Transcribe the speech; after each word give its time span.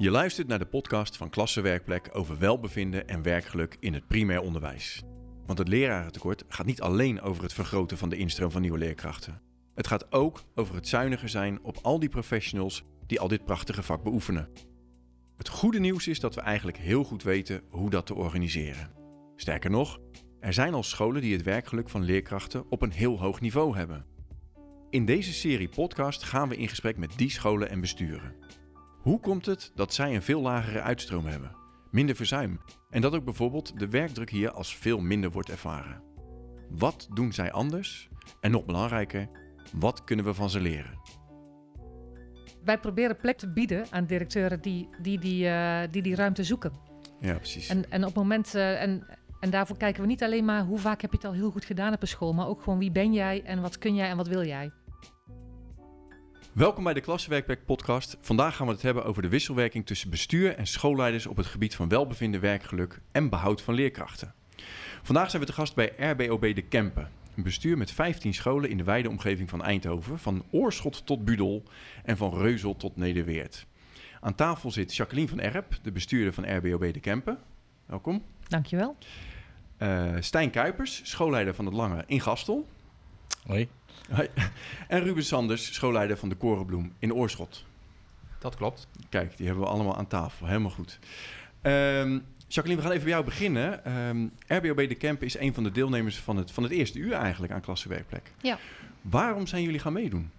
Je 0.00 0.10
luistert 0.10 0.48
naar 0.48 0.58
de 0.58 0.66
podcast 0.66 1.16
van 1.16 1.30
Klassenwerkplek 1.30 2.08
over 2.12 2.38
welbevinden 2.38 3.08
en 3.08 3.22
werkgeluk 3.22 3.76
in 3.80 3.94
het 3.94 4.06
primair 4.06 4.40
onderwijs. 4.40 5.02
Want 5.46 5.58
het 5.58 5.68
lerarentekort 5.68 6.44
gaat 6.48 6.66
niet 6.66 6.80
alleen 6.80 7.20
over 7.20 7.42
het 7.42 7.52
vergroten 7.52 7.98
van 7.98 8.08
de 8.08 8.16
instroom 8.16 8.50
van 8.50 8.60
nieuwe 8.60 8.78
leerkrachten. 8.78 9.40
Het 9.74 9.86
gaat 9.86 10.12
ook 10.12 10.42
over 10.54 10.74
het 10.74 10.88
zuiniger 10.88 11.28
zijn 11.28 11.62
op 11.62 11.78
al 11.82 11.98
die 11.98 12.08
professionals 12.08 12.84
die 13.06 13.20
al 13.20 13.28
dit 13.28 13.44
prachtige 13.44 13.82
vak 13.82 14.02
beoefenen. 14.02 14.48
Het 15.36 15.48
goede 15.48 15.80
nieuws 15.80 16.06
is 16.06 16.20
dat 16.20 16.34
we 16.34 16.40
eigenlijk 16.40 16.78
heel 16.78 17.04
goed 17.04 17.22
weten 17.22 17.62
hoe 17.70 17.90
dat 17.90 18.06
te 18.06 18.14
organiseren. 18.14 18.90
Sterker 19.36 19.70
nog, 19.70 19.98
er 20.40 20.52
zijn 20.52 20.74
al 20.74 20.82
scholen 20.82 21.22
die 21.22 21.32
het 21.32 21.42
werkgeluk 21.42 21.88
van 21.88 22.02
leerkrachten 22.02 22.70
op 22.70 22.82
een 22.82 22.92
heel 22.92 23.18
hoog 23.20 23.40
niveau 23.40 23.76
hebben. 23.76 24.06
In 24.90 25.04
deze 25.04 25.32
serie 25.32 25.68
podcast 25.68 26.22
gaan 26.22 26.48
we 26.48 26.56
in 26.56 26.68
gesprek 26.68 26.96
met 26.96 27.12
die 27.16 27.30
scholen 27.30 27.70
en 27.70 27.80
besturen. 27.80 28.34
Hoe 29.08 29.20
komt 29.20 29.46
het 29.46 29.72
dat 29.74 29.94
zij 29.94 30.14
een 30.14 30.22
veel 30.22 30.40
lagere 30.40 30.80
uitstroom 30.80 31.26
hebben, 31.26 31.56
minder 31.90 32.16
verzuim 32.16 32.60
en 32.90 33.00
dat 33.00 33.14
ook 33.14 33.24
bijvoorbeeld 33.24 33.78
de 33.78 33.88
werkdruk 33.88 34.30
hier 34.30 34.50
als 34.50 34.76
veel 34.76 35.00
minder 35.00 35.30
wordt 35.30 35.50
ervaren? 35.50 36.02
Wat 36.70 37.08
doen 37.14 37.32
zij 37.32 37.52
anders? 37.52 38.08
En 38.40 38.50
nog 38.50 38.64
belangrijker, 38.64 39.28
wat 39.72 40.04
kunnen 40.04 40.24
we 40.24 40.34
van 40.34 40.50
ze 40.50 40.60
leren? 40.60 41.00
Wij 42.64 42.78
proberen 42.78 43.16
plek 43.16 43.38
te 43.38 43.52
bieden 43.52 43.86
aan 43.90 44.04
directeuren 44.04 44.60
die 44.60 44.88
die, 45.02 45.18
die, 45.18 45.48
eh, 45.48 45.80
die, 45.90 46.02
die 46.02 46.14
ruimte 46.14 46.44
zoeken. 46.44 46.72
Ja, 47.20 47.34
precies. 47.34 47.68
En, 47.68 47.90
en 47.90 48.00
op 48.00 48.06
het 48.06 48.16
moment, 48.16 48.54
eh, 48.54 48.82
en, 48.82 49.06
en 49.40 49.50
daarvoor 49.50 49.76
kijken 49.76 50.02
we 50.02 50.08
niet 50.08 50.22
alleen 50.22 50.44
maar 50.44 50.64
hoe 50.64 50.78
vaak 50.78 51.00
heb 51.00 51.10
je 51.10 51.16
het 51.16 51.26
al 51.26 51.32
heel 51.32 51.50
goed 51.50 51.64
gedaan 51.64 51.92
op 51.92 52.02
een 52.02 52.08
school, 52.08 52.34
maar 52.34 52.46
ook 52.46 52.62
gewoon 52.62 52.78
wie 52.78 52.92
ben 52.92 53.12
jij 53.12 53.42
en 53.42 53.60
wat 53.60 53.78
kun 53.78 53.94
jij 53.94 54.08
en 54.08 54.16
wat 54.16 54.28
wil 54.28 54.44
jij. 54.44 54.72
Welkom 56.52 56.84
bij 56.84 56.94
de 56.94 57.00
Klassenwerkplek 57.00 57.64
podcast. 57.64 58.16
Vandaag 58.20 58.56
gaan 58.56 58.66
we 58.66 58.72
het 58.72 58.82
hebben 58.82 59.04
over 59.04 59.22
de 59.22 59.28
wisselwerking 59.28 59.86
tussen 59.86 60.10
bestuur 60.10 60.56
en 60.56 60.66
schoolleiders 60.66 61.26
op 61.26 61.36
het 61.36 61.46
gebied 61.46 61.74
van 61.74 61.88
welbevinden, 61.88 62.40
werkgeluk 62.40 63.00
en 63.12 63.28
behoud 63.28 63.62
van 63.62 63.74
leerkrachten. 63.74 64.34
Vandaag 65.02 65.30
zijn 65.30 65.42
we 65.42 65.48
te 65.48 65.54
gast 65.54 65.74
bij 65.74 65.92
RBOB 65.98 66.54
De 66.54 66.62
Kempen. 66.62 67.10
Een 67.36 67.42
bestuur 67.42 67.78
met 67.78 67.90
15 67.90 68.34
scholen 68.34 68.70
in 68.70 68.76
de 68.76 68.84
wijde 68.84 69.08
omgeving 69.08 69.50
van 69.50 69.62
Eindhoven, 69.62 70.18
van 70.18 70.44
Oorschot 70.50 71.06
tot 71.06 71.24
Budel 71.24 71.62
en 72.04 72.16
van 72.16 72.38
Reuzel 72.38 72.76
tot 72.76 72.96
Nederweert. 72.96 73.66
Aan 74.20 74.34
tafel 74.34 74.70
zit 74.70 74.96
Jacqueline 74.96 75.28
van 75.28 75.40
Erp, 75.40 75.78
de 75.82 75.92
bestuurder 75.92 76.32
van 76.32 76.56
RBOB 76.56 76.92
De 76.92 77.00
Kempen. 77.00 77.38
Welkom. 77.86 78.22
Dankjewel. 78.46 78.96
Uh, 79.78 80.14
Stijn 80.20 80.50
Kuipers, 80.50 81.00
schoolleider 81.04 81.54
van 81.54 81.64
het 81.64 81.74
Lange 81.74 82.04
in 82.06 82.20
Gastel. 82.20 82.68
Hoi. 83.46 83.68
Hoi. 84.10 84.28
En 84.88 85.02
Ruben 85.02 85.24
Sanders, 85.24 85.74
schoolleider 85.74 86.16
van 86.16 86.28
de 86.28 86.34
Korenbloem 86.34 86.92
in 86.98 87.14
Oorschot. 87.14 87.64
Dat 88.38 88.56
klopt. 88.56 88.86
Kijk, 89.08 89.36
die 89.36 89.46
hebben 89.46 89.64
we 89.64 89.70
allemaal 89.70 89.96
aan 89.96 90.06
tafel. 90.06 90.46
Helemaal 90.46 90.70
goed. 90.70 90.98
Um, 91.62 92.24
Jacqueline, 92.46 92.82
we 92.82 92.82
gaan 92.82 92.92
even 92.92 93.04
bij 93.04 93.12
jou 93.12 93.24
beginnen. 93.24 93.98
Um, 93.98 94.32
RBOB 94.46 94.88
De 94.88 94.96
Camp 94.96 95.22
is 95.22 95.38
een 95.38 95.54
van 95.54 95.62
de 95.62 95.70
deelnemers 95.70 96.18
van 96.18 96.36
het, 96.36 96.50
van 96.50 96.62
het 96.62 96.72
eerste 96.72 96.98
uur 96.98 97.12
eigenlijk 97.12 97.52
aan 97.52 97.60
Klassenwerkplek. 97.60 98.32
Ja. 98.42 98.58
Waarom 99.00 99.46
zijn 99.46 99.62
jullie 99.62 99.78
gaan 99.78 99.92
meedoen? 99.92 100.30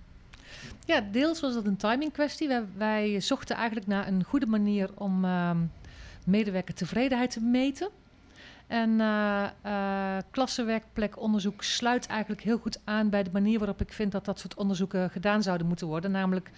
Ja, 0.85 1.01
deels 1.11 1.39
was 1.39 1.53
dat 1.53 1.65
een 1.65 1.77
timing 1.77 2.11
kwestie. 2.11 2.47
Wij, 2.47 2.63
wij 2.77 3.19
zochten 3.19 3.55
eigenlijk 3.55 3.87
naar 3.87 4.07
een 4.07 4.23
goede 4.23 4.45
manier 4.45 4.89
om 4.95 5.25
uh, 5.25 5.51
medewerker 6.25 6.73
tevredenheid 6.73 7.31
te 7.31 7.41
meten. 7.41 7.89
En 8.69 8.89
uh, 8.89 9.43
uh, 9.65 10.17
klassenwerkplekonderzoek 10.31 11.63
sluit 11.63 12.07
eigenlijk 12.07 12.41
heel 12.41 12.57
goed 12.57 12.81
aan 12.83 13.09
bij 13.09 13.23
de 13.23 13.29
manier 13.33 13.57
waarop 13.57 13.81
ik 13.81 13.93
vind 13.93 14.11
dat 14.11 14.25
dat 14.25 14.39
soort 14.39 14.55
onderzoeken 14.55 15.09
gedaan 15.09 15.43
zouden 15.43 15.67
moeten 15.67 15.87
worden. 15.87 16.11
Namelijk 16.11 16.51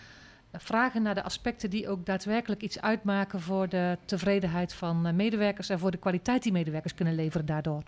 vragen 0.53 1.02
naar 1.02 1.16
de 1.16 1.23
aspecten 1.23 1.70
die 1.70 1.90
ook 1.90 2.06
daadwerkelijk 2.06 2.62
iets 2.62 2.81
uitmaken 2.81 3.42
voor 3.42 3.70
de 3.70 3.98
tevredenheid 4.06 4.73
van 4.73 5.16
medewerkers 5.16 5.70
en 5.70 5.80
voor 5.80 5.92
de 5.92 5.98
kwaliteit 5.98 6.44
die 6.44 6.52
medewerkers 6.52 6.94
kunnen 6.94 7.16
leveren 7.16 7.45
daardoor. 7.45 7.84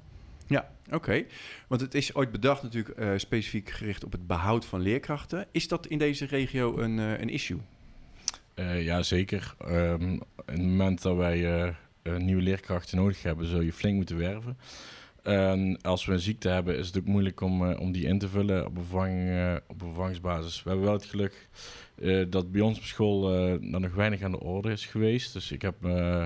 Ja, 0.47 0.69
oké. 0.85 0.95
Okay. 0.95 1.27
Want 1.67 1.81
het 1.81 1.93
is 1.93 2.15
ooit 2.15 2.31
bedacht 2.31 2.63
natuurlijk 2.63 2.99
uh, 2.99 3.11
specifiek 3.15 3.69
gericht 3.69 4.03
op 4.03 4.11
het 4.11 4.27
behoud 4.27 4.65
van 4.65 4.81
leerkrachten. 4.81 5.45
Is 5.51 5.67
dat 5.67 5.87
in 5.87 5.97
deze 5.97 6.25
regio 6.25 6.77
een, 6.77 6.97
uh, 6.97 7.19
een 7.19 7.29
issue? 7.29 7.59
Uh, 8.55 8.83
ja, 8.83 9.03
zeker. 9.03 9.55
Um, 9.67 10.21
op 10.35 10.47
het 10.47 10.57
moment 10.57 11.01
dat 11.01 11.15
wij 11.15 11.75
nieuwe 12.17 12.41
leerkrachten 12.41 12.97
nodig 12.97 13.23
hebben, 13.23 13.45
zul 13.45 13.61
je 13.61 13.73
flink 13.73 13.95
moeten 13.95 14.17
werven. 14.17 14.57
En 15.23 15.81
als 15.81 16.05
we 16.05 16.13
een 16.13 16.19
ziekte 16.19 16.49
hebben, 16.49 16.77
is 16.77 16.87
het 16.87 16.97
ook 16.97 17.05
moeilijk 17.05 17.41
om, 17.41 17.73
om 17.73 17.91
die 17.91 18.05
in 18.05 18.19
te 18.19 18.27
vullen 18.27 18.65
op, 18.65 18.75
bevang, 18.75 19.29
op 19.67 19.79
bevangsbasis. 19.79 20.63
We 20.63 20.69
hebben 20.69 20.87
wel 20.87 20.95
het 20.95 21.05
geluk 21.05 21.49
uh, 21.95 22.25
dat 22.29 22.51
bij 22.51 22.61
ons 22.61 22.77
op 22.77 22.83
school 22.83 23.33
uh, 23.33 23.73
er 23.73 23.79
nog 23.79 23.93
weinig 23.93 24.21
aan 24.21 24.31
de 24.31 24.39
orde 24.39 24.71
is 24.71 24.85
geweest. 24.85 25.33
Dus 25.33 25.51
ik 25.51 25.61
heb, 25.61 25.75
uh, 25.85 26.23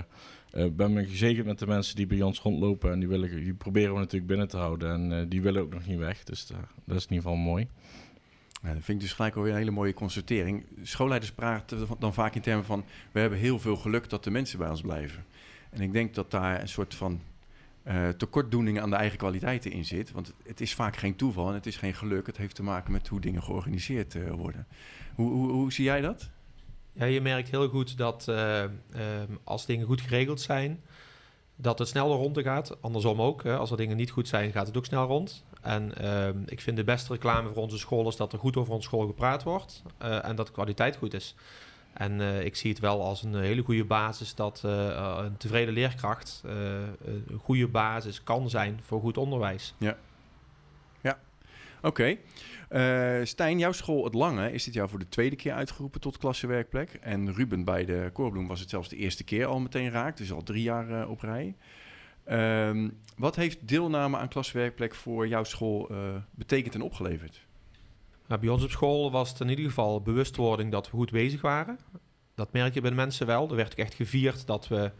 ben 0.72 0.92
me 0.92 1.06
gezegend 1.06 1.46
met 1.46 1.58
de 1.58 1.66
mensen 1.66 1.96
die 1.96 2.06
bij 2.06 2.22
ons 2.22 2.40
rondlopen. 2.40 2.92
En 2.92 2.98
die, 2.98 3.08
willen, 3.08 3.44
die 3.44 3.54
proberen 3.54 3.92
we 3.92 3.98
natuurlijk 3.98 4.26
binnen 4.26 4.48
te 4.48 4.56
houden. 4.56 4.90
En 4.90 5.28
die 5.28 5.42
willen 5.42 5.62
ook 5.62 5.72
nog 5.72 5.86
niet 5.86 5.98
weg. 5.98 6.24
Dus 6.24 6.46
dat 6.46 6.96
is 6.96 7.06
in 7.06 7.14
ieder 7.14 7.30
geval 7.30 7.36
mooi. 7.36 7.68
Ja, 8.62 8.74
dat 8.74 8.84
vind 8.84 8.98
ik 8.98 9.00
dus 9.00 9.12
gelijk 9.12 9.36
alweer 9.36 9.52
een 9.52 9.58
hele 9.58 9.70
mooie 9.70 9.94
constatering. 9.94 10.64
Schoolleiders 10.82 11.32
praten 11.32 11.86
dan 11.98 12.14
vaak 12.14 12.34
in 12.34 12.40
termen 12.40 12.64
van... 12.64 12.84
we 13.12 13.20
hebben 13.20 13.38
heel 13.38 13.58
veel 13.58 13.76
geluk 13.76 14.08
dat 14.08 14.24
de 14.24 14.30
mensen 14.30 14.58
bij 14.58 14.68
ons 14.68 14.80
blijven. 14.80 15.24
En 15.70 15.80
ik 15.80 15.92
denk 15.92 16.14
dat 16.14 16.30
daar 16.30 16.60
een 16.60 16.68
soort 16.68 16.94
van 16.94 17.20
uh, 17.88 18.08
tekortdoening 18.08 18.80
aan 18.80 18.90
de 18.90 18.96
eigen 18.96 19.18
kwaliteiten 19.18 19.70
in 19.70 19.84
zit. 19.84 20.12
Want 20.12 20.32
het 20.44 20.60
is 20.60 20.74
vaak 20.74 20.96
geen 20.96 21.16
toeval 21.16 21.48
en 21.48 21.54
het 21.54 21.66
is 21.66 21.76
geen 21.76 21.94
geluk. 21.94 22.26
Het 22.26 22.36
heeft 22.36 22.54
te 22.54 22.62
maken 22.62 22.92
met 22.92 23.08
hoe 23.08 23.20
dingen 23.20 23.42
georganiseerd 23.42 24.14
uh, 24.14 24.30
worden. 24.30 24.66
Hoe, 25.14 25.30
hoe, 25.30 25.50
hoe, 25.50 25.72
zie 25.72 25.84
jij 25.84 26.00
dat? 26.00 26.30
Ja, 26.92 27.04
je 27.04 27.20
merkt 27.20 27.50
heel 27.50 27.68
goed 27.68 27.96
dat 27.96 28.26
uh, 28.28 28.64
als 29.44 29.66
dingen 29.66 29.86
goed 29.86 30.00
geregeld 30.00 30.40
zijn, 30.40 30.80
dat 31.56 31.78
het 31.78 31.88
sneller 31.88 32.16
rond 32.16 32.40
gaat. 32.40 32.82
Andersom 32.82 33.20
ook. 33.20 33.42
Hè. 33.42 33.56
Als 33.56 33.70
er 33.70 33.76
dingen 33.76 33.96
niet 33.96 34.10
goed 34.10 34.28
zijn, 34.28 34.52
gaat 34.52 34.66
het 34.66 34.76
ook 34.76 34.84
snel 34.84 35.06
rond. 35.06 35.44
En 35.60 35.94
ehm, 35.98 36.38
ik 36.46 36.60
vind 36.60 36.76
de 36.76 36.84
beste 36.84 37.12
reclame 37.12 37.48
voor 37.48 37.62
onze 37.62 37.78
school 37.78 38.08
is 38.08 38.16
dat 38.16 38.32
er 38.32 38.38
goed 38.38 38.56
over 38.56 38.72
onze 38.72 38.88
school 38.88 39.06
gepraat 39.06 39.42
wordt 39.42 39.82
en 39.98 40.36
dat 40.36 40.46
de 40.46 40.52
kwaliteit 40.52 40.96
goed 40.96 41.14
is. 41.14 41.34
En 41.98 42.20
uh, 42.20 42.44
ik 42.44 42.56
zie 42.56 42.70
het 42.70 42.80
wel 42.80 43.02
als 43.02 43.22
een 43.22 43.34
hele 43.34 43.62
goede 43.62 43.84
basis 43.84 44.34
dat 44.34 44.62
uh, 44.64 45.18
een 45.24 45.36
tevreden 45.36 45.74
leerkracht 45.74 46.42
een 46.44 47.38
goede 47.38 47.68
basis 47.68 48.22
kan 48.22 48.50
zijn 48.50 48.80
voor 48.82 49.00
goed 49.00 49.16
onderwijs. 49.18 49.74
Ja, 49.78 49.96
ja. 51.00 51.18
oké. 51.82 52.16
Stijn, 53.24 53.58
jouw 53.58 53.72
school 53.72 54.04
Het 54.04 54.14
Lange 54.14 54.52
is 54.52 54.64
dit 54.64 54.74
jaar 54.74 54.88
voor 54.88 54.98
de 54.98 55.08
tweede 55.08 55.36
keer 55.36 55.52
uitgeroepen 55.52 56.00
tot 56.00 56.18
klassenwerkplek. 56.18 56.98
En 57.00 57.34
Ruben 57.34 57.64
bij 57.64 57.84
de 57.84 58.10
Korbloem 58.12 58.46
was 58.46 58.60
het 58.60 58.70
zelfs 58.70 58.88
de 58.88 58.96
eerste 58.96 59.24
keer 59.24 59.46
al 59.46 59.60
meteen 59.60 59.90
raakt, 59.90 60.18
dus 60.18 60.32
al 60.32 60.42
drie 60.42 60.62
jaar 60.62 61.08
op 61.08 61.20
rij. 61.20 61.56
Um, 62.68 62.98
wat 63.16 63.36
heeft 63.36 63.68
deelname 63.68 64.16
aan 64.16 64.28
klassenwerkplek 64.28 64.94
voor 64.94 65.28
jouw 65.28 65.44
school 65.44 65.90
betekend 66.30 66.74
en 66.74 66.82
opgeleverd? 66.82 67.46
Nou, 68.28 68.40
bij 68.40 68.50
ons 68.50 68.64
op 68.64 68.70
school 68.70 69.10
was 69.10 69.28
het 69.28 69.40
in 69.40 69.48
ieder 69.48 69.64
geval 69.64 70.02
bewustwording 70.02 70.72
dat 70.72 70.90
we 70.90 70.96
goed 70.96 71.10
bezig 71.10 71.40
waren. 71.40 71.78
Dat 72.34 72.52
merk 72.52 72.74
je 72.74 72.80
bij 72.80 72.90
de 72.90 72.96
mensen 72.96 73.26
wel. 73.26 73.48
Er 73.48 73.56
werd 73.56 73.72
ook 73.72 73.78
echt 73.78 73.94
gevierd 73.94 74.46
dat 74.46 74.68
we, 74.68 74.90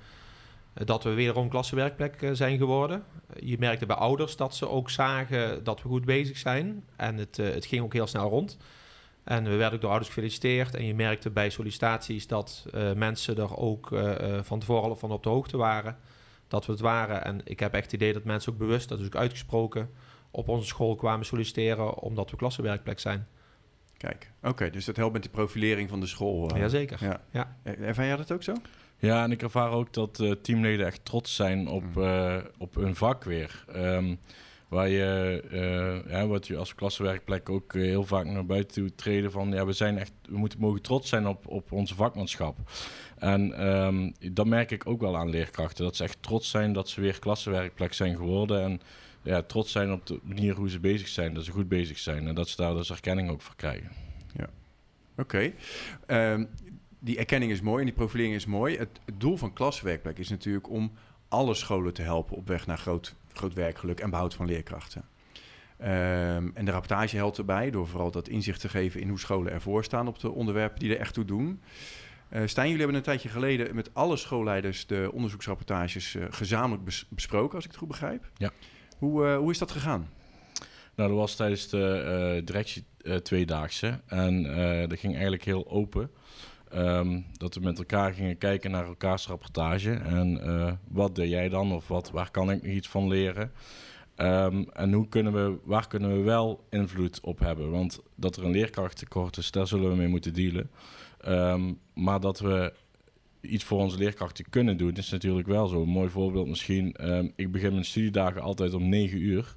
dat 0.74 1.04
we 1.04 1.14
wederom 1.14 1.48
klassenwerkplek 1.48 2.30
zijn 2.32 2.58
geworden. 2.58 3.04
Je 3.40 3.58
merkte 3.58 3.86
bij 3.86 3.96
ouders 3.96 4.36
dat 4.36 4.54
ze 4.54 4.68
ook 4.68 4.90
zagen 4.90 5.64
dat 5.64 5.82
we 5.82 5.88
goed 5.88 6.04
bezig 6.04 6.38
zijn. 6.38 6.84
En 6.96 7.16
het, 7.16 7.36
het 7.36 7.66
ging 7.66 7.82
ook 7.82 7.92
heel 7.92 8.06
snel 8.06 8.28
rond. 8.28 8.56
En 9.24 9.44
we 9.44 9.56
werden 9.56 9.74
ook 9.74 9.80
door 9.80 9.90
ouders 9.90 10.12
gefeliciteerd. 10.12 10.74
En 10.74 10.84
je 10.84 10.94
merkte 10.94 11.30
bij 11.30 11.50
sollicitaties 11.50 12.26
dat 12.26 12.66
mensen 12.96 13.36
er 13.36 13.56
ook 13.56 13.88
van 14.42 14.58
tevoren 14.58 14.98
van 14.98 15.10
op 15.10 15.22
de 15.22 15.28
hoogte 15.28 15.56
waren. 15.56 15.96
Dat 16.48 16.66
we 16.66 16.72
het 16.72 16.80
waren. 16.80 17.24
En 17.24 17.40
ik 17.44 17.60
heb 17.60 17.74
echt 17.74 17.84
het 17.84 17.92
idee 17.92 18.12
dat 18.12 18.24
mensen 18.24 18.52
ook 18.52 18.58
bewust, 18.58 18.88
dat 18.88 19.00
is 19.00 19.06
ook 19.06 19.16
uitgesproken 19.16 19.90
op 20.30 20.48
onze 20.48 20.66
school 20.66 20.94
kwamen 20.94 21.26
solliciteren 21.26 21.98
omdat 21.98 22.30
we 22.30 22.36
klassenwerkplek 22.36 22.98
zijn. 22.98 23.26
Kijk, 23.96 24.30
oké, 24.42 24.70
dus 24.70 24.84
dat 24.84 24.96
helpt 24.96 25.12
met 25.12 25.22
de 25.22 25.28
profilering 25.28 25.88
van 25.88 26.00
de 26.00 26.06
school. 26.06 26.54
Uh, 26.54 26.60
Jazeker. 26.60 26.98
Ja. 27.04 27.20
Ja. 27.30 27.56
Ervaar 27.62 28.06
jij 28.06 28.16
dat 28.16 28.32
ook 28.32 28.42
zo? 28.42 28.52
Ja, 28.98 29.22
en 29.22 29.32
ik 29.32 29.42
ervaar 29.42 29.70
ook 29.70 29.92
dat 29.92 30.18
uh, 30.20 30.32
teamleden 30.42 30.86
echt 30.86 31.04
trots 31.04 31.34
zijn 31.34 31.68
op, 31.68 31.84
uh, 31.96 32.36
op 32.58 32.74
hun 32.74 32.94
vak 32.94 33.24
weer. 33.24 33.64
Um, 33.76 34.18
waar 34.68 34.88
je, 34.88 36.02
ja, 36.08 36.26
wat 36.26 36.46
je 36.46 36.56
als 36.56 36.74
klassenwerkplek 36.74 37.48
ook 37.48 37.72
heel 37.72 38.04
vaak 38.04 38.26
naar 38.26 38.46
buiten 38.46 38.74
toe 38.74 38.94
treden 38.94 39.30
van... 39.30 39.50
ja, 39.50 39.66
we, 39.66 39.72
zijn 39.72 39.98
echt, 39.98 40.12
we 40.28 40.36
moeten 40.38 40.60
mogen 40.60 40.82
trots 40.82 41.08
zijn 41.08 41.26
op, 41.26 41.46
op 41.46 41.72
onze 41.72 41.94
vakmanschap. 41.94 42.56
En 43.18 43.66
um, 43.66 44.14
dat 44.32 44.46
merk 44.46 44.70
ik 44.70 44.86
ook 44.86 45.00
wel 45.00 45.16
aan 45.16 45.30
leerkrachten. 45.30 45.84
Dat 45.84 45.96
ze 45.96 46.04
echt 46.04 46.22
trots 46.22 46.50
zijn 46.50 46.72
dat 46.72 46.88
ze 46.88 47.00
weer 47.00 47.18
klassenwerkplek 47.18 47.92
zijn 47.92 48.16
geworden... 48.16 48.62
En, 48.62 48.80
ja, 49.28 49.42
trots 49.42 49.72
zijn 49.72 49.92
op 49.92 50.06
de 50.06 50.20
manier 50.22 50.54
hoe 50.54 50.70
ze 50.70 50.80
bezig 50.80 51.08
zijn, 51.08 51.34
dat 51.34 51.44
ze 51.44 51.50
goed 51.50 51.68
bezig 51.68 51.98
zijn 51.98 52.26
en 52.26 52.34
dat 52.34 52.48
ze 52.48 52.56
daar 52.56 52.74
dus 52.74 52.90
erkenning 52.90 53.30
ook 53.30 53.42
voor 53.42 53.56
krijgen. 53.56 53.90
Ja, 54.36 54.48
oké. 55.16 55.52
Okay. 56.06 56.32
Um, 56.32 56.48
die 56.98 57.18
erkenning 57.18 57.52
is 57.52 57.60
mooi 57.60 57.78
en 57.78 57.86
die 57.86 57.94
profilering 57.94 58.34
is 58.34 58.46
mooi. 58.46 58.76
Het, 58.76 58.88
het, 59.04 59.20
doel 59.20 59.36
van 59.36 59.52
klaswerkplek 59.52 60.18
is 60.18 60.28
natuurlijk 60.28 60.70
om 60.70 60.92
alle 61.28 61.54
scholen 61.54 61.92
te 61.92 62.02
helpen 62.02 62.36
op 62.36 62.46
weg 62.48 62.66
naar 62.66 62.78
groot, 62.78 63.14
groot 63.32 63.54
werkgeluk 63.54 64.00
en 64.00 64.10
behoud 64.10 64.34
van 64.34 64.46
leerkrachten. 64.46 65.04
Um, 65.80 65.86
en 66.54 66.64
de 66.64 66.70
rapportage 66.70 67.16
helpt 67.16 67.38
erbij 67.38 67.70
door 67.70 67.88
vooral 67.88 68.10
dat 68.10 68.28
inzicht 68.28 68.60
te 68.60 68.68
geven 68.68 69.00
in 69.00 69.08
hoe 69.08 69.18
scholen 69.18 69.52
ervoor 69.52 69.84
staan 69.84 70.08
op 70.08 70.18
de 70.18 70.30
onderwerpen 70.30 70.78
die 70.78 70.94
er 70.94 71.00
echt 71.00 71.14
toe 71.14 71.24
doen. 71.24 71.60
Uh, 72.32 72.42
Stijn, 72.46 72.66
jullie 72.66 72.82
hebben 72.82 72.96
een 72.96 73.06
tijdje 73.06 73.28
geleden 73.28 73.74
met 73.74 73.94
alle 73.94 74.16
schoolleiders 74.16 74.86
de 74.86 75.10
onderzoeksrapportages 75.12 76.14
uh, 76.14 76.24
gezamenlijk 76.30 76.84
bes 76.84 77.06
besproken, 77.08 77.54
als 77.54 77.64
ik 77.64 77.70
het 77.70 77.78
goed 77.78 77.88
begrijp. 77.88 78.30
Ja. 78.36 78.50
Hoe, 78.98 79.24
uh, 79.24 79.36
hoe 79.36 79.50
is 79.50 79.58
dat 79.58 79.70
gegaan? 79.70 80.08
Nou, 80.94 81.08
dat 81.08 81.18
was 81.18 81.34
tijdens 81.34 81.68
de 81.68 82.42
directie 82.44 82.84
tweedaagse 83.22 84.00
en 84.06 84.42
dat 84.88 84.98
ging 84.98 85.12
eigenlijk 85.12 85.44
heel 85.44 85.70
open. 85.70 86.10
Um, 86.74 87.24
dat 87.32 87.54
we 87.54 87.60
met 87.60 87.78
elkaar 87.78 88.12
gingen 88.12 88.38
kijken 88.38 88.70
naar 88.70 88.86
elkaars 88.86 89.26
rapportage 89.26 89.92
en 89.92 90.80
wat 90.88 91.14
deed 91.14 91.30
jij 91.30 91.48
dan 91.48 91.72
of 91.72 91.88
wat, 91.88 92.10
waar 92.10 92.30
kan 92.30 92.50
ik 92.50 92.62
iets 92.62 92.88
van 92.88 93.08
leren? 93.08 93.52
Um, 94.16 94.70
en 94.72 94.92
hoe 94.92 95.08
kunnen 95.08 95.32
we, 95.32 95.58
waar 95.64 95.88
kunnen 95.88 96.16
we 96.16 96.22
wel 96.22 96.64
invloed 96.70 97.20
op 97.20 97.38
hebben? 97.38 97.70
Want 97.70 98.00
dat 98.14 98.36
er 98.36 98.44
een 98.44 98.50
leerkrachttekort 98.50 99.36
is, 99.36 99.50
daar 99.50 99.66
zullen 99.66 99.90
we 99.90 99.96
mee 99.96 100.08
moeten 100.08 100.34
dealen. 100.34 100.70
Um, 101.26 101.78
maar 101.94 102.20
dat 102.20 102.38
we 102.38 102.72
iets 103.40 103.64
voor 103.64 103.78
onze 103.78 103.98
leerkrachten 103.98 104.44
kunnen 104.50 104.76
doen, 104.76 104.94
is 104.94 105.10
natuurlijk 105.10 105.48
wel 105.48 105.66
zo. 105.66 105.82
Een 105.82 105.88
mooi 105.88 106.08
voorbeeld 106.08 106.48
misschien. 106.48 107.10
Um, 107.10 107.32
ik 107.36 107.52
begin 107.52 107.72
mijn 107.72 107.84
studiedagen 107.84 108.40
altijd 108.40 108.74
om 108.74 108.88
9 108.88 109.20
uur. 109.20 109.56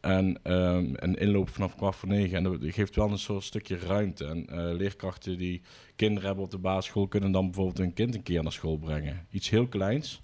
En 0.00 0.38
um, 0.52 0.90
een 0.94 1.14
inloop 1.14 1.48
vanaf 1.48 1.76
kwart 1.76 1.96
voor 1.96 2.08
negen. 2.08 2.36
En 2.36 2.42
dat 2.42 2.58
geeft 2.60 2.96
wel 2.96 3.10
een 3.10 3.18
soort 3.18 3.44
stukje 3.44 3.78
ruimte. 3.78 4.24
En 4.24 4.46
uh, 4.50 4.56
leerkrachten 4.76 5.38
die 5.38 5.62
kinderen 5.96 6.26
hebben 6.26 6.44
op 6.44 6.50
de 6.50 6.58
basisschool... 6.58 7.08
kunnen 7.08 7.32
dan 7.32 7.44
bijvoorbeeld 7.44 7.78
hun 7.78 7.92
kind 7.92 8.14
een 8.14 8.22
keer 8.22 8.42
naar 8.42 8.52
school 8.52 8.76
brengen. 8.76 9.26
Iets 9.30 9.50
heel 9.50 9.66
kleins, 9.66 10.22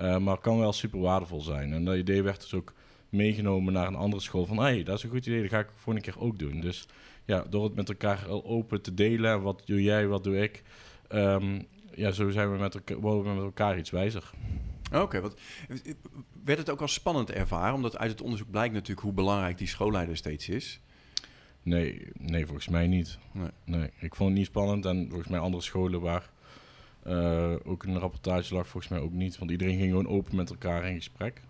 uh, 0.00 0.18
maar 0.18 0.38
kan 0.38 0.58
wel 0.58 0.72
super 0.72 1.00
waardevol 1.00 1.40
zijn. 1.40 1.72
En 1.72 1.84
dat 1.84 1.96
idee 1.96 2.22
werd 2.22 2.40
dus 2.40 2.54
ook 2.54 2.74
meegenomen 3.08 3.72
naar 3.72 3.86
een 3.86 3.94
andere 3.94 4.22
school. 4.22 4.46
Van, 4.46 4.56
hé, 4.56 4.62
hey, 4.62 4.82
dat 4.82 4.96
is 4.96 5.02
een 5.02 5.10
goed 5.10 5.26
idee, 5.26 5.40
dat 5.40 5.50
ga 5.50 5.58
ik 5.58 5.68
voor 5.74 5.94
een 5.94 6.00
keer 6.00 6.20
ook 6.20 6.38
doen. 6.38 6.60
Dus 6.60 6.86
ja, 7.24 7.44
door 7.50 7.64
het 7.64 7.74
met 7.74 7.88
elkaar 7.88 8.28
open 8.28 8.82
te 8.82 8.94
delen, 8.94 9.42
wat 9.42 9.62
doe 9.64 9.82
jij, 9.82 10.06
wat 10.06 10.24
doe 10.24 10.42
ik, 10.42 10.62
um, 11.12 11.66
ja, 11.94 12.10
zo 12.10 12.30
zijn 12.30 12.52
we 12.52 12.58
met 12.58 12.74
elkaar, 12.74 12.96
worden 12.96 13.22
we 13.22 13.36
met 13.36 13.44
elkaar 13.44 13.78
iets 13.78 13.90
wijzer. 13.90 14.30
Oké, 14.92 15.00
okay, 15.00 15.20
wat 15.20 15.40
werd 16.44 16.58
het 16.58 16.70
ook 16.70 16.80
als 16.80 16.92
spannend 16.92 17.30
ervaren? 17.30 17.74
Omdat 17.74 17.98
uit 17.98 18.10
het 18.10 18.22
onderzoek 18.22 18.50
blijkt 18.50 18.74
natuurlijk 18.74 19.00
hoe 19.00 19.12
belangrijk 19.12 19.58
die 19.58 19.66
schoolleider 19.66 20.16
steeds 20.16 20.48
is. 20.48 20.80
Nee, 21.62 22.06
nee 22.18 22.46
volgens 22.46 22.68
mij 22.68 22.86
niet. 22.86 23.18
Nee. 23.32 23.50
nee. 23.64 23.90
ik 23.98 24.14
vond 24.14 24.28
het 24.28 24.38
niet 24.38 24.46
spannend 24.46 24.84
en 24.84 25.06
volgens 25.08 25.28
mij 25.28 25.38
andere 25.38 25.62
scholen 25.62 26.00
waar 26.00 26.30
uh, 27.06 27.54
ook 27.64 27.82
een 27.82 27.98
rapportage 27.98 28.54
lag, 28.54 28.68
volgens 28.68 28.92
mij 28.92 29.00
ook 29.00 29.12
niet. 29.12 29.38
Want 29.38 29.50
iedereen 29.50 29.78
ging 29.78 29.88
gewoon 29.88 30.08
open 30.08 30.36
met 30.36 30.50
elkaar 30.50 30.84
in 30.84 30.94
gesprek. 30.94 31.40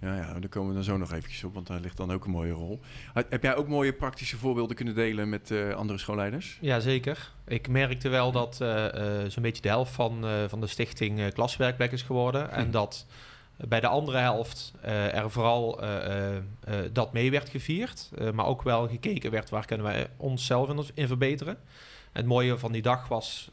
Ja, 0.00 0.16
ja, 0.16 0.32
daar 0.40 0.48
komen 0.48 0.68
we 0.68 0.74
dan 0.74 0.84
zo 0.84 0.96
nog 0.96 1.12
eventjes 1.12 1.44
op, 1.44 1.54
want 1.54 1.66
daar 1.66 1.80
ligt 1.80 1.96
dan 1.96 2.12
ook 2.12 2.24
een 2.24 2.30
mooie 2.30 2.52
rol. 2.52 2.80
Heb 3.12 3.42
jij 3.42 3.56
ook 3.56 3.68
mooie 3.68 3.92
praktische 3.92 4.36
voorbeelden 4.36 4.76
kunnen 4.76 4.94
delen 4.94 5.28
met 5.28 5.50
uh, 5.50 5.74
andere 5.74 5.98
schoolleiders? 5.98 6.58
Ja, 6.60 6.80
zeker. 6.80 7.32
Ik 7.46 7.68
merkte 7.68 8.08
wel 8.08 8.32
dat 8.32 8.58
uh, 8.62 8.68
uh, 8.68 9.28
zo'n 9.28 9.42
beetje 9.42 9.62
de 9.62 9.68
helft 9.68 9.92
van, 9.92 10.24
van 10.48 10.60
de 10.60 10.66
stichting 10.66 11.32
klaswerkplek 11.32 11.92
is 11.92 12.02
geworden. 12.02 12.48
Hm. 12.48 12.54
En 12.54 12.70
dat 12.70 13.06
bij 13.56 13.80
de 13.80 13.86
andere 13.86 14.18
helft 14.18 14.72
er 14.82 15.30
vooral 15.30 15.80
dat 16.92 17.12
mee 17.12 17.30
werd 17.30 17.48
gevierd. 17.48 18.10
maar 18.34 18.46
ook 18.46 18.62
wel 18.62 18.88
gekeken 18.88 19.30
werd 19.30 19.50
waar 19.50 19.66
kunnen 19.66 19.86
wij 19.86 20.06
onszelf 20.16 20.68
in, 20.68 20.84
in 20.94 21.06
verbeteren. 21.06 21.54
En 22.12 22.20
het 22.20 22.26
mooie 22.26 22.58
van 22.58 22.72
die 22.72 22.82
dag 22.82 23.08
was 23.08 23.48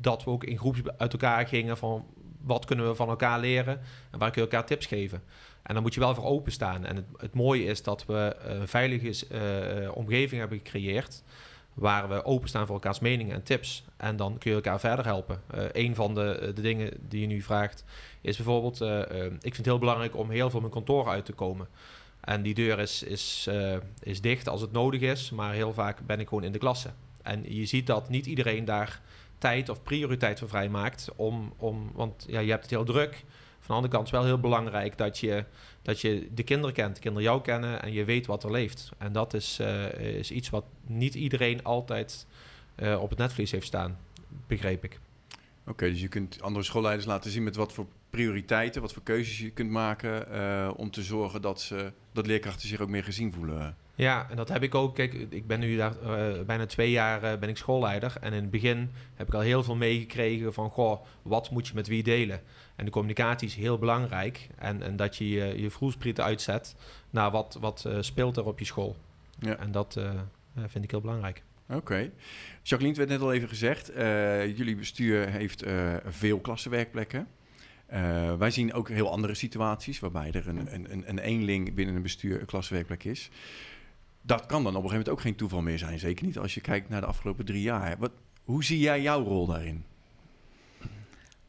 dat 0.00 0.24
we 0.24 0.30
ook 0.30 0.44
in 0.44 0.58
groepjes 0.58 0.96
uit 0.96 1.12
elkaar 1.12 1.46
gingen 1.46 1.76
van 1.76 2.06
wat 2.42 2.64
kunnen 2.64 2.88
we 2.88 2.94
van 2.94 3.08
elkaar 3.08 3.40
leren 3.40 3.80
en 4.10 4.18
waar 4.18 4.30
kun 4.30 4.42
je 4.42 4.48
elkaar 4.48 4.66
tips 4.66 4.86
geven. 4.86 5.22
En 5.68 5.74
dan 5.74 5.82
moet 5.82 5.94
je 5.94 6.00
wel 6.00 6.14
voor 6.14 6.24
openstaan. 6.24 6.84
En 6.84 6.96
het, 6.96 7.04
het 7.16 7.34
mooie 7.34 7.64
is 7.64 7.82
dat 7.82 8.06
we 8.06 8.36
een 8.42 8.68
veilige 8.68 9.26
uh, 9.84 9.96
omgeving 9.96 10.40
hebben 10.40 10.58
gecreëerd. 10.58 11.22
Waar 11.74 12.08
we 12.08 12.24
openstaan 12.24 12.66
voor 12.66 12.74
elkaars 12.74 12.98
meningen 12.98 13.34
en 13.34 13.42
tips. 13.42 13.84
En 13.96 14.16
dan 14.16 14.38
kun 14.38 14.50
je 14.50 14.56
elkaar 14.56 14.80
verder 14.80 15.04
helpen. 15.04 15.42
Uh, 15.54 15.64
een 15.72 15.94
van 15.94 16.14
de, 16.14 16.52
de 16.54 16.62
dingen 16.62 16.92
die 17.08 17.20
je 17.20 17.26
nu 17.26 17.42
vraagt 17.42 17.84
is 18.20 18.36
bijvoorbeeld... 18.36 18.80
Ik 19.20 19.40
vind 19.40 19.56
het 19.56 19.64
heel 19.64 19.78
belangrijk 19.78 20.16
om 20.16 20.30
heel 20.30 20.50
veel 20.50 20.60
mijn 20.60 20.72
kantoor 20.72 21.08
uit 21.08 21.24
te 21.24 21.32
komen. 21.32 21.68
En 22.20 22.42
die 22.42 22.54
deur 22.54 22.78
is, 22.78 23.02
is, 23.02 23.48
is 24.02 24.20
dicht 24.20 24.48
als 24.48 24.60
het 24.60 24.72
nodig 24.72 25.00
is. 25.00 25.30
Maar 25.30 25.52
heel 25.52 25.72
vaak 25.72 26.06
ben 26.06 26.20
ik 26.20 26.28
gewoon 26.28 26.44
in 26.44 26.52
de 26.52 26.58
klasse. 26.58 26.90
En 27.22 27.54
je 27.54 27.66
ziet 27.66 27.86
dat 27.86 28.08
niet 28.08 28.26
iedereen 28.26 28.64
daar 28.64 29.00
tijd 29.38 29.68
of 29.68 29.82
prioriteit 29.82 30.38
voor 30.38 30.48
vrij 30.48 30.68
maakt. 30.68 31.08
Om, 31.16 31.52
om, 31.56 31.90
want 31.94 32.24
ja, 32.28 32.40
je 32.40 32.50
hebt 32.50 32.62
het 32.62 32.70
heel 32.70 32.84
druk... 32.84 33.24
De 33.68 33.74
andere 33.74 33.92
kant 33.92 34.06
is 34.06 34.12
wel 34.12 34.24
heel 34.24 34.40
belangrijk 34.40 34.98
dat 34.98 35.18
je, 35.18 35.44
dat 35.82 36.00
je 36.00 36.28
de 36.34 36.42
kinderen 36.42 36.74
kent, 36.74 36.94
de 36.94 37.00
kinderen 37.00 37.28
jou 37.28 37.42
kennen 37.42 37.82
en 37.82 37.92
je 37.92 38.04
weet 38.04 38.26
wat 38.26 38.44
er 38.44 38.50
leeft. 38.50 38.90
En 38.98 39.12
dat 39.12 39.34
is, 39.34 39.58
uh, 39.60 39.92
is 39.92 40.30
iets 40.30 40.50
wat 40.50 40.64
niet 40.86 41.14
iedereen 41.14 41.64
altijd 41.64 42.26
uh, 42.76 43.00
op 43.00 43.10
het 43.10 43.18
netvlies 43.18 43.50
heeft 43.50 43.66
staan, 43.66 43.98
begreep 44.46 44.84
ik. 44.84 44.98
Oké, 45.66 45.90
dus 45.90 46.00
je 46.00 46.08
kunt 46.08 46.42
andere 46.42 46.64
schoolleiders 46.64 47.06
laten 47.06 47.30
zien 47.30 47.42
met 47.42 47.56
wat 47.56 47.72
voor 47.72 47.86
prioriteiten, 48.10 48.80
wat 48.82 48.92
voor 48.92 49.02
keuzes 49.02 49.38
je 49.38 49.50
kunt 49.50 49.70
maken 49.70 50.26
uh, 50.32 50.70
om 50.76 50.90
te 50.90 51.02
zorgen 51.02 51.42
dat, 51.42 51.60
ze, 51.60 51.92
dat 52.12 52.26
leerkrachten 52.26 52.68
zich 52.68 52.80
ook 52.80 52.88
meer 52.88 53.04
gezien 53.04 53.32
voelen. 53.32 53.76
Ja, 53.98 54.26
en 54.30 54.36
dat 54.36 54.48
heb 54.48 54.62
ik 54.62 54.74
ook. 54.74 54.94
Kijk, 54.94 55.14
ik 55.14 55.46
ben 55.46 55.60
nu 55.60 55.76
daar 55.76 55.92
uh, 56.02 56.42
bijna 56.42 56.66
twee 56.66 56.90
jaar 56.90 57.24
uh, 57.24 57.38
ben 57.38 57.48
ik 57.48 57.56
schoolleider. 57.56 58.16
En 58.20 58.32
in 58.32 58.40
het 58.42 58.50
begin 58.50 58.90
heb 59.14 59.26
ik 59.26 59.34
al 59.34 59.40
heel 59.40 59.62
veel 59.62 59.76
meegekregen 59.76 60.54
van, 60.54 60.70
goh, 60.70 61.04
wat 61.22 61.50
moet 61.50 61.68
je 61.68 61.74
met 61.74 61.86
wie 61.86 62.02
delen? 62.02 62.40
En 62.76 62.84
de 62.84 62.90
communicatie 62.90 63.48
is 63.48 63.54
heel 63.54 63.78
belangrijk. 63.78 64.48
En, 64.58 64.82
en 64.82 64.96
dat 64.96 65.16
je 65.16 65.28
je, 65.28 65.70
je 66.02 66.22
uitzet 66.22 66.76
naar 67.10 67.30
wat, 67.30 67.56
wat 67.60 67.84
uh, 67.86 67.96
speelt 68.00 68.36
er 68.36 68.44
op 68.44 68.58
je 68.58 68.64
school. 68.64 68.96
Ja. 69.38 69.56
En 69.56 69.72
dat 69.72 70.00
vind 70.66 70.84
ik 70.84 70.90
heel 70.90 71.00
belangrijk. 71.00 71.42
Oké. 71.68 71.76
Okay. 71.76 72.12
Jacqueline, 72.62 72.88
het 72.88 72.96
werd 72.96 73.20
net 73.20 73.20
al 73.20 73.32
even 73.32 73.48
gezegd. 73.48 73.92
jullie 74.56 74.76
bestuur 74.76 75.28
heeft 75.28 75.64
veel 76.06 76.40
klassenwerkplekken. 76.40 77.28
Uh, 77.92 78.34
wij 78.34 78.50
zien 78.50 78.72
ook 78.72 78.88
heel 78.88 79.10
andere 79.10 79.34
situaties 79.34 79.98
waarbij 79.98 80.32
er 80.32 80.48
een, 80.48 80.74
een, 80.74 80.92
een, 80.92 81.08
een 81.08 81.18
eenling 81.18 81.74
binnen 81.74 81.94
een 81.94 82.02
bestuur 82.02 82.40
een 82.40 82.46
klassenwerkplek 82.46 83.04
is 83.04 83.30
dat 84.28 84.46
kan 84.46 84.64
dan 84.64 84.76
op 84.76 84.82
een 84.82 84.88
gegeven 84.88 84.90
moment 84.90 85.08
ook 85.08 85.20
geen 85.20 85.36
toeval 85.36 85.60
meer 85.60 85.78
zijn. 85.78 85.98
Zeker 85.98 86.24
niet 86.24 86.38
als 86.38 86.54
je 86.54 86.60
kijkt 86.60 86.88
naar 86.88 87.00
de 87.00 87.06
afgelopen 87.06 87.44
drie 87.44 87.62
jaar. 87.62 87.98
Wat, 87.98 88.12
hoe 88.44 88.64
zie 88.64 88.78
jij 88.78 89.02
jouw 89.02 89.22
rol 89.22 89.46
daarin? 89.46 89.84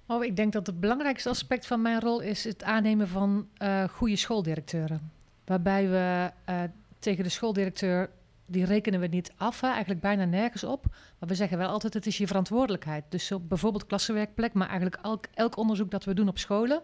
Oh, 0.06 0.24
ik 0.24 0.36
denk 0.36 0.54
dat 0.54 0.68
het 0.68 0.80
belangrijkste 0.80 1.30
aspect 1.30 1.68
van 1.68 1.82
mijn 1.82 2.00
rol 2.00 2.20
is 2.20 2.44
het 2.44 2.64
aannemen 2.64 3.08
van 3.08 3.48
uh, 3.62 3.84
goede 3.84 4.16
schooldirecteuren. 4.16 5.12
Waarbij 5.46 5.90
we 5.90 6.32
uh, 6.50 6.62
tegen 7.00 7.24
de 7.24 7.30
schooldirecteur, 7.30 8.10
die 8.46 8.66
rekenen 8.66 9.00
we 9.00 9.08
niet 9.08 9.32
af, 9.38 9.62
hè, 9.62 9.68
eigenlijk 9.68 10.02
bijna 10.02 10.26
nergens 10.26 10.64
op. 10.64 10.86
Maar 11.20 11.30
we 11.30 11.36
zeggen 11.36 11.58
wel 11.58 11.70
altijd, 11.70 11.94
het 11.94 12.06
is 12.06 12.18
je 12.18 12.28
verantwoordelijkheid. 12.28 13.04
Dus 13.10 13.32
bijvoorbeeld 13.42 13.86
klassenwerkplek, 13.86 14.54
maar 14.54 14.68
eigenlijk 14.68 15.00
elk, 15.04 15.26
elk 15.34 15.58
onderzoek 15.58 15.92
dat 15.92 16.06
we 16.06 16.14
doen 16.14 16.28
op 16.28 16.38
scholen. 16.38 16.82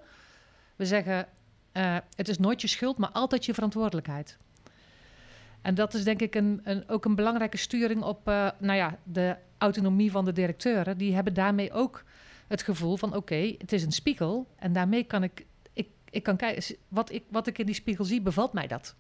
We 0.75 0.85
zeggen, 0.85 1.27
uh, 1.73 1.97
het 2.15 2.29
is 2.29 2.37
nooit 2.37 2.61
je 2.61 2.67
schuld, 2.67 2.97
maar 2.97 3.11
altijd 3.11 3.45
je 3.45 3.53
verantwoordelijkheid. 3.53 4.37
En 5.65 5.75
dat 5.75 5.93
is 5.93 6.03
denk 6.03 6.22
ik 6.22 6.36
een, 6.36 6.62
een, 6.63 6.89
ook 6.89 7.05
een 7.05 7.15
belangrijke 7.15 7.57
sturing 7.57 8.03
op 8.03 8.29
uh, 8.29 8.50
nou 8.60 8.77
ja, 8.77 8.98
de 9.03 9.36
autonomie 9.57 10.12
van 10.12 10.25
de 10.25 10.31
directeuren. 10.31 10.98
Die 10.98 11.13
hebben 11.13 11.34
daarmee 11.34 11.74
ook 11.74 12.03
het 12.48 12.63
gevoel 12.63 12.98
van 12.98 13.15
oké, 13.15 13.55
het 13.57 13.72
is 13.72 13.84
een 13.84 13.91
spiegel. 13.91 14.48
En 14.55 14.74
daarmee 14.74 15.03
kan 15.03 15.24
ik, 15.24 15.45
ik, 15.74 15.88
ik 16.10 16.24
kan 16.24 16.36
kijken, 16.36 16.75
wat 16.88 17.12
ik, 17.12 17.24
wat 17.29 17.48
ik 17.48 17.57
in 17.57 17.65
die 17.65 17.75
spiegel 17.75 18.05
zie, 18.05 18.22
bevalt 18.22 18.53
mij 18.53 18.67
dat. 18.67 18.95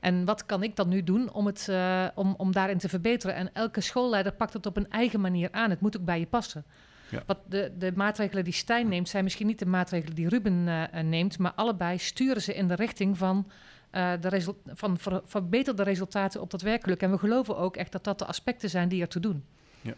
En 0.00 0.24
wat 0.24 0.46
kan 0.46 0.62
ik 0.62 0.76
dan 0.76 0.88
nu 0.88 1.04
doen 1.04 1.32
om, 1.32 1.46
het, 1.46 1.66
uh, 1.70 2.06
om, 2.14 2.34
om 2.36 2.52
daarin 2.52 2.78
te 2.78 2.88
verbeteren? 2.88 3.34
En 3.34 3.50
elke 3.52 3.80
schoolleider 3.80 4.32
pakt 4.32 4.52
het 4.52 4.66
op 4.66 4.76
een 4.76 4.90
eigen 4.90 5.20
manier 5.20 5.48
aan. 5.52 5.70
Het 5.70 5.80
moet 5.80 5.96
ook 5.96 6.04
bij 6.04 6.18
je 6.18 6.26
passen. 6.26 6.64
Ja. 7.10 7.22
Wat 7.26 7.38
de, 7.48 7.72
de 7.78 7.92
maatregelen 7.94 8.44
die 8.44 8.52
Stijn 8.52 8.88
neemt, 8.88 9.08
zijn 9.08 9.24
misschien 9.24 9.46
niet 9.46 9.58
de 9.58 9.66
maatregelen 9.66 10.14
die 10.14 10.28
Ruben 10.28 10.66
uh, 10.66 11.00
neemt, 11.02 11.38
maar 11.38 11.52
allebei 11.52 11.98
sturen 11.98 12.42
ze 12.42 12.54
in 12.54 12.68
de 12.68 12.74
richting 12.74 13.18
van 13.18 13.50
uh, 13.92 14.12
de 14.20 14.54
van 14.74 14.98
ver 14.98 15.22
verbeterde 15.24 15.82
resultaten 15.82 16.40
op 16.40 16.50
dat 16.50 16.62
werkelijk. 16.62 17.02
En 17.02 17.10
we 17.10 17.18
geloven 17.18 17.56
ook 17.56 17.76
echt 17.76 17.92
dat 17.92 18.04
dat 18.04 18.18
de 18.18 18.24
aspecten 18.24 18.70
zijn 18.70 18.88
die 18.88 19.00
ertoe 19.00 19.22
doen. 19.22 19.44
Ja. 19.80 19.94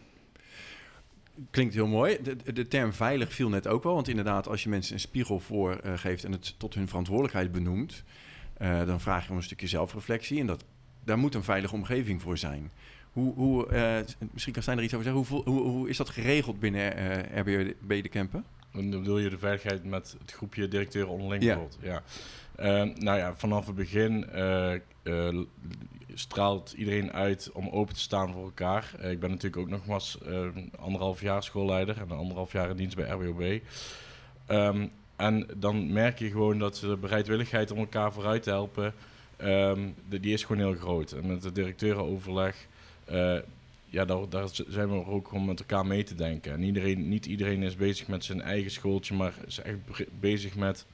Klinkt 1.49 1.73
heel 1.73 1.87
mooi. 1.87 2.17
De, 2.21 2.53
de, 2.53 2.67
term 2.67 2.93
veilig 2.93 3.33
viel 3.33 3.49
net 3.49 3.67
ook 3.67 3.83
wel. 3.83 3.93
Want 3.93 4.07
inderdaad, 4.07 4.47
als 4.47 4.63
je 4.63 4.69
mensen 4.69 4.93
een 4.93 4.99
spiegel 4.99 5.39
voor 5.39 5.81
uh, 5.85 5.97
geeft 5.97 6.23
en 6.23 6.31
het 6.31 6.55
tot 6.57 6.73
hun 6.73 6.87
verantwoordelijkheid 6.87 7.51
benoemt, 7.51 8.03
uh, 8.61 8.85
dan 8.85 9.01
vraag 9.01 9.23
je 9.23 9.31
om 9.31 9.37
een 9.37 9.43
stukje 9.43 9.67
zelfreflectie. 9.67 10.39
En 10.39 10.47
dat, 10.47 10.63
daar 11.03 11.17
moet 11.17 11.35
een 11.35 11.43
veilige 11.43 11.75
omgeving 11.75 12.21
voor 12.21 12.37
zijn. 12.37 12.71
Hoe, 13.11 13.33
hoe, 13.33 13.67
misschien 14.31 14.53
kan 14.53 14.61
Stijn 14.61 14.77
er 14.77 14.83
iets 14.83 14.93
over 14.93 15.05
zeggen. 15.05 15.25
Hoe, 15.27 15.43
hoe, 15.43 15.61
hoe 15.61 15.89
is 15.89 15.97
dat 15.97 16.09
geregeld 16.09 16.59
binnen 16.59 16.91
RBB 17.39 18.03
de 18.03 18.09
Kempen? 18.09 18.45
Dan 18.73 18.89
bedoel 18.89 19.17
je 19.17 19.29
de 19.29 19.37
veiligheid 19.37 19.83
met 19.83 20.15
het 20.19 20.31
groepje 20.31 20.67
directeuren 20.67 21.11
onderling 21.11 21.43
ja. 21.43 21.59
Ja. 21.81 22.03
Uh, 22.59 22.65
nou 22.95 23.17
ja, 23.17 23.33
vanaf 23.35 23.65
het 23.65 23.75
begin 23.75 24.25
uh, 24.35 24.73
uh, 25.03 25.41
straalt 26.13 26.73
iedereen 26.77 27.11
uit 27.11 27.49
om 27.53 27.69
open 27.69 27.93
te 27.93 27.99
staan 27.99 28.33
voor 28.33 28.43
elkaar. 28.43 28.95
ik 28.99 29.19
ben 29.19 29.29
natuurlijk 29.29 29.61
ook 29.61 29.69
nog 29.69 29.85
maar 29.85 30.01
anderhalf 30.79 31.21
jaar 31.21 31.43
schoolleider 31.43 31.97
en 31.97 32.11
anderhalf 32.11 32.51
jaar 32.51 32.69
in 32.69 32.75
dienst 32.75 32.95
bij 32.95 33.09
RWOB. 33.09 33.61
Ehm, 34.45 34.87
en 35.15 35.47
dan 35.57 35.93
merk 35.93 36.19
je 36.19 36.29
gewoon 36.29 36.59
dat 36.59 36.75
de 36.75 36.97
bereidwilligheid 36.97 37.71
om 37.71 37.77
elkaar 37.77 38.13
vooruit 38.13 38.43
te 38.43 38.49
helpen, 38.49 38.93
de, 39.37 40.19
die 40.19 40.33
is 40.33 40.43
gewoon 40.43 40.61
heel 40.61 40.79
groot. 40.79 41.11
En 41.11 41.27
met 41.27 41.41
de 41.41 41.51
directeurenoverleg 41.51 42.67
ja, 43.93 44.05
daar, 44.05 44.29
daar 44.29 44.47
zijn 44.67 44.89
we 44.89 45.05
ook 45.05 45.27
gewoon 45.27 45.45
met 45.45 45.59
elkaar 45.59 45.85
mee 45.85 46.03
te 46.03 46.15
denken. 46.15 46.51
En 46.51 46.63
iedereen, 46.63 47.09
niet 47.09 47.25
iedereen 47.25 47.63
is 47.63 47.75
bezig 47.75 48.07
met 48.07 48.23
zijn 48.23 48.41
eigen 48.41 48.71
schooltje, 48.71 49.13
maar 49.13 49.33
is 49.47 49.59
echt 49.59 49.77
bezig 50.19 50.55
met, 50.55 50.85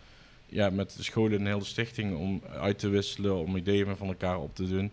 ja, 0.49 0.69
met 0.69 0.95
de 0.97 1.03
scholen 1.03 1.37
en 1.37 1.43
de 1.43 1.49
hele 1.49 1.63
stichting 1.63 2.17
om 2.17 2.41
uit 2.59 2.79
te 2.79 2.89
wisselen, 2.89 3.35
om 3.35 3.55
ideeën 3.55 3.95
van 3.95 4.07
elkaar 4.07 4.39
op 4.39 4.55
te 4.55 4.67
doen. 4.67 4.91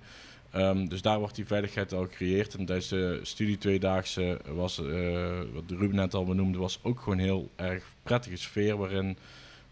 Ehm, 0.51 0.87
dus 0.87 1.03
daar 1.03 1.19
wordt 1.19 1.35
die 1.35 1.47
veiligheid 1.47 1.93
al 1.93 2.03
gecreëerd. 2.03 2.55
En 2.55 2.65
tijdens 2.65 2.89
de 2.89 3.21
studie 3.23 3.59
tweedaagse 3.59 4.41
was, 4.47 4.79
uh, 4.79 5.39
wat 5.53 5.65
Ruben 5.69 5.97
net 5.97 6.15
al 6.15 6.25
benoemde, 6.25 6.59
was 6.59 6.79
ook 6.83 7.01
gewoon 7.01 7.19
heel 7.19 7.51
erg 7.57 7.85
prettige 8.03 8.37
sfeer. 8.37 8.77
Waarin 8.77 9.17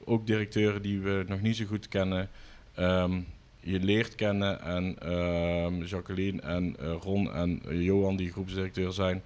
ook 0.05 0.26
directeuren 0.26 0.83
die 0.83 1.00
we 1.00 1.25
nog 1.29 1.41
niet 1.41 1.57
zo 1.57 1.64
goed 1.64 1.88
kennen, 1.88 2.29
ehm, 2.75 3.21
je 3.61 3.81
leert 3.81 4.14
kennen. 4.14 4.61
En 4.61 4.97
ehm, 4.99 5.83
Jacqueline 5.83 6.41
en 6.41 6.76
uh, 6.81 6.95
Ron 7.00 7.33
en 7.33 7.62
Johan, 7.69 8.17
die 8.17 8.33
groepsdirecteur 8.33 8.93
zijn, 8.93 9.23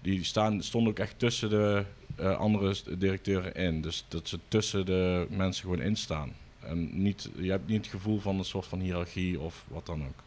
die 0.00 0.24
staan, 0.24 0.62
stonden 0.62 0.90
ook 0.90 0.98
echt 0.98 1.18
tussen 1.18 1.50
de 1.50 1.84
uh, 2.20 2.38
andere 2.38 2.74
directeuren 2.98 3.54
in. 3.54 3.80
Dus 3.80 4.04
dat 4.08 4.28
ze 4.28 4.38
tussen 4.48 4.86
de 4.86 5.26
mensen 5.30 5.62
gewoon 5.62 5.80
instaan. 5.80 6.32
En 6.60 7.02
niet, 7.02 7.30
je 7.36 7.50
hebt 7.50 7.68
niet 7.68 7.84
het 7.84 7.94
gevoel 7.94 8.20
van 8.20 8.38
een 8.38 8.44
soort 8.44 8.66
van 8.66 8.80
hiërarchie 8.80 9.40
of 9.40 9.64
wat 9.68 9.86
dan 9.86 10.02
ook. 10.02 10.22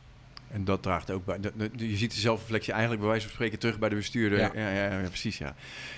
En 0.52 0.66
dat 0.66 0.82
draagt 0.82 1.12
ook 1.12 1.26
bij. 1.26 1.40
je 1.76 1.96
ziet 1.96 2.14
de 2.14 2.20
zelfreflectie 2.20 2.72
eigenlijk 2.72 3.02
bij 3.02 3.12
wijze 3.12 3.26
van 3.26 3.36
spreken 3.36 3.60
terug 3.60 3.80
bij 3.80 3.90
de 3.90 3.96
bestuurder. 3.96 4.40
Ja, 4.40 4.52
ja, 4.54 4.70
ja, 4.70 5.00
ja 5.00 5.08
precies. 5.08 5.38
Ja. 5.38 5.56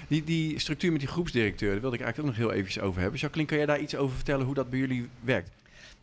Die, 0.07 0.23
die 0.23 0.59
structuur 0.59 0.91
met 0.91 0.99
die 0.99 1.09
groepsdirecteur, 1.09 1.71
daar 1.71 1.81
wilde 1.81 1.95
ik 1.95 2.01
eigenlijk 2.01 2.29
ook 2.29 2.37
nog 2.37 2.49
heel 2.49 2.57
eventjes 2.59 2.83
over 2.83 3.01
hebben. 3.01 3.19
Jacqueline, 3.19 3.49
kan 3.49 3.57
jij 3.57 3.67
daar 3.67 3.79
iets 3.79 3.95
over 3.95 4.15
vertellen 4.15 4.45
hoe 4.45 4.55
dat 4.55 4.69
bij 4.69 4.79
jullie 4.79 5.09
werkt? 5.19 5.51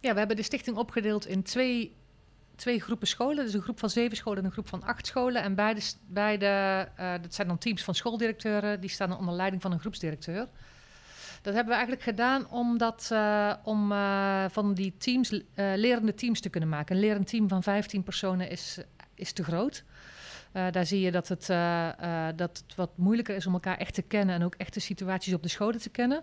Ja, 0.00 0.12
we 0.12 0.18
hebben 0.18 0.36
de 0.36 0.42
stichting 0.42 0.76
opgedeeld 0.76 1.26
in 1.26 1.42
twee, 1.42 1.92
twee 2.56 2.80
groepen 2.80 3.06
scholen. 3.06 3.44
Dus 3.44 3.54
een 3.54 3.62
groep 3.62 3.78
van 3.78 3.90
zeven 3.90 4.16
scholen 4.16 4.38
en 4.38 4.44
een 4.44 4.52
groep 4.52 4.68
van 4.68 4.82
acht 4.82 5.06
scholen. 5.06 5.42
En 5.42 5.54
beide, 5.54 5.80
beide 6.06 6.46
uh, 7.00 7.12
dat 7.22 7.34
zijn 7.34 7.48
dan 7.48 7.58
teams 7.58 7.82
van 7.82 7.94
schooldirecteuren. 7.94 8.80
Die 8.80 8.90
staan 8.90 9.18
onder 9.18 9.34
leiding 9.34 9.62
van 9.62 9.72
een 9.72 9.80
groepsdirecteur. 9.80 10.48
Dat 11.42 11.54
hebben 11.54 11.72
we 11.72 11.78
eigenlijk 11.78 12.02
gedaan 12.02 12.50
omdat, 12.50 13.08
uh, 13.12 13.52
om 13.62 13.92
uh, 13.92 14.44
van 14.48 14.74
die 14.74 14.94
teams 14.98 15.40
lerende 15.54 16.14
teams 16.14 16.40
te 16.40 16.48
kunnen 16.48 16.68
maken. 16.68 16.94
Een 16.94 17.00
lerend 17.00 17.28
team 17.28 17.48
van 17.48 17.62
15 17.62 18.02
personen 18.02 18.50
is, 18.50 18.78
is 19.14 19.32
te 19.32 19.44
groot. 19.44 19.84
daar 20.52 20.86
zie 20.86 21.00
je 21.00 21.10
dat 21.10 21.28
het, 21.28 21.46
dat 22.36 22.62
het 22.66 22.74
wat 22.76 22.90
moeilijker 22.96 23.36
is 23.36 23.46
om 23.46 23.52
elkaar 23.52 23.78
echt 23.78 23.94
te 23.94 24.02
kennen 24.02 24.34
en 24.34 24.44
ook 24.44 24.54
echte 24.54 24.80
situaties 24.80 25.34
op 25.34 25.42
de 25.42 25.48
scholen 25.48 25.80
te 25.80 25.90
kennen. 25.90 26.22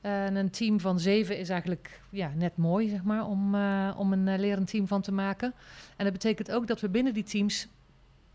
En 0.00 0.36
een 0.36 0.50
team 0.50 0.80
van 0.80 1.00
zeven 1.00 1.38
is 1.38 1.48
eigenlijk 1.48 2.00
ja, 2.10 2.32
net 2.34 2.56
mooi, 2.56 2.88
zeg 2.88 3.02
maar, 3.02 3.26
om, 3.26 3.54
om 3.96 4.12
een 4.12 4.40
lerend 4.40 4.70
team 4.70 4.86
van 4.86 5.00
te 5.00 5.12
maken. 5.12 5.54
En 5.96 6.04
dat 6.04 6.12
betekent 6.12 6.52
ook 6.52 6.66
dat 6.66 6.80
we 6.80 6.88
binnen 6.88 7.14
die 7.14 7.22
teams 7.22 7.68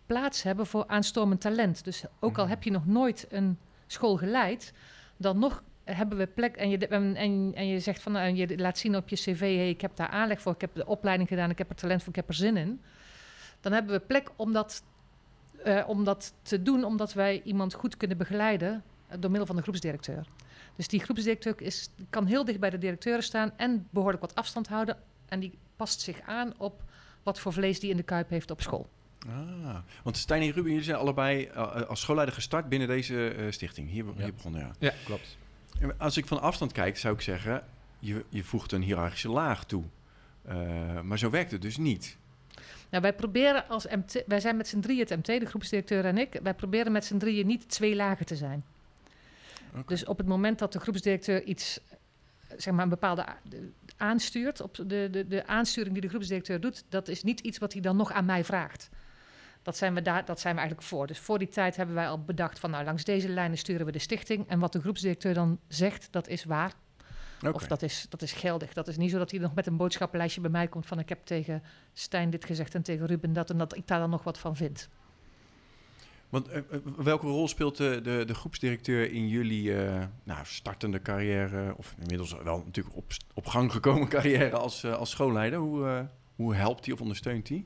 plaats 0.05 0.43
hebben 0.43 0.65
voor 0.65 0.87
aanstormend 0.87 1.41
talent. 1.41 1.83
Dus 1.83 2.03
ook 2.19 2.37
al 2.37 2.43
mhm. 2.43 2.53
heb 2.53 2.63
je 2.63 2.71
nog 2.71 2.85
nooit 2.85 3.27
een 3.29 3.57
school 3.87 4.17
geleid, 4.17 4.73
dan 5.17 5.39
nog 5.39 5.63
hebben 5.83 6.17
we 6.17 6.27
plek 6.27 6.55
en 6.55 6.69
je, 6.69 6.87
en, 6.87 7.15
en 7.55 7.67
je 7.67 7.79
zegt 7.79 8.01
van 8.01 8.11
nou, 8.11 8.35
je 8.35 8.57
laat 8.57 8.77
zien 8.77 8.95
op 8.95 9.09
je 9.09 9.15
cv, 9.15 9.39
hey, 9.39 9.69
ik 9.69 9.81
heb 9.81 9.95
daar 9.95 10.07
aanleg 10.07 10.41
voor, 10.41 10.53
ik 10.53 10.61
heb 10.61 10.75
de 10.75 10.85
opleiding 10.85 11.29
gedaan, 11.29 11.49
ik 11.49 11.57
heb 11.57 11.69
er 11.69 11.75
talent 11.75 11.99
voor, 11.99 12.09
ik 12.09 12.15
heb 12.15 12.27
er 12.27 12.33
zin 12.33 12.57
in. 12.57 12.81
Dan 13.61 13.71
hebben 13.71 13.91
we 13.91 14.05
plek 14.05 14.29
om 14.35 14.51
dat, 14.51 14.83
uh, 15.65 15.83
om 15.87 16.03
dat 16.03 16.33
te 16.41 16.61
doen, 16.61 16.83
omdat 16.83 17.13
wij 17.13 17.41
iemand 17.43 17.73
goed 17.73 17.97
kunnen 17.97 18.17
begeleiden 18.17 18.83
door 19.19 19.29
middel 19.29 19.45
van 19.45 19.55
de 19.55 19.61
groepsdirecteur. 19.61 20.27
Dus 20.75 20.87
die 20.87 20.99
groepsdirecteur 20.99 21.61
is, 21.61 21.89
kan 22.09 22.25
heel 22.25 22.45
dicht 22.45 22.59
bij 22.59 22.69
de 22.69 22.77
directeuren 22.77 23.23
staan 23.23 23.51
en 23.57 23.87
behoorlijk 23.89 24.21
wat 24.21 24.35
afstand 24.35 24.67
houden. 24.67 24.97
En 25.25 25.39
die 25.39 25.57
past 25.75 26.01
zich 26.01 26.21
aan 26.21 26.53
op 26.57 26.83
wat 27.23 27.39
voor 27.39 27.53
vlees 27.53 27.79
die 27.79 27.89
in 27.89 27.97
de 27.97 28.03
kuip 28.03 28.29
heeft 28.29 28.51
op 28.51 28.61
school. 28.61 28.87
Ah, 29.27 29.77
want 30.03 30.17
Stijn 30.17 30.41
en 30.41 30.51
Ruben, 30.51 30.69
jullie 30.69 30.85
zijn 30.85 30.97
allebei 30.97 31.49
uh, 31.55 31.81
als 31.81 32.01
schoolleider 32.01 32.35
gestart 32.35 32.69
binnen 32.69 32.87
deze 32.87 33.47
stichting. 33.49 33.89
Hier, 33.89 34.05
hier 34.17 34.33
begonnen, 34.33 34.61
ja. 34.61 34.71
Ja, 34.79 34.93
klopt. 35.05 35.37
Als 35.97 36.17
ik 36.17 36.25
van 36.25 36.41
afstand 36.41 36.71
kijk, 36.71 36.97
zou 36.97 37.13
ik 37.13 37.21
zeggen, 37.21 37.63
je, 37.99 38.25
je 38.29 38.43
voegt 38.43 38.71
een 38.71 38.81
hiërarchische 38.81 39.29
laag 39.29 39.65
toe. 39.65 39.83
Uh, 40.49 41.01
maar 41.01 41.19
zo 41.19 41.29
werkt 41.29 41.51
het 41.51 41.61
dus 41.61 41.77
niet. 41.77 42.17
Nou, 42.89 43.03
wij 43.03 43.13
proberen 43.13 43.67
als 43.67 43.87
MT, 43.87 44.23
wij 44.27 44.39
zijn 44.39 44.57
met 44.57 44.67
z'n 44.67 44.79
drieën 44.79 44.99
het 44.99 45.17
MT, 45.17 45.39
de 45.39 45.45
groepsdirecteur 45.45 46.05
en 46.05 46.17
ik. 46.17 46.39
Wij 46.43 46.53
proberen 46.53 46.91
met 46.91 47.05
z'n 47.05 47.17
drieën 47.17 47.47
niet 47.47 47.69
twee 47.69 47.95
lagen 47.95 48.25
te 48.25 48.35
zijn. 48.35 48.63
Okay. 49.79 49.87
Dus 49.87 50.05
op 50.05 50.17
het 50.17 50.27
moment 50.27 50.59
dat 50.59 50.73
de 50.73 50.79
groepsdirecteur 50.79 51.43
iets, 51.43 51.79
zeg 52.57 52.73
maar, 52.73 52.83
een 52.83 52.89
bepaalde 52.89 53.25
aanstuurt, 53.97 54.61
op 54.61 54.75
de, 54.75 55.07
de, 55.11 55.27
de 55.27 55.47
aansturing 55.47 55.93
die 55.93 56.01
de 56.01 56.09
groepsdirecteur 56.09 56.61
doet, 56.61 56.83
dat 56.89 57.07
is 57.07 57.23
niet 57.23 57.39
iets 57.39 57.57
wat 57.57 57.73
hij 57.73 57.81
dan 57.81 57.95
nog 57.95 58.11
aan 58.11 58.25
mij 58.25 58.43
vraagt. 58.43 58.89
Dat 59.61 59.77
zijn, 59.77 59.93
we 59.93 60.01
daar, 60.01 60.25
dat 60.25 60.39
zijn 60.39 60.53
we 60.53 60.59
eigenlijk 60.59 60.89
voor. 60.89 61.07
Dus 61.07 61.19
voor 61.19 61.39
die 61.39 61.47
tijd 61.47 61.75
hebben 61.75 61.95
wij 61.95 62.07
al 62.07 62.23
bedacht 62.23 62.59
van 62.59 62.69
nou 62.69 62.83
langs 62.83 63.03
deze 63.03 63.29
lijnen 63.29 63.57
sturen 63.57 63.85
we 63.85 63.91
de 63.91 63.99
stichting. 63.99 64.47
En 64.47 64.59
wat 64.59 64.73
de 64.73 64.81
groepsdirecteur 64.81 65.33
dan 65.33 65.59
zegt, 65.67 66.07
dat 66.11 66.27
is 66.27 66.43
waar. 66.43 66.73
Okay. 67.37 67.51
Of 67.51 67.67
dat 67.67 67.81
is, 67.81 68.05
dat 68.09 68.21
is 68.21 68.31
geldig. 68.31 68.73
Dat 68.73 68.87
is 68.87 68.97
niet 68.97 69.11
zo 69.11 69.17
dat 69.17 69.31
hij 69.31 69.39
nog 69.39 69.53
met 69.53 69.67
een 69.67 69.77
boodschappenlijstje 69.77 70.41
bij 70.41 70.49
mij 70.49 70.67
komt 70.67 70.85
van 70.85 70.99
ik 70.99 71.09
heb 71.09 71.25
tegen 71.25 71.63
Stijn 71.93 72.29
dit 72.29 72.45
gezegd 72.45 72.75
en 72.75 72.81
tegen 72.81 73.05
Ruben 73.05 73.33
dat 73.33 73.49
en 73.49 73.57
dat 73.57 73.75
ik 73.75 73.87
daar 73.87 73.99
dan 73.99 74.09
nog 74.09 74.23
wat 74.23 74.37
van 74.37 74.55
vind. 74.55 74.89
Want 76.29 76.49
uh, 76.49 76.57
welke 76.97 77.27
rol 77.27 77.47
speelt 77.47 77.77
de, 77.77 77.99
de, 78.03 78.23
de, 78.25 78.33
groepsdirecteur 78.33 79.11
in 79.11 79.27
jullie 79.27 79.63
uh, 79.63 80.03
nou, 80.23 80.39
startende 80.43 81.01
carrière, 81.01 81.73
of 81.77 81.95
inmiddels 81.99 82.35
wel 82.43 82.63
natuurlijk 82.65 82.95
op, 82.95 83.11
op 83.33 83.47
gang 83.47 83.71
gekomen 83.71 84.07
carrière 84.17 84.55
als, 84.55 84.83
uh, 84.83 84.93
als 84.93 85.09
schoolleider? 85.09 85.59
Hoe, 85.59 86.07
hoe 86.35 86.55
helpt 86.55 86.85
hij 86.85 86.93
of 86.93 87.01
ondersteunt 87.01 87.49
hij? 87.49 87.65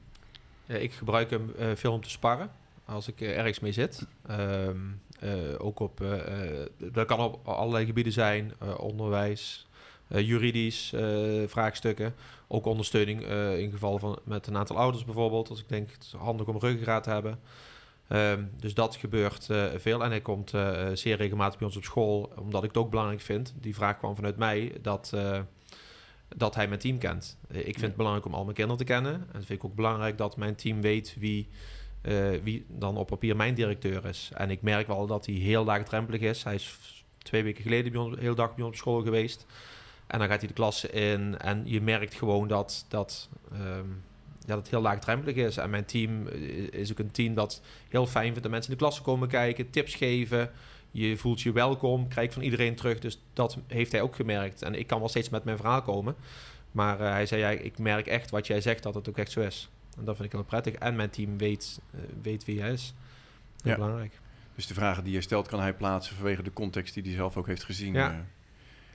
Uh, 0.69 0.81
ik 0.81 0.93
gebruik 0.93 1.29
hem 1.29 1.53
uh, 1.59 1.67
veel 1.75 1.93
om 1.93 2.01
te 2.01 2.09
sparren 2.09 2.51
als 2.85 3.07
ik 3.07 3.21
uh, 3.21 3.37
ergens 3.37 3.59
mee 3.59 3.71
zit. 3.71 4.07
Um, 4.29 5.01
ook 5.57 5.79
op, 5.79 6.03
dat 6.77 7.07
kan 7.07 7.19
op 7.19 7.47
allerlei 7.47 7.85
gebieden 7.85 8.13
zijn, 8.13 8.53
onderwijs, 8.77 9.67
juridisch 10.07 10.93
vraagstukken. 11.45 12.13
Ook 12.47 12.65
ondersteuning 12.65 13.21
in 13.57 13.71
geval 13.71 13.99
van 13.99 14.19
met 14.23 14.47
een 14.47 14.57
aantal 14.57 14.77
ouders 14.77 15.05
bijvoorbeeld. 15.05 15.49
Als 15.49 15.59
ik 15.59 15.69
denk 15.69 15.91
het 15.91 16.03
is 16.03 16.11
handig 16.11 16.47
om 16.47 16.57
ruggengraat 16.57 17.03
te 17.03 17.09
hebben. 17.09 17.39
Um, 18.09 18.51
dus 18.59 18.73
dat 18.73 18.95
gebeurt 18.95 19.47
veel. 19.75 20.03
En 20.03 20.09
hij 20.09 20.21
komt 20.21 20.49
zeer 20.93 21.17
regelmatig 21.17 21.57
bij 21.57 21.67
ons 21.67 21.77
op 21.77 21.83
school, 21.83 22.31
omdat 22.35 22.63
ik 22.63 22.69
het 22.69 22.77
ook 22.77 22.89
belangrijk 22.89 23.21
vind. 23.21 23.53
Die 23.59 23.75
vraag 23.75 23.97
kwam 23.97 24.15
vanuit 24.15 24.37
mij 24.37 24.73
dat 24.81 25.13
dat 26.35 26.55
hij 26.55 26.67
mijn 26.67 26.79
team 26.79 26.97
kent. 26.97 27.37
Eh, 27.47 27.57
ik 27.57 27.63
vind 27.63 27.81
het 27.81 27.95
belangrijk 27.95 28.25
om 28.25 28.33
al 28.33 28.43
mijn 28.43 28.55
kinderen 28.55 28.85
te 28.85 28.91
kennen. 28.93 29.13
En 29.13 29.43
vind 29.43 29.49
ik 29.49 29.65
ook 29.65 29.75
belangrijk 29.75 30.17
dat 30.17 30.37
mijn 30.37 30.55
team 30.55 30.81
weet 30.81 31.15
wie, 31.19 31.49
wie 32.43 32.65
dan 32.67 32.97
op 32.97 33.07
papier 33.07 33.35
mijn 33.35 33.53
directeur 33.53 34.05
is. 34.05 34.31
En 34.33 34.49
ik 34.49 34.61
merk 34.61 34.87
wel 34.87 35.07
dat 35.07 35.25
hij 35.25 35.35
heel 35.35 35.63
laagdrempelig 35.63 36.21
is. 36.21 36.43
Hij 36.43 36.55
is 36.55 36.77
twee 37.17 37.43
weken 37.43 37.63
geleden 37.63 37.91
bij 37.91 38.01
ons, 38.01 38.15
de 38.15 38.21
hele 38.21 38.35
dag 38.35 38.55
bij 38.55 38.65
ons 38.65 38.73
op 38.73 38.79
school 38.79 39.01
geweest. 39.01 39.45
En 40.07 40.19
dan 40.19 40.27
gaat 40.27 40.39
hij 40.39 40.47
de 40.47 40.53
klasse 40.53 40.89
in. 40.89 41.37
En 41.37 41.61
je 41.65 41.81
merkt 41.81 42.13
gewoon 42.13 42.47
dat, 42.47 42.85
dat, 42.87 43.29
um, 43.53 44.03
ja, 44.39 44.48
dat 44.48 44.58
het 44.58 44.69
heel 44.69 44.81
laagdrempelig 44.81 45.36
is. 45.36 45.58
En 45.58 45.69
mijn 45.69 45.86
team 45.86 46.27
eh, 46.27 46.72
is 46.72 46.91
ook 46.91 47.00
een 47.00 47.12
team 47.12 47.34
dat 47.34 47.62
heel 47.89 48.05
fijn 48.05 48.25
vindt 48.25 48.41
dat 48.41 48.51
mensen 48.51 48.72
in 48.72 48.77
de 48.77 48.84
klasse 48.84 49.01
komen 49.01 49.27
kijken, 49.27 49.69
tips 49.69 49.96
geven. 49.96 50.51
Je 50.91 51.17
voelt 51.17 51.41
je 51.41 51.51
welkom, 51.51 52.08
krijg 52.08 52.34
van 52.34 52.41
iedereen 52.41 52.75
terug. 52.75 53.00
Dus 53.00 53.22
dat 53.34 53.58
heeft 53.67 53.91
hij 53.91 54.01
ook 54.01 54.15
gemerkt. 54.15 54.62
En 54.62 54.75
ik 54.75 54.88
kan 54.88 55.00
wel 55.00 55.10
steeds 55.10 55.29
met 55.29 55.43
mijn 55.43 55.58
verhaal 55.58 55.81
komen. 55.81 56.15
Maar 56.72 57.00
uh, 57.01 57.10
hij 57.10 57.25
zei, 57.25 57.41
ja, 57.41 57.50
ik 57.50 57.77
merk 57.77 58.08
echt 58.08 58.29
wat 58.29 58.48
jij 58.48 58.62
zegt, 58.62 58.84
dat 58.84 58.96
het 58.96 59.10
ook 59.10 59.17
echt 59.17 59.31
zo 59.31 59.41
is. 59.41 59.69
En 59.98 60.05
dat 60.05 60.15
vind 60.15 60.27
ik 60.27 60.34
heel 60.34 60.43
prettig. 60.43 60.74
En 60.74 60.96
mijn 60.96 61.10
team 61.10 61.38
weet, 61.38 61.81
uh, 61.96 62.01
weet 62.22 62.46
wie 62.46 62.62
hij 62.62 62.72
is. 62.72 62.93
Heel 63.62 63.72
ja. 63.72 63.77
belangrijk. 63.77 64.19
Dus 64.55 64.67
de 64.67 64.74
vragen 64.74 65.03
die 65.03 65.13
je 65.13 65.22
stelt, 65.22 65.48
kan 65.48 65.60
hij 65.60 65.74
plaatsen 65.74 66.15
vanwege 66.15 66.43
de 66.43 66.53
context 66.53 66.93
die 66.93 67.03
hij 67.03 67.13
zelf 67.13 67.38
ook 67.38 67.48
heeft 67.48 67.63
gezien. 67.63 67.93
Ja. 67.93 68.25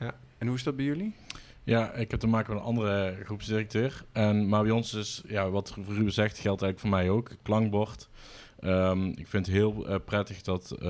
Ja. 0.01 0.15
En 0.39 0.47
hoe 0.47 0.57
is 0.57 0.63
dat 0.63 0.77
bij 0.77 0.85
jullie? 0.85 1.15
Ja, 1.65 1.93
ik 1.93 2.11
heb 2.11 2.21
te 2.21 2.27
maken 2.27 2.53
met 2.53 2.63
een 2.63 2.69
andere 2.69 3.17
groepsdirecteur. 3.25 4.05
En, 4.13 4.49
maar 4.49 4.63
bij 4.63 4.73
ons 4.73 4.95
is, 4.95 5.23
ja, 5.27 5.51
wat 5.51 5.75
Ruben 5.89 6.13
zegt, 6.13 6.39
geldt 6.39 6.63
eigenlijk 6.63 6.79
voor 6.79 6.91
mij 6.91 7.11
ook. 7.11 7.31
Klankbord. 7.43 8.09
Um, 8.61 9.07
ik 9.07 9.29
vind 9.29 9.47
het 9.47 9.55
heel 9.55 9.89
uh, 9.89 9.97
prettig 10.05 10.43
dat 10.43 10.77
uh, 10.79 10.87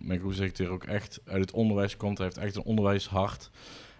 mijn 0.00 0.20
groepsdirecteur 0.20 0.70
ook 0.70 0.84
echt 0.84 1.20
uit 1.24 1.40
het 1.40 1.50
onderwijs 1.50 1.96
komt. 1.96 2.18
Hij 2.18 2.26
heeft 2.26 2.38
echt 2.38 2.56
een 2.56 2.62
onderwijshart. 2.62 3.50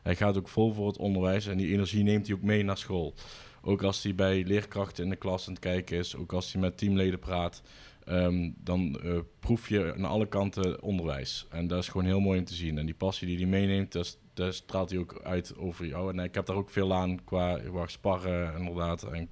Hij 0.03 0.17
gaat 0.17 0.37
ook 0.37 0.49
vol 0.49 0.73
voor 0.73 0.87
het 0.87 0.99
onderwijs 0.99 1.47
en 1.47 1.57
die 1.57 1.73
energie 1.73 2.03
neemt 2.03 2.27
hij 2.27 2.37
ook 2.37 2.43
mee 2.43 2.65
naar 2.65 2.79
school. 2.79 3.15
Ook 3.63 3.83
als 3.83 4.03
hij 4.03 4.15
bij 4.15 4.45
leerkrachten 4.45 5.05
in 5.05 5.11
de 5.11 5.17
klas 5.17 5.47
aan 5.47 5.53
het 5.53 5.63
kijken 5.63 5.99
is, 5.99 6.17
ook 6.17 6.33
als 6.33 6.53
hij 6.53 6.61
met 6.61 6.79
teamleden 6.79 7.19
praat, 7.19 7.63
um, 8.11 8.55
dan 8.59 9.01
uh, 9.03 9.19
proef 9.39 9.69
je 9.69 9.95
aan 9.97 10.05
alle 10.05 10.27
kanten 10.27 10.83
onderwijs. 10.83 11.47
En 11.51 11.67
dat 11.67 11.79
is 11.79 11.89
gewoon 11.89 12.07
heel 12.07 12.21
mooi 12.21 12.39
om 12.39 12.45
te 12.45 12.55
zien. 12.55 12.79
En 12.79 12.87
die 12.87 12.95
passie 12.95 13.27
die 13.27 13.37
hij 13.37 13.47
meeneemt, 13.47 13.93
dat, 13.93 14.19
dat 14.35 14.55
straalt 14.55 14.91
hij 14.91 14.99
ook 14.99 15.21
uit 15.23 15.57
over 15.57 15.87
jou. 15.87 16.13
En 16.13 16.25
ik 16.25 16.35
heb 16.35 16.47
daar 16.47 16.57
ook 16.57 16.71
veel 16.71 16.95
aan 16.95 17.25
qua, 17.25 17.59
qua 17.59 17.87
sparren, 17.87 18.57
inderdaad. 18.59 19.03
En, 19.03 19.31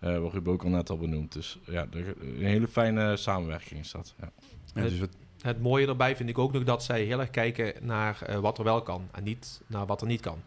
uh, 0.00 0.18
wat 0.18 0.32
Ruben 0.32 0.52
ook 0.52 0.64
al 0.64 0.70
net 0.70 0.90
al 0.90 0.98
benoemd. 0.98 1.32
Dus 1.32 1.58
ja, 1.66 1.86
de, 1.86 2.14
een 2.20 2.44
hele 2.44 2.68
fijne 2.68 3.16
samenwerking 3.16 3.80
is 3.80 3.90
dat. 3.90 4.14
Ja. 4.20 4.32
Ja, 4.74 4.82
dus 4.82 4.98
het, 4.98 5.16
het, 5.40 5.60
mooie 5.60 5.86
erbij 5.86 6.16
vind 6.16 6.28
ik 6.28 6.38
ook 6.38 6.52
nog 6.52 6.64
dat 6.64 6.84
zij 6.84 7.02
heel 7.02 7.20
erg 7.20 7.30
kijken 7.30 7.74
naar 7.80 8.22
uh, 8.28 8.38
wat 8.38 8.58
er 8.58 8.64
wel 8.64 8.82
kan 8.82 9.08
en 9.12 9.24
niet 9.24 9.60
naar 9.66 9.86
wat 9.86 10.00
er 10.00 10.06
niet 10.06 10.20
kan. 10.20 10.42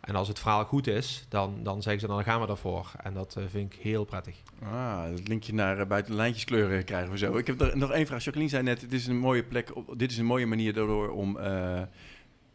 En 0.00 0.14
als 0.14 0.28
het 0.28 0.38
verhaal 0.38 0.64
goed 0.64 0.86
is, 0.86 1.24
dan, 1.28 1.62
dan 1.62 1.82
zeggen 1.82 2.00
ze 2.00 2.06
dan 2.06 2.24
gaan 2.24 2.40
we 2.40 2.46
daarvoor. 2.46 2.92
En 3.02 3.14
dat 3.14 3.36
eh, 3.36 3.44
vind 3.48 3.74
ik 3.74 3.80
heel 3.82 4.04
prettig. 4.04 4.42
Ah, 4.62 5.10
dat 5.10 5.28
linkje 5.28 5.54
naar 5.54 5.80
uh, 5.80 5.86
buiten 5.86 6.14
lijntjeskleuren 6.14 6.84
krijgen 6.84 7.10
we 7.10 7.18
zo. 7.18 7.36
Ik 7.36 7.46
heb 7.46 7.60
er 7.60 7.76
nog 7.76 7.90
één 7.90 8.06
vraag. 8.06 8.24
Jacqueline 8.24 8.50
zei 8.50 8.62
net, 8.62 8.80
dit 8.80 8.92
is 8.92 9.06
een 9.06 9.18
mooie 9.18 9.44
plek. 9.44 9.72
Dit 9.96 10.10
is 10.10 10.18
een 10.18 10.24
mooie 10.24 10.46
manier 10.46 10.72
daardoor 10.72 11.08
om 11.10 11.36
uh, 11.36 11.82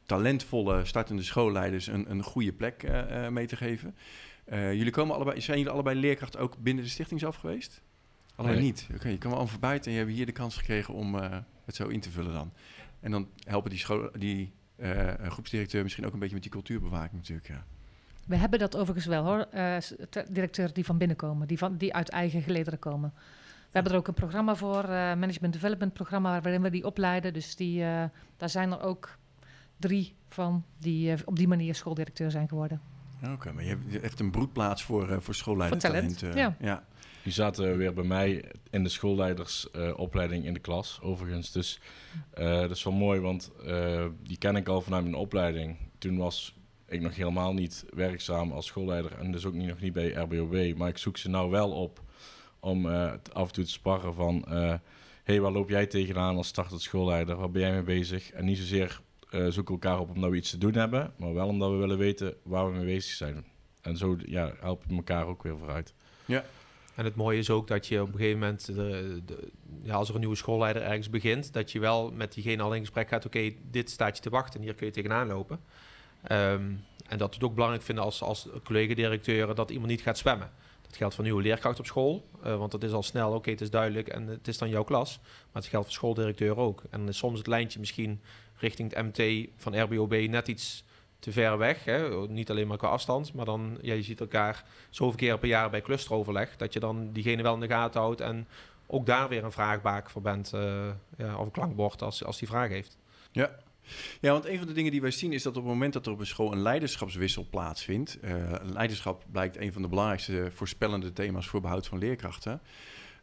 talentvolle 0.05 0.85
startende 0.85 1.23
schoolleiders 1.23 1.87
een, 1.87 2.11
een 2.11 2.23
goede 2.23 2.53
plek 2.53 2.87
mee 3.29 3.47
te 3.47 3.55
geven. 3.55 3.95
jullie 4.51 4.91
komen 4.91 5.15
allebei, 5.15 5.41
zijn 5.41 5.57
jullie 5.57 5.73
allebei 5.73 5.99
leerkracht 5.99 6.37
ook 6.37 6.57
binnen 6.57 6.83
de 6.83 6.89
stichting 6.89 7.19
zelf 7.19 7.35
geweest? 7.35 7.81
Alleen 8.35 8.61
niet. 8.61 8.87
Oké, 8.95 9.07
je 9.07 9.17
kan 9.17 9.31
wel 9.31 9.47
van 9.47 9.59
buiten 9.59 9.91
en 9.91 9.97
je 9.97 10.03
hebt 10.03 10.15
hier 10.15 10.25
de 10.25 10.31
kans 10.31 10.57
gekregen 10.57 10.93
om 10.93 11.15
het 11.65 11.75
zo 11.75 11.87
in 11.87 11.99
te 11.99 12.11
vullen 12.11 12.33
dan. 12.33 12.51
En 12.99 13.11
dan 13.11 13.29
helpen 13.43 13.69
die, 13.69 13.79
school, 13.79 14.09
die 14.17 14.53
groepsdirecteur 15.27 15.84
misschien 15.84 16.05
ook 16.05 16.13
een 16.13 16.20
beetje 16.20 16.34
met 16.34 16.44
die 16.44 16.51
cultuurbewaking 16.51 17.13
natuurlijk. 17.13 17.48
Ja. 17.48 17.65
We 18.27 18.36
hebben 18.36 18.60
dat 18.60 18.75
overigens 18.75 19.05
wel 19.05 19.24
hoor. 19.24 19.48
Uh, 19.53 19.77
directeuren 20.29 20.74
die 20.74 20.86
van 20.86 20.98
binnen 20.98 21.17
komen, 21.17 21.48
die, 21.48 21.58
van, 21.58 21.77
die 21.77 21.94
uit 21.94 22.10
eigen 22.10 22.41
gelederen 22.41 22.79
komen. 22.79 23.13
We 23.65 23.82
hebben 23.82 23.91
er 23.91 23.98
ook 23.98 24.08
een 24.08 24.13
programma 24.13 24.55
voor, 24.55 24.84
uh, 24.84 24.89
Management 24.89 25.53
Development 25.53 25.94
programma, 25.94 26.41
waarin 26.41 26.62
we 26.62 26.70
die 26.70 26.86
opleiden. 26.86 27.34
Dus 27.34 27.55
die, 27.55 27.79
daar 28.38 28.50
zijn 28.50 28.72
er 28.72 28.82
ook 28.82 29.17
drie 29.77 30.15
van 30.29 30.65
die 30.77 31.27
op 31.27 31.36
die 31.36 31.48
manier 31.48 31.75
schooldirecteur 31.75 32.32
zijn 32.32 32.48
geworden. 32.48 32.82
Oké, 33.24 33.51
maar 33.51 33.63
je 33.63 33.69
hebt 33.69 34.01
echt 34.01 34.19
een 34.19 34.31
broedplaats 34.31 34.84
voor, 34.84 35.22
voor 35.22 35.36
schoolleidertalent. 35.36 36.19
ja. 36.19 36.55
ja. 36.60 36.86
Die 37.24 37.34
zaten 37.34 37.77
weer 37.77 37.93
bij 37.93 38.03
mij 38.03 38.51
in 38.69 38.84
de 38.84 38.89
schoolleidersopleiding 38.89 40.45
in 40.45 40.53
de 40.53 40.60
klas, 40.60 41.00
overigens. 41.01 41.51
Dus 41.51 41.79
dat 42.34 42.72
is 42.72 42.84
wel 42.84 42.93
mooi, 42.93 43.19
want 43.19 43.51
die 44.24 44.38
ken 44.38 44.55
ik 44.55 44.67
al 44.67 44.81
vanuit 44.81 45.03
mijn 45.03 45.15
opleiding. 45.15 45.77
Toen 45.98 46.17
was 46.17 46.55
ik 46.88 47.01
nog 47.01 47.15
helemaal 47.15 47.53
niet 47.53 47.86
werkzaam 47.89 48.51
als 48.51 48.65
schoolleider 48.65 49.17
en 49.17 49.31
dus 49.31 49.45
ook 49.45 49.53
niet, 49.53 49.67
nog 49.67 49.79
niet 49.79 49.93
bij 49.93 50.12
RBOB. 50.12 50.77
Maar 50.77 50.89
ik 50.89 50.98
zoek 50.98 51.17
ze 51.17 51.29
nou 51.29 51.50
wel 51.50 51.72
op 51.72 52.01
om 52.60 52.86
uh, 52.86 53.12
af 53.34 53.48
en 53.48 53.53
toe 53.53 53.63
te 53.63 53.72
sparren 53.72 54.13
van... 54.13 54.45
Uh, 54.50 54.74
hey, 55.24 55.41
waar 55.41 55.51
loop 55.51 55.69
jij 55.69 55.86
tegenaan 55.86 56.38
als 56.38 56.48
startend 56.48 56.81
schoolleider? 56.81 57.36
Waar 57.36 57.51
ben 57.51 57.62
jij 57.62 57.72
mee 57.72 57.84
bezig? 57.84 58.31
En 58.31 58.45
niet 58.45 58.57
zozeer 58.57 59.01
uh, 59.36 59.48
zoeken 59.48 59.74
elkaar 59.74 60.00
op 60.00 60.10
omdat 60.10 60.30
we 60.30 60.36
iets 60.36 60.50
te 60.50 60.58
doen 60.58 60.74
hebben... 60.74 61.13
maar 61.18 61.34
wel 61.34 61.48
omdat 61.48 61.72
we 61.72 61.77
willen 61.77 61.98
weten 61.98 62.36
waar 62.44 62.65
we 62.65 62.77
mee 62.77 62.86
bezig 62.86 63.13
zijn. 63.13 63.46
En 63.82 63.98
zo 63.98 64.18
ja, 64.25 64.54
helpen 64.60 64.88
we 64.89 64.96
elkaar 64.96 65.25
ook 65.25 65.44
weer 65.44 65.58
vooruit. 65.58 65.94
Ja. 66.25 66.44
En 66.96 67.06
het 67.06 67.15
mooie 67.15 67.38
is 67.38 67.50
ook 67.50 67.68
dat 67.68 67.88
je 67.88 68.01
op 68.01 68.08
een 68.08 68.18
gegeven 68.18 68.39
moment, 68.39 68.65
de, 68.65 69.22
de, 69.25 69.51
ja, 69.82 69.94
als 69.94 70.08
er 70.08 70.13
een 70.13 70.20
nieuwe 70.20 70.36
schoolleider 70.36 70.82
ergens 70.82 71.10
begint, 71.10 71.54
dat 71.54 71.72
je 71.72 71.80
wel 71.80 72.12
met 72.12 72.34
diegene 72.34 72.63
al 72.63 72.74
in 72.74 72.80
gesprek 72.80 73.08
gaat. 73.08 73.25
Oké, 73.25 73.51
dit 73.72 73.89
staat 73.89 74.15
je 74.15 74.24
te 74.24 74.30
wachten, 74.30 74.62
hier 74.62 74.74
kun 74.74 74.86
je 74.86 74.92
tegenaan 74.92 75.27
lopen. 75.27 75.60
Um, 76.32 76.84
en 77.08 77.18
dat 77.18 77.30
we 77.30 77.36
het 77.36 77.44
ook 77.44 77.54
belangrijk 77.54 77.84
vinden 77.84 78.04
als, 78.04 78.22
als 78.22 78.48
collega-directeuren 78.63 79.56
dat 79.56 79.72
iemand 79.72 79.89
niet 79.89 80.01
gaat 80.01 80.18
zwemmen. 80.18 80.51
Dat 80.82 80.96
geldt 80.96 81.15
voor 81.15 81.24
nieuwe 81.24 81.42
leerkracht 81.42 81.80
op 81.80 81.86
school, 81.86 82.30
uh, 82.46 82.58
want 82.58 82.72
dat 82.72 82.84
is 82.84 82.92
al 82.92 83.04
snel, 83.04 83.34
oké, 83.34 83.50
het 83.50 83.62
is 83.62 83.70
duidelijk 83.70 84.08
en 84.08 84.27
het 84.27 84.48
is 84.48 84.58
dan 84.58 84.70
jouw 84.70 84.84
klas. 84.84 85.20
Maar 85.22 85.62
het 85.62 85.65
geldt 85.65 85.86
voor 85.86 85.96
schooldirecteur 85.96 86.58
ook. 86.58 86.84
En 86.89 87.00
dan 87.00 87.08
is 87.08 87.18
soms 87.18 87.38
het 87.38 87.48
lijntje 87.48 87.80
misschien 87.80 88.22
richting 88.57 88.93
het 88.93 89.05
MT 89.05 89.47
van 89.55 89.81
RBOB 89.81 90.13
net 90.13 90.47
iets 90.47 90.83
te 91.19 91.31
ver 91.31 91.57
weg. 91.57 91.83
Hè? 91.83 92.27
Niet 92.27 92.50
alleen 92.50 92.67
maar 92.67 92.77
qua 92.77 92.88
afstand, 92.88 93.33
maar 93.33 93.45
dan 93.45 93.77
ja, 93.81 93.93
je 93.93 94.03
ziet 94.03 94.19
elkaar 94.19 94.65
zoveel 94.89 95.17
keer 95.17 95.38
per 95.38 95.50
jaar 95.50 95.69
bij 95.69 95.81
clusteroverleg, 95.81 96.55
dat 96.55 96.74
je 96.74 96.79
dan 96.79 97.12
diegene 97.12 97.43
wel 97.43 97.53
in 97.53 97.59
de 97.59 97.67
gaten 97.67 98.01
houdt 98.01 98.21
en 98.21 98.47
ook 98.88 99.05
daar 99.05 99.29
weer 99.29 99.43
een 99.43 99.51
vraagbaak 99.51 100.09
voor 100.09 100.21
bent, 100.21 100.51
uh, 100.55 100.88
ja, 101.17 101.38
of 101.38 101.45
een 101.45 101.51
klankbord 101.51 102.01
als, 102.01 102.24
als 102.24 102.39
die 102.39 102.47
vraag 102.47 102.69
heeft. 102.69 102.97
Ja, 103.31 103.55
ja, 104.21 104.31
want 104.31 104.45
een 104.45 104.57
van 104.57 104.67
de 104.67 104.74
dingen 104.74 104.91
die 104.91 105.01
wij 105.01 105.12
zien 105.12 105.33
is 105.33 105.43
dat 105.43 105.57
op 105.57 105.63
het 105.63 105.71
moment 105.71 105.93
dat 105.93 106.05
er 106.05 106.12
op 106.12 106.19
een 106.19 106.25
school 106.25 106.51
een 106.51 106.62
leiderschapswissel 106.62 107.47
plaatsvindt, 107.50 108.17
uh, 108.21 108.53
leiderschap 108.63 109.24
blijkt 109.31 109.57
een 109.57 109.74
van 109.74 109.81
de 109.81 109.88
belangrijkste 109.88 110.47
voorspellende 110.53 111.13
thema's 111.13 111.47
voor 111.47 111.62
behoud 111.62 111.88
van 111.88 111.97
leerkrachten, 111.97 112.62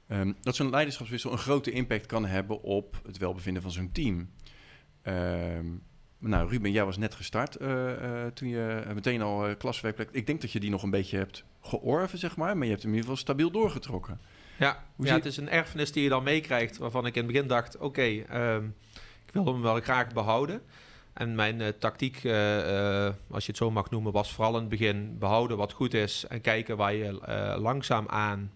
um, 0.09 0.37
dat 0.41 0.57
zo'n 0.57 0.71
leiderschapswissel 0.71 1.33
een 1.33 1.39
grote 1.39 1.71
impact 1.71 2.07
kan 2.07 2.27
hebben 2.27 2.63
op 2.63 3.01
het 3.07 3.19
welbevinden 3.19 3.63
van 3.63 3.71
zo'n 3.71 3.93
team. 3.93 4.31
Um, 5.09 5.83
nou, 6.19 6.49
Ruben, 6.49 6.71
jij 6.71 6.85
was 6.85 6.97
net 6.97 7.15
gestart 7.15 7.61
uh, 7.61 7.69
uh, 7.69 8.27
toen 8.35 8.49
je 8.49 8.83
meteen 8.95 9.23
al 9.23 9.49
uh, 9.49 9.55
klaswerkplek. 9.59 10.09
Ik 10.13 10.27
denk 10.27 10.41
dat 10.41 10.53
je 10.53 10.61
die 10.61 10.71
nog 10.71 10.83
een 10.83 10.91
beetje 10.91 11.17
hebt 11.17 11.45
georven, 11.61 12.19
zeg 12.19 12.37
maar, 12.37 12.57
maar 12.57 12.65
je 12.65 12.71
hebt 12.71 12.83
hem 12.83 12.93
in 12.93 12.99
ieder 12.99 13.11
geval 13.11 13.25
stabiel 13.25 13.51
doorgetrokken. 13.51 14.21
Ja, 14.59 14.85
ja 14.99 15.15
het 15.15 15.25
is 15.25 15.37
een 15.37 15.49
erfenis 15.49 15.93
die 15.93 16.03
je 16.03 16.09
dan 16.09 16.23
meekrijgt, 16.23 16.79
waarvan 16.79 17.07
ik 17.07 17.15
in 17.15 17.23
het 17.23 17.33
begin 17.33 17.49
dacht: 17.49 17.77
oké, 17.77 17.85
okay, 17.85 18.55
um, 18.55 18.75
ik 19.27 19.33
wilde 19.33 19.53
hem 19.53 19.63
wel 19.63 19.81
graag 19.81 20.13
behouden. 20.13 20.63
En 21.13 21.35
mijn 21.35 21.61
uh, 21.61 21.69
tactiek, 21.69 22.25
uh, 22.25 22.57
uh, 22.57 23.11
als 23.31 23.45
je 23.45 23.51
het 23.51 23.57
zo 23.57 23.71
mag 23.71 23.91
noemen, 23.91 24.13
was 24.13 24.33
vooral 24.33 24.55
in 24.55 24.61
het 24.61 24.69
begin 24.69 25.19
behouden 25.19 25.57
wat 25.57 25.73
goed 25.73 25.95
is 25.95 26.25
en 26.29 26.41
kijken 26.41 26.77
waar 26.77 26.95
je 26.95 27.13
langzaam 27.59 28.09
aan 28.09 28.51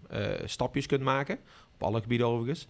stapjes 0.45 0.85
kunt 0.85 1.03
maken. 1.03 1.39
Op 1.73 1.83
alle 1.83 2.01
gebieden 2.01 2.27
overigens. 2.27 2.67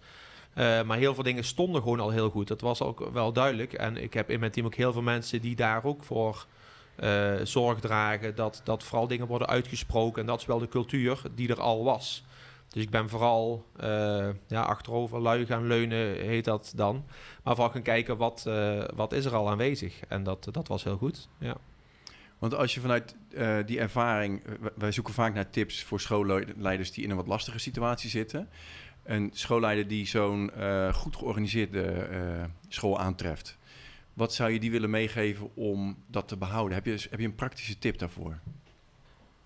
Maar 0.58 0.98
heel 0.98 1.14
veel 1.14 1.22
dingen 1.22 1.44
stonden 1.44 1.82
gewoon 1.82 2.00
al 2.00 2.10
heel 2.10 2.30
goed. 2.30 2.48
Dat 2.48 2.60
was 2.60 2.82
ook 2.82 3.10
wel 3.12 3.32
duidelijk. 3.32 3.72
En 3.72 3.96
ik 3.96 4.14
heb 4.14 4.30
in 4.30 4.40
mijn 4.40 4.52
team 4.52 4.66
ook 4.66 4.74
heel 4.74 4.92
veel 4.92 5.02
mensen 5.02 5.40
die 5.40 5.56
daar 5.56 5.84
ook 5.84 6.04
voor 6.04 6.46
zorg 7.42 7.80
dragen. 7.80 8.34
Dat, 8.34 8.60
dat 8.64 8.84
vooral 8.84 9.06
dingen 9.06 9.26
worden 9.26 9.48
uitgesproken. 9.48 10.20
En 10.20 10.26
dat 10.26 10.40
is 10.40 10.46
wel 10.46 10.58
de 10.58 10.68
cultuur 10.68 11.22
die 11.34 11.48
er 11.48 11.60
al 11.60 11.84
was. 11.84 12.24
Dus 12.68 12.82
ik 12.82 12.90
ben 12.90 13.08
vooral 13.08 13.64
uh, 13.80 14.28
ja, 14.46 14.62
achterover 14.62 15.20
lui 15.20 15.46
gaan 15.46 15.66
leunen, 15.66 16.14
heet 16.14 16.44
dat 16.44 16.72
dan. 16.76 17.04
Maar 17.42 17.54
vooral 17.54 17.72
gaan 17.72 17.82
kijken 17.82 18.16
wat, 18.16 18.46
wat 18.94 19.12
is 19.12 19.24
er 19.24 19.34
al 19.34 19.50
aanwezig. 19.50 20.00
En 20.08 20.22
dat, 20.22 20.48
dat 20.50 20.68
was 20.68 20.84
heel 20.84 20.96
goed, 20.96 21.28
ja. 21.38 21.56
Want 22.38 22.54
als 22.54 22.74
je 22.74 22.80
vanuit 22.80 23.14
die 23.66 23.78
ervaring... 23.78 24.42
wij 24.74 24.92
zoeken 24.92 25.14
vaak 25.14 25.34
naar 25.34 25.50
tips 25.50 25.82
voor 25.82 26.00
schoolleiders 26.00 26.92
die 26.92 27.04
in 27.04 27.10
een 27.10 27.16
wat 27.16 27.26
lastige 27.26 27.58
situatie 27.58 28.10
zitten. 28.10 28.48
Een 29.08 29.30
schoolleider 29.32 29.88
die 29.88 30.06
zo'n 30.06 30.50
goed 30.94 31.16
georganiseerde 31.16 32.08
school 32.68 32.98
aantreft. 32.98 33.58
Wat 34.14 34.34
zou 34.34 34.50
je 34.50 34.60
die 34.60 34.70
willen 34.70 34.90
meegeven 34.90 35.50
om 35.54 35.96
dat 36.06 36.28
te 36.28 36.36
behouden? 36.36 36.74
Heb 36.74 36.86
je, 36.86 37.06
heb 37.10 37.20
je 37.20 37.26
een 37.26 37.34
praktische 37.34 37.78
tip 37.78 37.98
daarvoor? 37.98 38.38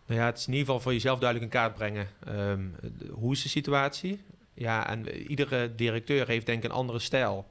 Nou 0.06 0.20
ja, 0.20 0.26
het 0.26 0.38
is 0.38 0.46
in 0.46 0.52
ieder 0.52 0.66
geval 0.66 0.80
voor 0.80 0.92
jezelf 0.92 1.18
duidelijk 1.18 1.52
in 1.52 1.58
kaart 1.60 1.74
brengen. 1.74 2.08
Um, 2.28 2.74
hoe 3.10 3.32
is 3.32 3.42
de 3.42 3.48
situatie? 3.48 4.20
Ja, 4.54 4.88
en 4.88 5.08
iedere 5.08 5.74
directeur 5.74 6.26
heeft 6.26 6.46
denk 6.46 6.64
ik 6.64 6.70
een 6.70 6.76
andere 6.76 6.98
stijl. 6.98 7.46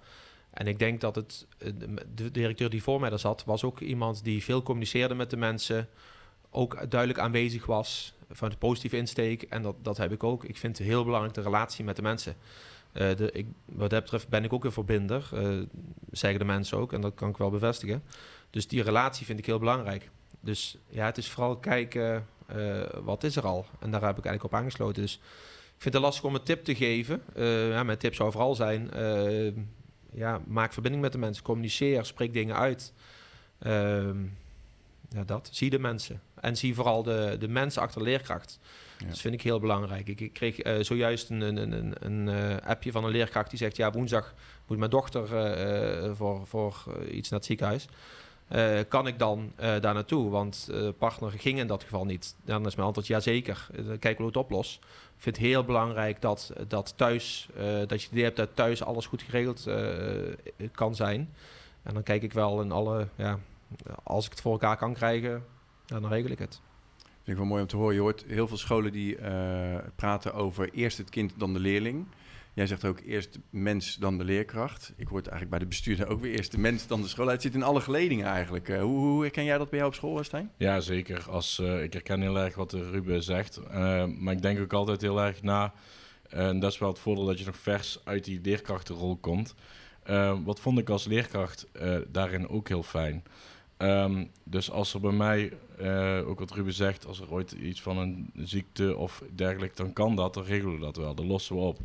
En 0.51 0.67
ik 0.67 0.79
denk 0.79 1.01
dat 1.01 1.15
het, 1.15 1.47
de 2.15 2.31
directeur 2.31 2.69
die 2.69 2.83
voor 2.83 2.99
mij 2.99 3.09
daar 3.09 3.19
zat, 3.19 3.43
was 3.45 3.63
ook 3.63 3.79
iemand 3.79 4.23
die 4.23 4.43
veel 4.43 4.63
communiceerde 4.63 5.15
met 5.15 5.29
de 5.29 5.37
mensen. 5.37 5.89
Ook 6.49 6.89
duidelijk 6.89 7.19
aanwezig 7.19 7.65
was 7.65 8.13
van 8.31 8.49
de 8.49 8.57
positieve 8.57 8.97
insteek. 8.97 9.41
En 9.41 9.61
dat, 9.61 9.75
dat 9.81 9.97
heb 9.97 10.11
ik 10.11 10.23
ook. 10.23 10.43
Ik 10.43 10.57
vind 10.57 10.77
het 10.77 10.87
heel 10.87 11.03
belangrijk 11.03 11.33
de 11.35 11.41
relatie 11.41 11.85
met 11.85 11.95
de 11.95 12.01
mensen. 12.01 12.35
Uh, 12.93 13.15
de, 13.15 13.31
ik, 13.31 13.45
wat 13.65 13.89
dat 13.89 14.01
betreft 14.01 14.27
ben 14.27 14.43
ik 14.43 14.53
ook 14.53 14.65
een 14.65 14.71
verbinder, 14.71 15.29
uh, 15.33 15.63
zeggen 16.11 16.39
de 16.39 16.45
mensen 16.45 16.77
ook. 16.77 16.93
En 16.93 17.01
dat 17.01 17.13
kan 17.13 17.29
ik 17.29 17.37
wel 17.37 17.49
bevestigen. 17.49 18.03
Dus 18.49 18.67
die 18.67 18.83
relatie 18.83 19.25
vind 19.25 19.39
ik 19.39 19.45
heel 19.45 19.59
belangrijk. 19.59 20.09
Dus 20.39 20.77
ja, 20.89 21.05
het 21.05 21.17
is 21.17 21.29
vooral 21.29 21.57
kijken 21.57 22.27
uh, 22.55 22.81
wat 23.03 23.23
is 23.23 23.35
er 23.35 23.45
al? 23.45 23.65
En 23.79 23.91
daar 23.91 24.01
heb 24.01 24.17
ik 24.17 24.25
eigenlijk 24.25 24.53
op 24.53 24.59
aangesloten. 24.59 25.01
Dus 25.01 25.13
ik 25.75 25.81
vind 25.87 25.93
het 25.93 26.03
lastig 26.03 26.23
om 26.23 26.35
een 26.35 26.43
tip 26.43 26.63
te 26.63 26.75
geven. 26.75 27.23
Ja, 27.69 27.83
mijn 27.83 27.97
tip 27.97 28.15
zou 28.15 28.31
vooral 28.31 28.55
zijn: 28.55 28.89
ja, 30.13 30.41
maak 30.47 30.73
verbinding 30.73 31.03
met 31.03 31.11
de 31.11 31.17
mensen, 31.17 31.43
communiceer, 31.43 32.05
spreek 32.05 32.33
dingen 32.33 32.55
uit. 32.55 32.93
Ehm, 33.59 34.17
ja, 35.09 35.23
dat. 35.25 35.49
Zie 35.51 35.69
de 35.69 35.79
mensen. 35.79 36.21
En 36.41 36.57
zie 36.57 36.75
vooral 36.75 37.03
de, 37.03 37.35
de 37.39 37.47
mensen 37.47 37.81
achter 37.81 38.01
leerkracht. 38.01 38.59
Ja. 38.97 39.07
Dat 39.07 39.19
vind 39.19 39.33
ik 39.33 39.41
heel 39.41 39.59
belangrijk. 39.59 40.07
Ik, 40.07 40.21
ik 40.21 40.33
kreeg 40.33 40.65
uh, 40.65 40.83
zojuist 40.83 41.29
een, 41.29 41.41
een, 41.41 41.71
een, 41.71 41.93
een 41.99 42.27
uh, 42.27 42.57
appje 42.65 42.91
van 42.91 43.03
een 43.03 43.11
leerkracht 43.11 43.49
die 43.49 43.59
zegt: 43.59 43.75
Ja, 43.75 43.91
woensdag 43.91 44.33
moet 44.67 44.77
mijn 44.77 44.89
dochter 44.89 45.23
uh, 45.23 46.11
voor, 46.15 46.47
voor 46.47 46.85
iets 47.11 47.29
naar 47.29 47.39
het 47.39 47.47
ziekenhuis. 47.47 47.87
Kan 48.87 49.07
ik 49.07 49.19
dan 49.19 49.51
daar 49.55 49.93
naartoe? 49.93 50.29
Want 50.29 50.69
partner 50.97 51.31
ging 51.31 51.59
in 51.59 51.67
dat 51.67 51.83
geval 51.83 52.05
niet. 52.05 52.35
Dan 52.45 52.65
is 52.65 52.75
mijn 52.75 52.87
antwoord 52.87 53.07
ja 53.07 53.19
zeker. 53.19 53.67
Kijk 53.99 54.17
hoe 54.17 54.25
het 54.25 54.37
oplost. 54.37 54.75
Ik 55.15 55.23
vind 55.23 55.35
het 55.35 55.45
heel 55.45 55.63
belangrijk 55.63 56.21
dat, 56.21 56.53
dat 56.67 56.93
thuis, 56.95 57.47
dat 57.87 58.01
je 58.01 58.07
het 58.07 58.11
idee 58.11 58.23
hebt 58.23 58.35
dat 58.35 58.49
thuis 58.53 58.83
alles 58.83 59.05
goed 59.05 59.21
geregeld 59.21 59.67
kan 60.71 60.95
zijn. 60.95 61.33
En 61.83 61.93
dan 61.93 62.03
kijk 62.03 62.23
ik 62.23 62.33
wel 62.33 62.61
in 62.61 62.71
alle, 62.71 63.07
ja, 63.15 63.39
als 64.03 64.25
ik 64.25 64.31
het 64.31 64.41
voor 64.41 64.51
elkaar 64.51 64.77
kan 64.77 64.93
krijgen, 64.93 65.43
dan 65.99 66.07
regel 66.07 66.31
ik 66.31 66.39
het. 66.39 66.61
Vind 66.97 67.27
ik 67.27 67.37
wel 67.37 67.45
mooi 67.45 67.61
om 67.61 67.67
te 67.67 67.77
horen. 67.77 67.95
Je 67.95 68.01
hoort 68.01 68.25
heel 68.27 68.47
veel 68.47 68.57
scholen 68.57 68.91
die 68.91 69.17
praten 69.95 70.33
over 70.33 70.73
eerst 70.73 70.97
het 70.97 71.09
kind, 71.09 71.33
dan 71.37 71.53
de 71.53 71.59
leerling. 71.59 72.05
Jij 72.53 72.67
zegt 72.67 72.85
ook 72.85 72.99
eerst 72.99 73.39
mens, 73.49 73.95
dan 73.95 74.17
de 74.17 74.23
leerkracht. 74.23 74.93
Ik 74.95 75.07
hoor 75.07 75.19
eigenlijk 75.19 75.49
bij 75.49 75.59
de 75.59 75.65
bestuurder 75.65 76.07
ook 76.07 76.21
weer 76.21 76.35
eerst 76.35 76.51
de 76.51 76.59
mens, 76.59 76.87
dan 76.87 77.01
de 77.01 77.07
school. 77.07 77.27
Het 77.27 77.41
zit 77.41 77.53
in 77.53 77.63
alle 77.63 77.81
geledingen 77.81 78.25
eigenlijk. 78.25 78.69
Uh, 78.69 78.81
hoe, 78.81 78.99
hoe 78.99 79.21
herken 79.21 79.43
jij 79.43 79.57
dat 79.57 79.69
bij 79.69 79.79
jou 79.79 79.91
op 79.91 79.97
school, 79.97 80.23
Stijn? 80.23 80.51
Ja, 80.57 80.79
zeker. 80.79 81.29
Als, 81.29 81.59
uh, 81.59 81.83
ik 81.83 81.93
herken 81.93 82.21
heel 82.21 82.39
erg 82.39 82.55
wat 82.55 82.73
Ruben 82.73 83.23
zegt. 83.23 83.59
Uh, 83.59 84.05
maar 84.05 84.33
ik 84.33 84.41
denk 84.41 84.59
ook 84.59 84.73
altijd 84.73 85.01
heel 85.01 85.21
erg 85.21 85.41
na. 85.41 85.73
En 86.29 86.59
dat 86.59 86.71
is 86.71 86.77
wel 86.77 86.89
het 86.89 86.99
voordeel 86.99 87.25
dat 87.25 87.39
je 87.39 87.45
nog 87.45 87.57
vers 87.57 87.99
uit 88.03 88.23
die 88.23 88.39
leerkrachtenrol 88.43 89.15
komt. 89.17 89.55
wat 90.43 90.59
vond 90.59 90.79
ik 90.79 90.89
als 90.89 91.05
leerkracht 91.05 91.67
daarin 92.07 92.49
ook 92.49 92.67
heel 92.67 92.83
fijn? 92.83 93.23
Ehm, 93.81 94.25
dus 94.43 94.71
als 94.71 94.93
er 94.93 94.99
bij 94.99 95.11
mij, 95.11 95.53
eh, 95.77 96.27
ook 96.27 96.39
wat 96.39 96.51
Ruben 96.51 96.73
zegt, 96.73 97.05
als 97.05 97.19
er 97.19 97.31
ooit 97.31 97.51
iets 97.51 97.81
van 97.81 97.97
een 97.97 98.31
ziekte 98.35 98.97
of 98.97 99.23
dergelijke, 99.35 99.75
dan 99.75 99.93
kan 99.93 100.15
dat, 100.15 100.33
dan 100.33 100.43
regelen 100.43 100.73
we 100.73 100.79
dat 100.79 100.95
wel, 100.95 101.15
dan 101.15 101.27
lossen 101.27 101.55
we 101.55 101.61
op. 101.61 101.77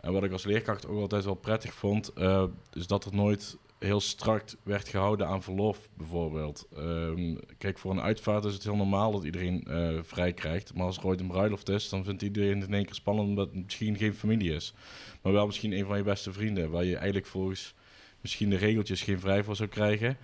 En 0.00 0.12
wat 0.12 0.24
ik 0.24 0.32
als 0.32 0.44
leerkracht 0.44 0.86
ook 0.86 1.00
altijd 1.00 1.24
wel 1.24 1.34
prettig 1.34 1.74
vond, 1.74 2.12
uh, 2.18 2.44
is 2.72 2.86
dat 2.86 3.04
er 3.04 3.14
nooit 3.14 3.56
heel 3.78 4.00
strak 4.00 4.42
werd 4.62 4.88
gehouden 4.88 5.26
aan 5.26 5.42
verlof, 5.42 5.88
bijvoorbeeld. 5.96 6.68
Um, 6.78 7.38
kijk, 7.58 7.78
voor 7.78 7.90
een 7.90 8.00
uitvaart 8.00 8.44
is 8.44 8.54
het 8.54 8.62
heel 8.62 8.76
normaal 8.76 9.12
dat 9.12 9.24
iedereen 9.24 9.64
uh, 9.68 9.98
vrij 10.02 10.32
krijgt. 10.32 10.74
Maar 10.74 10.86
als 10.86 10.96
er 10.96 11.06
ooit 11.06 11.20
een 11.20 11.26
bruiloft 11.26 11.68
is, 11.68 11.88
dan 11.88 12.04
vindt 12.04 12.22
iedereen 12.22 12.60
het 12.60 12.68
in 12.68 12.74
één 12.74 12.84
keer 12.84 12.94
spannend 12.94 13.28
omdat 13.28 13.46
het 13.46 13.64
misschien 13.64 13.96
geen 13.96 14.14
familie 14.14 14.54
is. 14.54 14.74
Maar 15.22 15.32
wel 15.32 15.46
misschien 15.46 15.72
een 15.72 15.86
van 15.86 15.96
je 15.96 16.02
beste 16.02 16.32
vrienden, 16.32 16.70
waar 16.70 16.84
je 16.84 16.96
eigenlijk 16.96 17.26
volgens 17.26 17.74
misschien 18.20 18.50
de 18.50 18.56
regeltjes 18.56 19.02
geen 19.02 19.20
vrij 19.20 19.44
voor 19.44 19.56
zou 19.56 19.68
krijgen. 19.68 20.16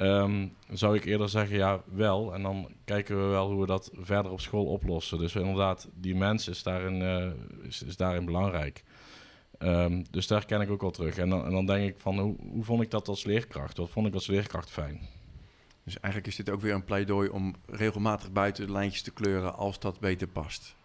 Um, 0.00 0.56
zou 0.70 0.96
ik 0.96 1.04
eerder 1.04 1.28
zeggen, 1.28 1.56
ja, 1.56 1.82
wel. 1.92 2.34
En 2.34 2.42
dan 2.42 2.68
kijken 2.84 3.16
we 3.16 3.28
wel 3.30 3.50
hoe 3.50 3.60
we 3.60 3.66
dat 3.66 3.90
verder 3.94 4.32
op 4.32 4.40
school 4.40 4.66
oplossen. 4.66 5.18
Dus 5.18 5.34
inderdaad, 5.34 5.88
die 5.94 6.14
mens 6.14 6.48
is 6.48 6.62
daarin, 6.62 7.00
uh, 7.00 7.66
is, 7.66 7.82
is 7.82 7.96
daarin 7.96 8.24
belangrijk. 8.24 8.84
Um, 9.58 10.04
dus 10.10 10.26
daar 10.26 10.44
ken 10.44 10.60
ik 10.60 10.70
ook 10.70 10.80
wel 10.80 10.90
terug. 10.90 11.18
En 11.18 11.28
dan, 11.28 11.44
en 11.44 11.50
dan 11.50 11.66
denk 11.66 11.88
ik 11.88 11.98
van, 11.98 12.18
hoe, 12.18 12.36
hoe, 12.38 12.64
vond 12.64 12.82
ik 12.82 12.90
dat 12.90 13.08
als 13.08 13.24
leerkracht? 13.24 13.76
Wat 13.76 13.90
vond 13.90 14.06
ik 14.06 14.14
als 14.14 14.26
leerkracht 14.26 14.70
fijn? 14.70 15.00
Dus 15.84 16.00
eigenlijk 16.00 16.26
is 16.26 16.36
dit 16.36 16.50
ook 16.50 16.60
weer 16.60 16.74
een 16.74 16.84
pleidooi 16.84 17.28
om 17.28 17.54
regelmatig 17.66 18.32
buiten 18.32 18.66
de 18.66 18.72
lijntjes 18.72 19.02
te 19.02 19.12
kleuren 19.12 19.54
als 19.54 19.78
dat 19.78 20.00
beter 20.00 20.26
past. 20.26 20.76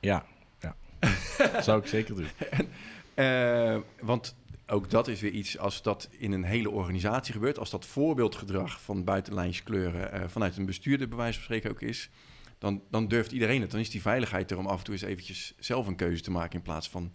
Ja, 0.00 0.24
ja. 0.60 0.76
dat 1.52 1.64
zou 1.64 1.80
ik 1.80 1.86
zeker 1.86 2.14
doen. 2.14 2.26
En, 2.50 2.68
uh, 3.14 3.80
want 4.00 4.34
ook 4.66 4.90
dat 4.90 5.08
is 5.08 5.20
weer 5.20 5.30
iets, 5.30 5.58
als 5.58 5.82
dat 5.82 6.08
in 6.18 6.32
een 6.32 6.44
hele 6.44 6.70
organisatie 6.70 7.32
gebeurt, 7.32 7.58
als 7.58 7.70
dat 7.70 7.86
voorbeeldgedrag 7.86 8.82
van 8.82 9.04
buitenlijntjes 9.04 9.62
kleuren 9.62 10.14
uh, 10.14 10.28
vanuit 10.28 10.56
een 10.56 10.66
bestuurder 10.66 11.08
bij 11.08 11.16
wijze 11.16 11.34
van 11.34 11.42
spreken 11.42 11.70
ook 11.70 11.80
is, 11.80 12.10
dan, 12.58 12.82
dan 12.90 13.08
durft 13.08 13.32
iedereen 13.32 13.60
het. 13.60 13.70
Dan 13.70 13.80
is 13.80 13.90
die 13.90 14.00
veiligheid 14.00 14.50
er 14.50 14.58
om 14.58 14.66
af 14.66 14.78
en 14.78 14.84
toe 14.84 14.94
eens 14.94 15.02
eventjes 15.02 15.54
zelf 15.58 15.86
een 15.86 15.96
keuze 15.96 16.22
te 16.22 16.30
maken 16.30 16.56
in 16.56 16.62
plaats 16.62 16.88
van 16.88 17.12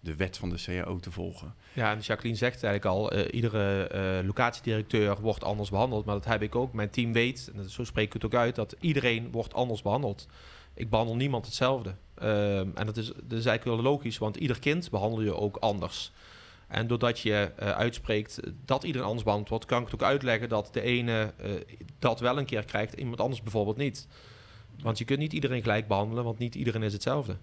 de 0.00 0.16
wet 0.16 0.36
van 0.36 0.50
de 0.50 0.62
CAO 0.64 0.98
te 0.98 1.10
volgen. 1.10 1.54
Ja, 1.72 1.92
en 1.92 2.00
Jacqueline 2.00 2.38
zegt 2.38 2.62
eigenlijk 2.62 2.84
al, 2.94 3.16
uh, 3.16 3.24
iedere 3.30 3.90
uh, 4.20 4.26
locatiedirecteur 4.26 5.20
wordt 5.20 5.44
anders 5.44 5.70
behandeld. 5.70 6.04
Maar 6.04 6.14
dat 6.14 6.24
heb 6.24 6.42
ik 6.42 6.54
ook. 6.54 6.72
Mijn 6.72 6.90
team 6.90 7.12
weet, 7.12 7.50
en 7.54 7.70
zo 7.70 7.84
spreek 7.84 8.06
ik 8.06 8.12
het 8.12 8.24
ook 8.24 8.34
uit, 8.34 8.54
dat 8.54 8.76
iedereen 8.80 9.30
wordt 9.30 9.54
anders 9.54 9.82
behandeld. 9.82 10.26
Ik 10.74 10.90
behandel 10.90 11.16
niemand 11.16 11.44
hetzelfde. 11.46 11.94
Uh, 12.22 12.58
en 12.58 12.86
dat 12.86 12.96
is, 12.96 13.06
dat 13.06 13.38
is 13.38 13.46
eigenlijk 13.46 13.64
wel 13.64 13.92
logisch, 13.92 14.18
want 14.18 14.36
ieder 14.36 14.58
kind 14.58 14.90
behandel 14.90 15.22
je 15.22 15.34
ook 15.34 15.56
anders. 15.56 16.12
En 16.68 16.86
doordat 16.86 17.20
je 17.20 17.52
uh, 17.62 17.70
uitspreekt 17.70 18.40
dat 18.64 18.84
iedereen 18.84 19.06
anders 19.06 19.24
behandeld 19.24 19.50
wordt, 19.50 19.64
kan 19.64 19.78
ik 19.78 19.84
het 19.84 19.94
ook 19.94 20.08
uitleggen 20.08 20.48
dat 20.48 20.68
de 20.72 20.80
ene 20.80 21.32
uh, 21.44 21.50
dat 21.98 22.20
wel 22.20 22.38
een 22.38 22.44
keer 22.44 22.64
krijgt, 22.64 22.94
iemand 22.94 23.20
anders 23.20 23.42
bijvoorbeeld 23.42 23.76
niet. 23.76 24.06
Want 24.82 24.98
je 24.98 25.04
kunt 25.04 25.18
niet 25.18 25.32
iedereen 25.32 25.62
gelijk 25.62 25.88
behandelen, 25.88 26.24
want 26.24 26.38
niet 26.38 26.54
iedereen 26.54 26.82
is 26.82 26.92
hetzelfde. 26.92 27.36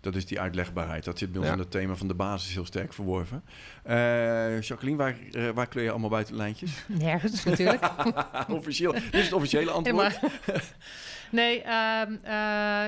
Dat 0.00 0.14
is 0.14 0.26
die 0.26 0.40
uitlegbaarheid. 0.40 1.04
Dat 1.04 1.18
zit 1.18 1.30
bij 1.30 1.38
ons 1.38 1.48
ja. 1.48 1.54
in 1.54 1.60
het 1.60 1.70
thema 1.70 1.94
van 1.94 2.08
de 2.08 2.14
basis 2.14 2.54
heel 2.54 2.64
sterk 2.64 2.92
verworven. 2.92 3.42
Uh, 3.86 4.60
Jacqueline, 4.60 4.96
waar, 4.96 5.16
uh, 5.32 5.50
waar 5.50 5.66
kleur 5.66 5.84
je 5.84 5.90
allemaal 5.90 6.10
buiten 6.10 6.36
lijntjes? 6.36 6.84
Nergens 6.86 7.44
natuurlijk. 7.44 7.90
Officieel. 8.48 8.92
Dit 8.92 9.14
is 9.14 9.24
het 9.24 9.32
officiële 9.32 9.70
antwoord. 9.70 10.20
nee, 11.30 11.58
uh, 11.58 11.64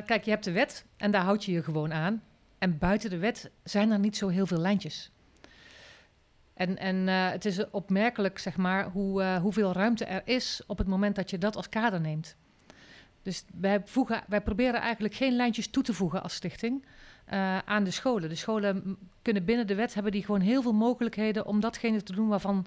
kijk, 0.06 0.22
je 0.24 0.30
hebt 0.30 0.44
de 0.44 0.52
wet 0.52 0.84
en 0.96 1.10
daar 1.10 1.22
houd 1.22 1.44
je 1.44 1.52
je 1.52 1.62
gewoon 1.62 1.92
aan. 1.92 2.22
En 2.58 2.78
buiten 2.78 3.10
de 3.10 3.18
wet 3.18 3.50
zijn 3.64 3.90
er 3.90 3.98
niet 3.98 4.16
zo 4.16 4.28
heel 4.28 4.46
veel 4.46 4.58
lijntjes. 4.58 5.11
En, 6.62 6.78
en 6.78 6.96
uh, 6.96 7.30
het 7.30 7.44
is 7.44 7.70
opmerkelijk, 7.70 8.38
zeg 8.38 8.56
maar, 8.56 8.90
hoe, 8.90 9.22
uh, 9.22 9.36
hoeveel 9.36 9.72
ruimte 9.72 10.04
er 10.04 10.22
is 10.24 10.62
op 10.66 10.78
het 10.78 10.86
moment 10.86 11.16
dat 11.16 11.30
je 11.30 11.38
dat 11.38 11.56
als 11.56 11.68
kader 11.68 12.00
neemt. 12.00 12.36
Dus 13.22 13.44
wij, 13.60 13.80
voegen, 13.84 14.24
wij 14.28 14.40
proberen 14.40 14.80
eigenlijk 14.80 15.14
geen 15.14 15.36
lijntjes 15.36 15.68
toe 15.68 15.82
te 15.82 15.94
voegen 15.94 16.22
als 16.22 16.34
stichting 16.34 16.84
uh, 17.32 17.58
aan 17.58 17.84
de 17.84 17.90
scholen. 17.90 18.28
De 18.28 18.34
scholen 18.34 18.96
kunnen 19.22 19.44
binnen 19.44 19.66
de 19.66 19.74
wet 19.74 19.94
hebben 19.94 20.12
die 20.12 20.24
gewoon 20.24 20.40
heel 20.40 20.62
veel 20.62 20.72
mogelijkheden 20.72 21.46
om 21.46 21.60
datgene 21.60 22.02
te 22.02 22.12
doen 22.12 22.28
waarvan 22.28 22.66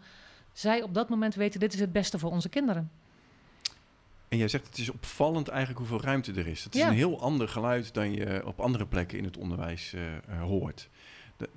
zij 0.54 0.82
op 0.82 0.94
dat 0.94 1.10
moment 1.10 1.36
weten: 1.36 1.60
dit 1.60 1.74
is 1.74 1.80
het 1.80 1.92
beste 1.92 2.20
voor 2.20 2.32
onze 2.32 2.50
kinderen. 2.50 2.92
En 4.28 4.38
jij 4.38 4.48
zegt 4.48 4.68
het 4.68 4.78
is 4.78 4.90
opvallend 4.90 5.48
eigenlijk 5.48 5.80
hoeveel 5.80 6.02
ruimte 6.02 6.34
er 6.34 6.48
is. 6.48 6.64
Het 6.64 6.76
is 6.76 6.82
ja. 6.82 6.88
een 6.88 6.94
heel 6.94 7.22
ander 7.22 7.48
geluid 7.48 7.94
dan 7.94 8.14
je 8.14 8.46
op 8.46 8.60
andere 8.60 8.86
plekken 8.86 9.18
in 9.18 9.24
het 9.24 9.38
onderwijs 9.38 9.96
hoort. 10.40 10.90
De, 11.38 11.50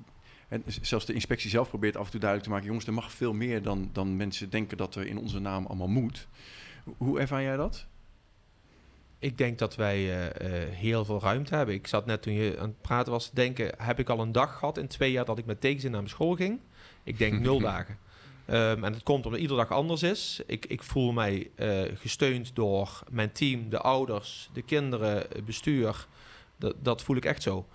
en 0.48 0.62
zelfs 0.80 1.06
de 1.06 1.12
inspectie 1.12 1.50
zelf 1.50 1.68
probeert 1.68 1.96
af 1.96 2.04
en 2.04 2.10
toe 2.10 2.20
duidelijk 2.20 2.48
te 2.48 2.54
maken: 2.54 2.68
jongens, 2.68 2.86
er 2.86 3.02
mag 3.02 3.12
veel 3.12 3.32
meer 3.32 3.62
dan, 3.62 3.90
dan 3.92 4.16
mensen 4.16 4.50
denken 4.50 4.76
dat 4.76 4.94
er 4.94 5.06
in 5.06 5.18
onze 5.18 5.38
naam 5.38 5.66
allemaal 5.66 5.88
moet. 5.88 6.28
Hoe 6.96 7.20
ervaar 7.20 7.42
jij 7.42 7.56
dat? 7.56 7.86
Ik 9.18 9.38
denk 9.38 9.58
dat 9.58 9.76
wij 9.76 9.98
uh, 9.98 10.24
uh, 10.24 10.74
heel 10.74 11.04
veel 11.04 11.20
ruimte 11.20 11.54
hebben. 11.54 11.74
Ik 11.74 11.86
zat 11.86 12.06
net 12.06 12.22
toen 12.22 12.32
je 12.32 12.56
aan 12.58 12.68
het 12.68 12.80
praten 12.80 13.12
was 13.12 13.28
te 13.28 13.34
denken: 13.34 13.74
heb 13.78 13.98
ik 13.98 14.08
al 14.08 14.20
een 14.20 14.32
dag 14.32 14.58
gehad 14.58 14.78
in 14.78 14.86
twee 14.86 15.12
jaar 15.12 15.24
dat 15.24 15.38
ik 15.38 15.46
met 15.46 15.60
tegenzin 15.60 15.90
naar 15.90 16.00
mijn 16.00 16.12
school 16.12 16.34
ging? 16.34 16.60
Ik 17.04 17.18
denk 17.18 17.40
nul 17.40 17.60
dagen. 17.60 17.98
Um, 18.50 18.84
en 18.84 18.92
dat 18.92 19.02
komt 19.02 19.24
omdat 19.24 19.40
iedere 19.40 19.60
dag 19.60 19.70
anders 19.70 20.02
is. 20.02 20.40
Ik, 20.46 20.66
ik 20.66 20.82
voel 20.82 21.12
mij 21.12 21.50
uh, 21.56 21.82
gesteund 21.94 22.54
door 22.54 23.02
mijn 23.10 23.32
team, 23.32 23.70
de 23.70 23.78
ouders, 23.78 24.50
de 24.52 24.62
kinderen, 24.62 25.16
het 25.16 25.44
bestuur. 25.44 26.06
Dat, 26.56 26.74
dat 26.82 27.02
voel 27.02 27.16
ik 27.16 27.24
echt 27.24 27.42
zo. 27.42 27.66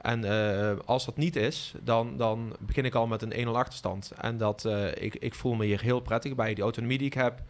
En 0.00 0.24
uh, 0.24 0.70
als 0.84 1.04
dat 1.04 1.16
niet 1.16 1.36
is, 1.36 1.74
dan, 1.82 2.16
dan 2.16 2.56
begin 2.60 2.84
ik 2.84 2.94
al 2.94 3.06
met 3.06 3.22
een 3.22 3.46
1-0 3.46 3.50
achterstand. 3.50 4.12
En 4.20 4.36
dat, 4.36 4.64
uh, 4.64 4.86
ik, 4.94 5.14
ik 5.14 5.34
voel 5.34 5.54
me 5.54 5.64
hier 5.64 5.80
heel 5.80 6.00
prettig 6.00 6.34
bij, 6.34 6.54
die 6.54 6.62
autonomie 6.62 6.98
die 6.98 7.06
ik 7.06 7.14
heb. 7.14 7.42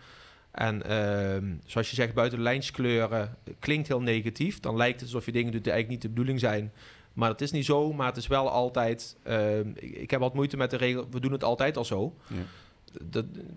En 0.50 0.82
uh, 0.86 1.50
zoals 1.66 1.90
je 1.90 1.94
zegt, 1.94 2.14
buiten 2.14 2.38
de 2.38 2.44
lijntjes 2.44 2.72
kleuren 2.72 3.36
klinkt 3.58 3.88
heel 3.88 4.00
negatief. 4.00 4.60
Dan 4.60 4.76
lijkt 4.76 5.00
het 5.00 5.08
alsof 5.08 5.26
je 5.26 5.32
dingen 5.32 5.52
doet 5.52 5.64
die 5.64 5.72
eigenlijk 5.72 6.02
niet 6.02 6.10
de 6.10 6.16
bedoeling 6.18 6.40
zijn. 6.40 6.72
Maar 7.12 7.28
dat 7.28 7.40
is 7.40 7.50
niet 7.50 7.64
zo, 7.64 7.92
maar 7.92 8.06
het 8.06 8.16
is 8.16 8.26
wel 8.26 8.50
altijd... 8.50 9.16
ik, 9.74 9.96
ik 9.96 10.10
heb 10.10 10.20
wat 10.20 10.34
moeite 10.34 10.56
met 10.56 10.70
de 10.70 10.76
regel, 10.76 11.06
we 11.10 11.20
doen 11.20 11.32
het 11.32 11.44
altijd 11.44 11.76
al 11.76 11.84
zo. 11.84 12.14
Ja. 12.26 12.36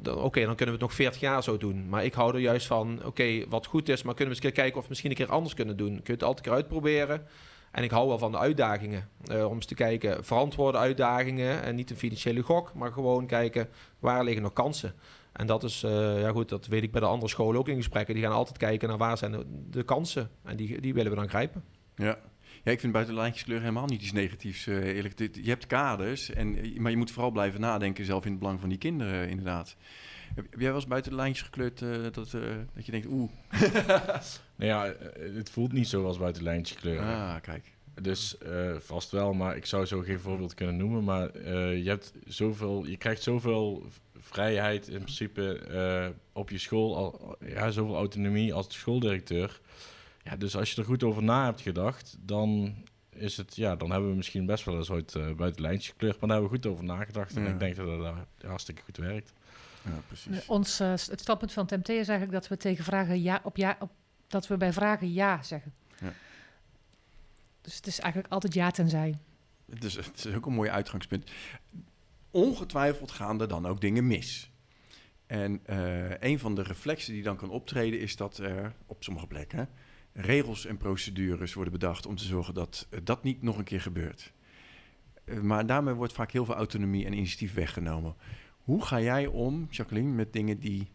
Oké, 0.04 0.19
okay, 0.19 0.45
dan 0.45 0.56
kunnen 0.56 0.75
we 0.75 0.82
het 0.82 0.89
nog 0.89 0.93
40 0.93 1.21
jaar 1.21 1.43
zo 1.43 1.58
doen. 1.58 1.89
Maar 1.89 2.06
ik 2.06 2.13
hou 2.13 2.34
er 2.34 2.39
juist 2.39 2.67
van, 2.67 2.97
oké, 2.97 3.08
okay, 3.08 3.45
wat 3.49 3.65
goed 3.65 3.89
is... 3.89 4.04
maar 4.04 4.15
kunnen 4.15 4.36
we 4.36 4.43
eens 4.43 4.54
kijken 4.54 4.77
of 4.77 4.84
we 4.84 4.89
misschien 4.89 5.10
een 5.10 5.15
keer 5.15 5.32
anders 5.32 5.54
kunnen 5.54 5.77
doen. 5.77 5.93
Kun 5.93 6.04
je 6.04 6.12
het 6.12 6.23
altijd 6.23 6.45
een 6.45 6.51
keer 6.51 6.62
uitproberen... 6.62 7.25
En 7.72 7.84
ik 7.84 7.92
hou 7.92 8.08
wel 8.08 8.18
van 8.18 8.32
de 8.32 8.38
uitdagingen. 8.38 9.10
Uh, 9.32 9.46
om 9.46 9.56
eens 9.56 9.66
te 9.66 9.76
kijken, 9.76 10.26
verantwoorde 10.26 10.78
uitdagingen. 10.78 11.64
En 11.64 11.76
niet 11.76 11.90
een 11.90 11.98
financiële 11.98 12.42
gok, 12.42 12.74
maar 12.74 12.92
gewoon 12.92 13.26
kijken 13.26 13.70
waar 14.00 14.24
liggen 14.24 14.44
nog 14.44 14.54
kansen. 14.54 14.94
En 15.32 15.48
dat 15.48 15.64
is, 15.64 15.84
uh, 15.84 16.22
ja 16.22 16.32
goed, 16.32 16.50
dat 16.50 16.68
weet 16.68 16.84
ik 16.84 16.92
bij 16.92 17.02
de 17.02 17.08
andere 17.08 17.32
scholen 17.32 17.60
ook 17.60 17.68
in 17.68 17.76
gesprekken. 17.76 18.14
Die 18.14 18.24
gaan 18.24 18.34
altijd 18.34 18.58
kijken 18.58 18.90
naar 18.90 18.98
waar 18.98 19.18
zijn 19.18 19.32
de, 19.32 19.46
de 19.70 19.84
kansen. 19.84 20.30
En 20.44 20.56
die, 20.56 20.82
die 20.82 20.94
willen 20.94 21.12
we 21.12 21.18
dan 21.18 21.30
grijpen. 21.30 21.64
Ja. 21.96 22.18
Ja, 22.64 22.72
ik 22.72 22.80
vind 22.80 22.94
buitenlijntjeskleur 22.94 23.60
helemaal 23.60 23.86
niet 23.86 24.02
iets 24.02 24.12
negatiefs. 24.12 24.66
Uh, 24.66 24.78
eerlijk. 24.78 25.20
Je 25.20 25.50
hebt 25.50 25.68
kaders, 25.68 26.30
en, 26.30 26.82
maar 26.82 26.92
je 26.92 26.98
moet 26.98 27.12
vooral 27.12 27.32
blijven 27.32 27.62
nadenken 27.62 28.06
zelf 28.06 28.26
in 28.26 28.32
het 28.32 28.40
belang 28.40 28.60
van 28.60 28.70
die 28.70 28.78
kinderen, 28.78 29.30
inderdaad. 29.30 29.76
Heb, 30.36 30.46
heb 30.50 30.60
jij 30.60 30.68
wel 30.68 30.76
eens 30.76 30.88
buiten 30.88 31.12
de 31.12 31.18
lijntjes 31.18 31.46
gekleurd 31.46 31.82
uh, 31.82 32.04
dat, 32.12 32.34
uh, 32.34 32.42
dat 32.74 32.86
je 32.86 32.92
denkt, 32.92 33.08
oeh? 33.08 33.32
nou 34.67 34.74
ja, 34.74 34.93
het 35.36 35.50
voelt 35.50 35.71
niet 35.71 35.88
zo 35.88 36.06
als 36.06 36.17
buiten 36.17 36.43
lijntjes 36.43 36.78
kleuren. 36.78 37.08
Ah, 37.08 37.41
kijk. 37.41 37.71
Dus 38.02 38.36
uh, 38.45 38.76
vast 38.78 39.12
wel, 39.12 39.34
maar 39.34 39.56
ik 39.56 39.65
zou 39.65 39.86
zo 39.86 40.00
geen 40.00 40.19
voorbeeld 40.19 40.54
kunnen 40.54 40.78
noemen. 40.78 41.04
Maar 41.04 41.47
je, 41.76 41.89
hebt 41.89 42.13
zoveel, 42.28 42.86
je 42.86 42.97
krijgt 42.97 43.21
zoveel 43.21 43.86
vrijheid 44.17 44.88
in 44.88 45.00
principe 45.00 46.13
op 46.34 46.50
je 46.50 46.58
school, 46.58 46.95
al, 46.95 47.36
ja, 47.45 47.71
zoveel 47.71 47.95
autonomie 47.95 48.54
als 48.54 48.74
schooldirecteur. 48.74 49.62
Ja, 50.24 50.36
dus 50.36 50.56
als 50.56 50.71
je 50.71 50.82
er 50.82 50.88
goed 50.88 51.04
over 51.04 51.24
na 51.24 51.45
hebt 51.45 51.62
gedacht, 51.62 52.17
dan 52.19 52.76
is 53.10 53.38
het, 53.38 53.56
ja, 53.56 53.76
dan 53.76 53.91
hebben 53.91 54.10
we 54.10 54.15
misschien 54.15 54.45
best 54.45 54.65
wel 54.65 54.78
eens 54.78 54.89
ooit 54.89 55.36
buiten 55.38 55.62
lijntjes 55.62 55.91
gekleurd. 55.91 56.19
Maar 56.19 56.30
daar 56.30 56.38
hebben 56.39 56.60
we 56.60 56.63
goed 56.63 56.74
over 56.74 56.84
nagedacht. 56.84 57.36
En 57.36 57.43
ja. 57.43 57.50
ik 57.50 57.60
denk 57.60 57.76
dat 57.76 57.86
dat 57.86 58.15
hartstikke 58.41 58.82
goed 58.82 58.97
werkt. 58.97 59.34
Ja, 59.84 60.02
precies. 60.08 60.45
Ons, 60.45 60.82
uh, 60.82 60.89
het 60.89 61.19
standpunt 61.19 61.52
van 61.52 61.65
TMT 61.65 61.89
is 61.89 62.08
eigenlijk 62.08 62.32
dat 62.32 62.47
we 62.47 62.58
tegen 62.58 62.84
vragen 62.84 63.21
ja 63.21 63.41
op 63.43 63.58
ja, 63.58 63.78
op, 63.80 63.91
dat 64.32 64.48
we 64.48 64.58
bij 64.58 64.74
vragen 64.74 65.13
ja 65.13 65.44
zeggen. 65.44 65.74
Ja. 66.00 66.13
Dus 67.62 67.76
het 67.76 67.88
is 67.88 68.00
eigenlijk 68.00 68.34
altijd 68.34 68.54
ja 68.54 68.72
tenzij. 68.72 69.17
Het 69.70 69.84
is, 69.84 69.96
het 69.96 70.26
is 70.26 70.34
ook 70.36 70.46
een 70.46 70.54
mooi 70.54 70.70
uitgangspunt. 70.70 71.32
Ongetwijfeld 72.32 73.12
gaan 73.12 73.41
er 73.41 73.48
dan 73.48 73.65
ook 73.65 73.82
dingen 73.82 74.08
mis. 74.08 74.52
En 75.26 75.62
uh, 75.70 76.20
een 76.20 76.39
van 76.39 76.56
de 76.56 76.63
reflexen 76.63 77.13
die 77.13 77.24
dan 77.24 77.38
kan 77.38 77.50
optreden 77.50 78.00
is 78.00 78.15
dat 78.15 78.38
er 78.38 78.74
op 78.86 79.04
sommige 79.04 79.28
plekken 79.28 79.70
regels 80.13 80.65
en 80.65 80.78
procedures 80.78 81.54
worden 81.54 81.74
bedacht 81.74 82.06
om 82.06 82.15
te 82.15 82.24
zorgen 82.24 82.54
dat 82.54 82.88
uh, 82.89 83.00
dat 83.04 83.24
niet 83.24 83.41
nog 83.41 83.58
een 83.58 83.63
keer 83.63 83.82
gebeurt. 83.82 84.34
Uh, 85.26 85.39
maar 85.39 85.65
daarmee 85.65 85.94
wordt 85.94 86.13
vaak 86.13 86.32
heel 86.32 86.46
veel 86.46 86.56
autonomie 86.56 87.06
en 87.06 87.13
initiatief 87.13 87.54
weggenomen. 87.54 88.15
Hoe 88.58 88.86
ga 88.86 89.00
jij 89.02 89.28
om, 89.28 89.67
Jacqueline, 89.70 90.12
met 90.12 90.34
dingen 90.34 90.60
die 90.60 90.91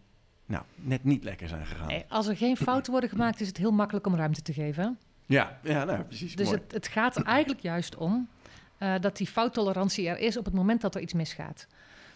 nou, 0.47 0.65
net 0.75 1.05
niet 1.05 1.25
lekker 1.25 1.49
zijn 1.49 1.67
gegaan? 1.67 1.87
Nee, 1.87 2.05
als 2.09 2.27
er 2.27 2.37
geen 2.37 2.57
fouten 2.67 2.93
worden 2.93 3.11
gemaakt, 3.11 3.41
is 3.41 3.47
het 3.47 3.57
heel 3.57 3.73
makkelijk 3.73 4.07
om 4.07 4.15
ruimte 4.15 4.43
te 4.43 4.53
geven. 4.53 4.99
Ja, 5.27 5.59
ja 5.63 5.85
nou, 5.85 6.03
precies. 6.03 6.37
Dus 6.37 6.51
het, 6.51 6.73
het, 6.73 6.89
gaat 6.89 7.17
er 7.17 7.25
eigenlijk 7.25 7.61
juist 7.61 7.97
om 7.97 8.29
uh, 8.79 8.95
dat 9.01 9.17
die 9.17 9.27
fouttolerantie 9.27 10.09
er 10.09 10.19
is 10.19 10.37
op 10.37 10.45
het 10.45 10.55
moment 10.55 10.81
dat 10.81 10.95
er 10.95 11.01
iets 11.01 11.13
misgaat. 11.13 11.67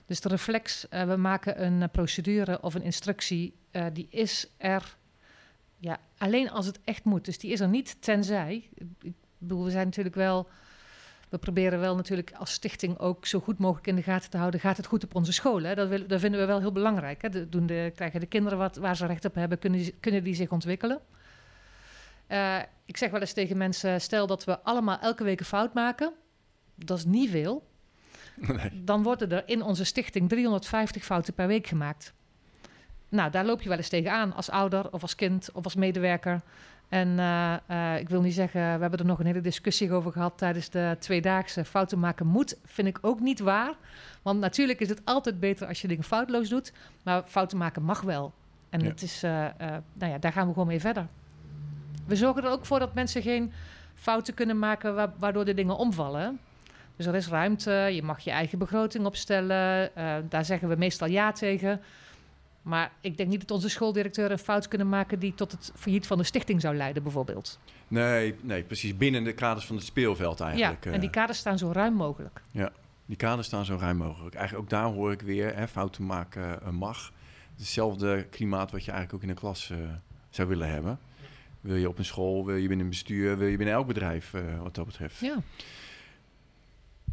Dus 0.07 0.21
de 0.21 0.29
reflex, 0.29 0.87
uh, 0.91 1.05
we 1.05 1.17
maken 1.17 1.65
een 1.65 1.91
procedure 1.91 2.63
of 2.63 2.75
een 2.75 2.83
instructie 2.83 3.55
eh, 3.71 3.87
die 3.93 4.07
is 4.11 4.51
er 4.57 4.97
ja, 5.79 5.99
alleen 6.19 6.51
als 6.51 6.67
het 6.67 6.79
echt 6.85 7.05
moet. 7.05 7.25
Dus 7.25 7.39
die 7.39 7.53
is 7.53 7.61
er 7.61 7.69
niet 7.69 7.97
tenzij. 8.03 8.69
Ik 9.01 9.13
bedoel, 9.39 9.65
we 9.65 9.71
zijn 9.71 9.85
natuurlijk 9.85 10.15
wel. 10.15 10.49
We 11.31 11.39
proberen 11.39 11.81
wel 11.81 11.97
natuurlijk 11.97 12.33
als 12.33 12.53
stichting 12.53 12.99
ook 12.99 13.27
zo 13.27 13.41
goed 13.41 13.59
mogelijk 13.59 13.87
in 13.87 13.97
de 13.97 14.03
gaten 14.03 14.31
te 14.31 14.37
houden. 14.37 14.61
Gaat 14.61 14.77
het 14.77 14.87
goed 14.87 15.05
op 15.05 15.15
onze 15.15 15.33
scholen? 15.33 15.77
Dat, 15.77 15.89
wil, 15.89 16.07
dat 16.07 16.21
vinden 16.21 16.41
we 16.41 16.47
wel 16.47 16.61
heel 16.61 16.73
belangrijk. 16.73 17.23
Hè? 17.23 17.29
De, 17.29 17.49
doen 17.49 17.67
de, 17.67 17.93
krijgen 17.95 18.21
de 18.21 18.27
kinderen 18.27 18.59
wat, 18.59 18.77
waar 18.77 18.97
ze 18.97 19.07
recht 19.07 19.25
op 19.25 19.35
hebben? 19.35 19.59
Kunnen 19.59 19.79
die, 19.79 19.95
kunnen 20.01 20.25
die 20.25 20.35
zich 20.35 20.51
ontwikkelen? 20.51 21.01
Uh, 22.29 22.59
ik 22.85 22.97
zeg 22.97 23.11
wel 23.11 23.21
eens 23.21 23.33
tegen 23.33 23.57
mensen: 23.57 24.01
stel 24.01 24.27
dat 24.27 24.45
we 24.45 24.61
allemaal 24.61 24.99
elke 24.99 25.25
week 25.25 25.41
een 25.41 25.47
fout 25.47 25.75
maken. 25.75 26.13
Dat 26.75 26.99
is 26.99 27.05
niet 27.05 27.31
veel. 27.31 27.63
Nee. 28.41 28.85
Dan 28.85 29.03
worden 29.03 29.31
er 29.31 29.43
in 29.47 29.63
onze 29.63 29.85
stichting 29.85 30.29
350 30.29 31.05
fouten 31.05 31.35
per 31.35 31.47
week 31.47 31.67
gemaakt. 31.67 32.13
Nou, 33.09 33.31
daar 33.31 33.45
loop 33.45 33.63
je 33.63 33.69
wel 33.69 33.77
eens 33.77 33.89
tegenaan 33.89 34.33
als 34.33 34.51
ouder 34.51 34.93
of 34.93 35.03
als 35.03 35.15
kind 35.15 35.53
of 35.53 35.65
als 35.65 35.75
medewerker. 35.75 36.41
En 36.91 37.09
uh, 37.09 37.55
uh, 37.71 37.99
ik 37.99 38.09
wil 38.09 38.21
niet 38.21 38.35
zeggen, 38.35 38.61
we 38.61 38.81
hebben 38.81 38.99
er 38.99 39.05
nog 39.05 39.19
een 39.19 39.27
hele 39.27 39.41
discussie 39.41 39.93
over 39.93 40.13
gehad 40.13 40.39
tijdens 40.39 40.71
de 40.71 40.97
tweedaagse. 40.99 41.65
Fouten 41.65 41.99
maken 41.99 42.27
moet, 42.27 42.59
vind 42.65 42.89
ik 42.89 42.99
ook 43.01 43.21
niet 43.21 43.41
waar. 43.41 43.75
Want 44.23 44.41
natuurlijk 44.41 44.81
is 44.81 44.89
het 44.89 45.01
altijd 45.05 45.41
beter 45.41 45.67
als 45.67 45.81
je 45.81 45.89
dingen 45.89 46.05
foutloos 46.05 46.49
doet. 46.49 46.73
Maar 47.03 47.23
fouten 47.27 47.59
maken 47.59 47.83
mag 47.83 48.01
wel. 48.01 48.33
En 48.71 48.81
ja. 48.81 48.87
het 48.87 49.03
is, 49.03 49.25
uh, 49.25 49.31
nou 49.93 50.13
ja, 50.13 50.19
daar 50.19 50.33
gaan 50.33 50.47
we 50.47 50.53
gewoon 50.53 50.69
mee 50.69 50.81
verder. 50.81 51.07
We 52.07 52.17
zorgen 52.17 52.45
er 52.45 52.51
ook 52.51 52.67
voor 52.67 52.79
dat 52.79 52.95
mensen 52.95 53.23
geen 53.23 53.53
fouten 53.95 54.35
kunnen 54.35 54.59
maken 54.59 54.95
wa 54.95 55.13
waardoor 55.19 55.45
de 55.45 55.55
dingen 55.55 55.77
omvallen. 55.77 56.41
Dus 56.97 57.07
er 57.07 57.15
is 57.15 57.29
ruimte, 57.29 57.71
je 57.71 58.03
mag 58.03 58.21
je 58.21 58.31
eigen 58.31 58.59
begroting 58.59 59.05
opstellen. 59.07 59.91
daar 60.29 60.45
zeggen 60.45 60.69
we 60.69 60.77
meestal 60.77 61.09
ja 61.09 61.33
tegen. 61.33 61.81
Maar 62.63 62.93
ik 63.01 63.17
denk 63.17 63.29
niet 63.29 63.41
dat 63.41 63.51
onze 63.51 63.69
schooldirecteur 63.69 64.31
een 64.31 64.39
fout 64.39 64.69
kunnen 64.69 64.89
maken 64.89 65.19
die 65.19 65.35
tot 65.35 65.53
het 65.53 65.73
failliet 65.75 66.07
van 66.07 66.19
de 66.19 66.25
stichting 66.25 66.61
zou 66.61 66.77
leiden, 66.77 67.03
bijvoorbeeld. 67.03 67.59
Nee, 67.89 68.35
nee 68.41 68.63
precies. 68.63 68.97
Binnen 68.97 69.25
de 69.25 69.33
kaders 69.33 69.67
van 69.67 69.77
het 69.77 69.85
speelveld 69.85 70.41
eigenlijk. 70.41 70.85
Ja, 70.85 70.93
en 70.93 71.01
die 71.01 71.11
kaders 71.11 71.39
staan 71.39 71.59
zo 71.59 71.73
ruim 71.73 71.95
mogelijk. 71.95 72.43
Ja, 72.51 72.73
die 73.07 73.17
kaders 73.17 73.47
staan 73.47 73.65
zo 73.65 73.77
ruim 73.81 73.97
mogelijk. 73.97 74.35
Eigenlijk 74.35 74.65
ook 74.65 74.71
daar 74.71 74.93
hoor 74.93 75.13
ik 75.13 75.21
weer, 75.21 75.57
hè, 75.57 75.69
fouten 75.69 76.07
maken 76.07 76.59
uh, 76.63 76.71
mag. 76.71 77.13
Hetzelfde 77.57 78.27
klimaat 78.31 78.71
wat 78.71 78.85
je 78.85 78.91
eigenlijk 78.91 79.15
ook 79.15 79.29
in 79.29 79.35
een 79.35 79.41
klas 79.41 79.71
uh, 79.71 79.79
zou 80.31 80.49
willen 80.49 80.71
hebben. 80.71 80.99
Wil 81.61 81.77
je 81.77 81.89
op 81.89 81.99
een 81.99 82.05
school, 82.05 82.47
wil 82.47 82.57
je 82.57 82.69
binnen 82.69 82.85
een 82.85 82.91
bestuur, 82.91 83.39
wil 83.39 83.49
je 83.49 83.57
binnen 83.57 83.75
elk 83.75 83.87
bedrijf 83.87 84.33
uh, 84.33 84.63
wat 84.63 84.75
dat 84.75 84.87
betreft. 84.87 85.21
Ja 85.21 85.37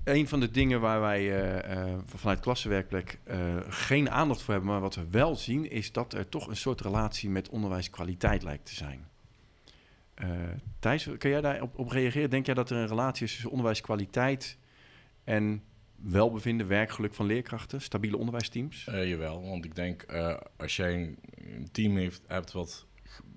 een 0.08 0.28
van 0.28 0.40
de 0.40 0.52
dingen 0.52 0.80
waar 0.80 1.02
wij 1.02 1.22
uh, 1.22 1.76
uh, 1.76 1.94
vanuit 2.06 2.40
klassenwerkplek 2.40 3.20
uh, 3.28 3.56
geen 3.70 4.10
aandacht 4.10 4.42
voor 4.42 4.54
hebben, 4.54 4.72
maar 4.72 4.82
wat 4.82 4.96
we 4.96 5.06
wel 5.12 5.36
zien, 5.36 5.72
is 5.72 5.92
dat 5.92 6.14
er 6.14 6.30
toch 6.30 6.48
een 6.48 6.56
soort 6.56 6.82
relatie 6.82 7.30
met 7.30 7.50
onderwijskwaliteit 7.50 8.44
lijkt 8.44 8.66
te 8.66 8.76
zijn. 8.76 9.08
Thijs, 10.80 11.10
kun 11.18 11.30
jij 11.30 11.42
daarop 11.42 11.80
op 11.80 11.90
reageren? 11.90 12.30
Denk 12.30 12.46
jij 12.46 12.56
dat 12.56 12.70
er 12.70 12.78
een 12.78 12.88
relatie 12.88 13.26
is 13.26 13.32
tussen 13.32 13.50
onderwijskwaliteit 13.50 14.58
en 15.24 15.64
welbevinden, 15.96 16.68
werkgeluk 16.68 17.14
van 17.14 17.26
leerkrachten, 17.26 17.82
stabiele 17.82 18.18
onderwijsteams? 18.18 18.84
jawel, 18.84 19.42
want 19.42 19.66
ik 19.66 19.76
denk 19.76 20.06
als 20.58 20.76
jij 20.76 21.16
een 21.36 21.70
team 21.72 21.98
heeft, 21.98 22.22
hebt 22.28 22.52
wat 22.52 22.86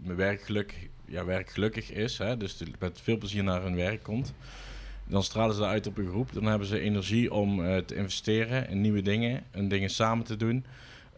werkgeluk, 0.03 0.91
ja, 1.05 1.25
werkgelukkig 1.25 1.91
is, 1.91 2.19
hè, 2.19 2.37
dus 2.37 2.63
met 2.79 3.01
veel 3.01 3.19
plezier 3.19 3.45
naar 3.45 3.63
hun 3.63 3.77
werk 3.77 4.03
komt 4.03 4.35
dan 5.11 5.23
stralen 5.23 5.55
ze 5.55 5.65
uit 5.65 5.87
op 5.87 5.99
een 5.99 6.09
groep. 6.09 6.33
Dan 6.33 6.45
hebben 6.45 6.69
ze 6.69 6.81
energie 6.81 7.33
om 7.33 7.61
uh, 7.61 7.77
te 7.77 7.95
investeren 7.95 8.69
in 8.69 8.81
nieuwe 8.81 9.03
dingen 9.03 9.43
en 9.51 9.69
dingen 9.69 9.91
samen 9.91 10.25
te 10.25 10.37
doen. 10.37 10.65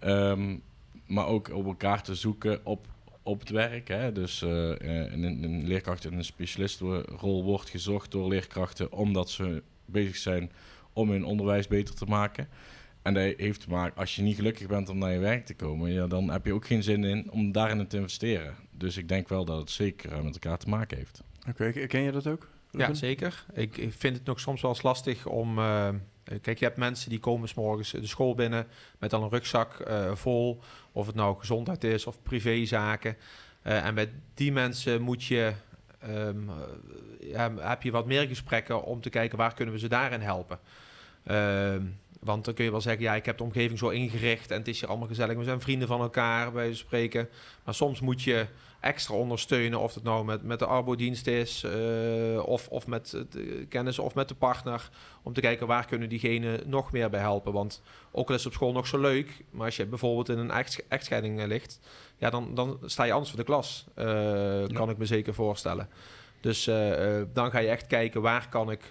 Um, 0.04 0.62
maar 1.06 1.26
ook 1.26 1.50
op 1.52 1.66
elkaar 1.66 2.02
te 2.02 2.14
zoeken 2.14 2.60
op, 2.64 2.86
op 3.22 3.40
het 3.40 3.50
werk. 3.50 3.88
Hè. 3.88 4.12
Dus 4.12 4.42
uh, 4.42 4.50
een, 4.50 5.22
een 5.22 5.66
leerkracht 5.66 6.04
in 6.04 6.12
een 6.12 6.24
specialistenrol 6.24 7.44
wordt 7.44 7.70
gezocht 7.70 8.10
door 8.10 8.28
leerkrachten 8.28 8.92
omdat 8.92 9.30
ze 9.30 9.62
bezig 9.84 10.16
zijn 10.16 10.50
om 10.92 11.10
hun 11.10 11.24
onderwijs 11.24 11.66
beter 11.66 11.94
te 11.94 12.04
maken. 12.04 12.48
En 13.02 13.14
dat 13.14 13.34
heeft 13.36 13.60
te 13.60 13.68
maken, 13.68 13.96
als 13.96 14.16
je 14.16 14.22
niet 14.22 14.36
gelukkig 14.36 14.66
bent 14.66 14.88
om 14.88 14.98
naar 14.98 15.12
je 15.12 15.18
werk 15.18 15.46
te 15.46 15.54
komen, 15.54 15.92
ja, 15.92 16.06
dan 16.06 16.30
heb 16.30 16.46
je 16.46 16.54
ook 16.54 16.66
geen 16.66 16.82
zin 16.82 17.04
in 17.04 17.30
om 17.30 17.52
daarin 17.52 17.86
te 17.86 17.96
investeren. 17.96 18.54
Dus 18.70 18.96
ik 18.96 19.08
denk 19.08 19.28
wel 19.28 19.44
dat 19.44 19.60
het 19.60 19.70
zeker 19.70 20.24
met 20.24 20.34
elkaar 20.34 20.58
te 20.58 20.68
maken 20.68 20.96
heeft. 20.96 21.22
Oké, 21.48 21.68
okay, 21.68 21.86
ken 21.86 22.02
je 22.02 22.12
dat 22.12 22.26
ook? 22.26 22.48
Ja, 22.78 22.94
zeker. 22.94 23.44
Ik, 23.52 23.92
vind 23.96 24.16
het 24.16 24.24
nog 24.24 24.40
soms 24.40 24.60
wel 24.60 24.70
eens 24.70 24.82
lastig 24.82 25.26
om... 25.26 25.58
Uh, 25.58 25.88
kijk, 26.42 26.58
je 26.58 26.64
hebt 26.64 26.76
mensen 26.76 27.10
die 27.10 27.18
komen 27.18 27.48
s 27.48 27.54
morgens 27.54 27.90
de 27.90 28.06
school 28.06 28.34
binnen 28.34 28.66
met 28.98 29.10
dan 29.10 29.22
een 29.22 29.28
rugzak 29.28 29.84
uh, 29.88 30.14
vol. 30.14 30.60
Of 30.92 31.06
het 31.06 31.14
nou 31.14 31.38
gezondheid 31.38 31.84
is 31.84 32.06
of 32.06 32.22
privézaken. 32.22 33.16
Uh, 33.62 33.86
en 33.86 33.94
bij 33.94 34.12
die 34.34 34.52
mensen 34.52 35.02
moet 35.02 35.24
je... 35.24 35.52
Um, 36.08 36.50
ja, 37.20 37.52
heb 37.56 37.82
je 37.82 37.90
wat 37.90 38.06
meer 38.06 38.26
gesprekken 38.26 38.84
om 38.84 39.00
te 39.00 39.10
kijken 39.10 39.38
waar 39.38 39.54
kunnen 39.54 39.74
we 39.74 39.80
ze 39.80 39.88
daarin 39.88 40.20
helpen. 40.20 40.58
Ehm, 41.24 41.82
want 42.20 42.44
dan 42.44 42.54
kun 42.54 42.64
je 42.64 42.70
wel 42.70 42.80
zeggen, 42.80 43.02
ja, 43.02 43.14
ik 43.14 43.26
heb 43.26 43.38
de 43.38 43.44
omgeving 43.44 43.78
zo 43.78 43.88
ingericht 43.88 44.50
en 44.50 44.58
het 44.58 44.68
is 44.68 44.80
hier 44.80 44.88
allemaal 44.88 45.08
gezellig. 45.08 45.36
We 45.36 45.44
zijn 45.44 45.60
vrienden 45.60 45.88
van 45.88 46.00
elkaar, 46.00 46.52
bij 46.52 46.74
spreken. 46.74 47.28
Maar 47.64 47.74
soms 47.74 48.00
moet 48.00 48.22
je 48.22 48.46
extra 48.82 49.14
ondersteunen. 49.14 49.80
Of 49.80 49.94
het 49.94 50.02
nou 50.02 50.24
met, 50.24 50.42
met 50.42 50.58
de 50.58 50.66
arbodienst 50.66 51.26
is, 51.26 51.64
uh, 51.64 52.46
of, 52.46 52.68
of 52.68 52.86
met 52.86 53.10
de 53.30 53.66
kennis 53.68 53.98
of 53.98 54.14
met 54.14 54.28
de 54.28 54.34
partner. 54.34 54.90
Om 55.22 55.32
te 55.32 55.40
kijken 55.40 55.66
waar 55.66 55.86
kunnen 55.86 56.08
diegene 56.08 56.62
nog 56.66 56.92
meer 56.92 57.10
bij 57.10 57.20
helpen. 57.20 57.52
Want 57.52 57.82
ook 58.12 58.28
al 58.28 58.34
is 58.34 58.44
het 58.44 58.52
op 58.52 58.58
school 58.58 58.72
nog 58.72 58.86
zo 58.86 58.98
leuk, 58.98 59.44
maar 59.50 59.66
als 59.66 59.76
je 59.76 59.86
bijvoorbeeld 59.86 60.28
in 60.28 60.38
een 60.38 60.50
echt, 60.50 60.84
echtscheiding 60.88 61.40
eh, 61.40 61.46
ligt, 61.46 61.80
ja, 62.16 62.30
dan, 62.30 62.54
dan 62.54 62.78
sta 62.84 63.04
je 63.04 63.12
anders 63.12 63.30
voor 63.30 63.40
de 63.40 63.46
klas. 63.46 63.86
Uh, 63.96 64.04
ja. 64.06 64.66
Kan 64.66 64.90
ik 64.90 64.98
me 64.98 65.06
zeker 65.06 65.34
voorstellen. 65.34 65.88
Dus 66.40 66.66
uh, 66.66 67.22
dan 67.32 67.50
ga 67.50 67.58
je 67.58 67.68
echt 67.68 67.86
kijken 67.86 68.22
waar 68.22 68.48
kan 68.48 68.70
ik 68.70 68.88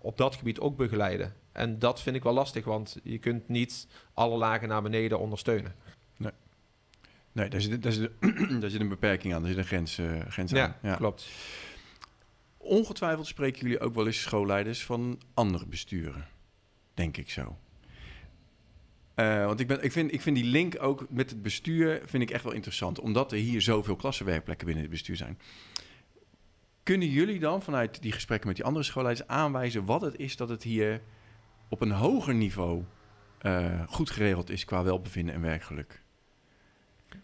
op 0.00 0.16
dat 0.16 0.34
gebied 0.34 0.60
ook 0.60 0.76
begeleiden. 0.76 1.34
En 1.52 1.78
dat 1.78 2.02
vind 2.02 2.16
ik 2.16 2.22
wel 2.22 2.32
lastig, 2.32 2.64
want 2.64 2.96
je 3.02 3.18
kunt 3.18 3.48
niet 3.48 3.86
alle 4.14 4.36
lagen 4.36 4.68
naar 4.68 4.82
beneden 4.82 5.18
ondersteunen. 5.18 5.74
Nee, 7.34 7.48
daar 7.48 7.60
zit, 7.60 7.82
daar, 7.82 7.92
zit, 7.92 8.10
daar 8.60 8.70
zit 8.70 8.80
een 8.80 8.88
beperking 8.88 9.34
aan, 9.34 9.40
daar 9.40 9.50
zit 9.50 9.58
een 9.58 9.64
grens, 9.64 9.98
uh, 9.98 10.20
grens 10.28 10.50
ja, 10.50 10.64
aan. 10.66 10.76
Ja, 10.82 10.94
klopt. 10.94 11.28
Ongetwijfeld 12.56 13.26
spreken 13.26 13.60
jullie 13.60 13.80
ook 13.80 13.94
wel 13.94 14.06
eens 14.06 14.20
schoolleiders 14.20 14.84
van 14.84 15.20
andere 15.34 15.66
besturen. 15.66 16.26
Denk 16.94 17.16
ik 17.16 17.30
zo. 17.30 17.58
Uh, 19.16 19.44
want 19.44 19.60
ik, 19.60 19.66
ben, 19.66 19.82
ik, 19.82 19.92
vind, 19.92 20.12
ik 20.12 20.20
vind 20.20 20.36
die 20.36 20.44
link 20.44 20.82
ook 20.82 21.06
met 21.10 21.30
het 21.30 21.42
bestuur 21.42 22.02
vind 22.04 22.22
ik 22.22 22.30
echt 22.30 22.44
wel 22.44 22.52
interessant. 22.52 23.00
Omdat 23.00 23.32
er 23.32 23.38
hier 23.38 23.62
zoveel 23.62 23.96
klassenwerkplekken 23.96 24.66
binnen 24.66 24.84
het 24.84 24.92
bestuur 24.92 25.16
zijn. 25.16 25.38
Kunnen 26.82 27.08
jullie 27.08 27.38
dan 27.38 27.62
vanuit 27.62 28.02
die 28.02 28.12
gesprekken 28.12 28.46
met 28.46 28.56
die 28.56 28.64
andere 28.64 28.84
schoolleiders 28.84 29.28
aanwijzen 29.28 29.84
wat 29.84 30.00
het 30.00 30.18
is 30.18 30.36
dat 30.36 30.48
het 30.48 30.62
hier 30.62 31.00
op 31.68 31.80
een 31.80 31.90
hoger 31.90 32.34
niveau 32.34 32.84
uh, 33.42 33.82
goed 33.88 34.10
geregeld 34.10 34.50
is 34.50 34.64
qua 34.64 34.82
welbevinden 34.82 35.34
en 35.34 35.40
werkgeluk? 35.40 36.03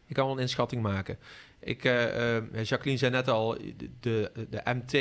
Ik 0.07 0.15
kan 0.15 0.25
wel 0.25 0.35
een 0.35 0.41
inschatting 0.41 0.83
maken. 0.83 1.19
Ik, 1.61 1.85
uh, 1.85 2.37
uh, 2.37 2.65
Jacqueline 2.65 2.99
zei 2.99 3.11
net 3.11 3.29
al, 3.29 3.57
de, 4.01 4.31
de 4.51 4.61
MT 4.65 4.93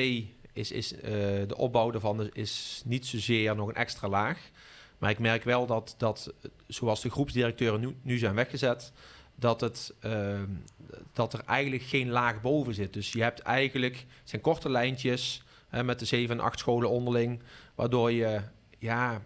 is, 0.54 0.71
is 0.71 0.93
uh, 0.93 1.02
de 1.47 1.56
opbouw 1.58 1.91
daarvan 1.91 2.30
is 2.34 2.82
niet 2.86 3.06
zozeer 3.06 3.56
nog 3.56 3.67
een 3.67 3.75
extra 3.75 4.08
laag. 4.08 4.49
Maar 4.97 5.10
ik 5.10 5.19
merk 5.19 5.43
wel 5.43 5.65
dat, 5.65 5.95
dat 5.97 6.34
zoals 6.67 7.02
de 7.02 7.10
groepsdirecteuren 7.10 7.80
nu, 7.80 7.95
nu 8.02 8.17
zijn 8.17 8.36
weggezet, 8.36 8.91
dat, 9.36 9.62
het, 9.62 9.93
dat 11.13 11.34
er 11.34 11.41
eigenlijk 11.45 11.84
geen 11.84 12.10
laag 12.10 12.41
boven 12.41 12.73
zit. 12.73 12.93
Dus 12.93 13.12
je 13.12 13.21
hebt 13.21 13.39
eigenlijk, 13.39 14.06
zijn 14.23 14.41
korte 14.41 14.69
lijntjes 14.69 15.43
met 15.84 15.99
de 15.99 16.06
zeven 16.06 16.38
en 16.38 16.43
acht 16.43 16.60
scholen 16.60 16.89
onderling, 16.89 17.41
waardoor 17.75 18.12
je, 18.12 18.41
ja, 18.80 19.21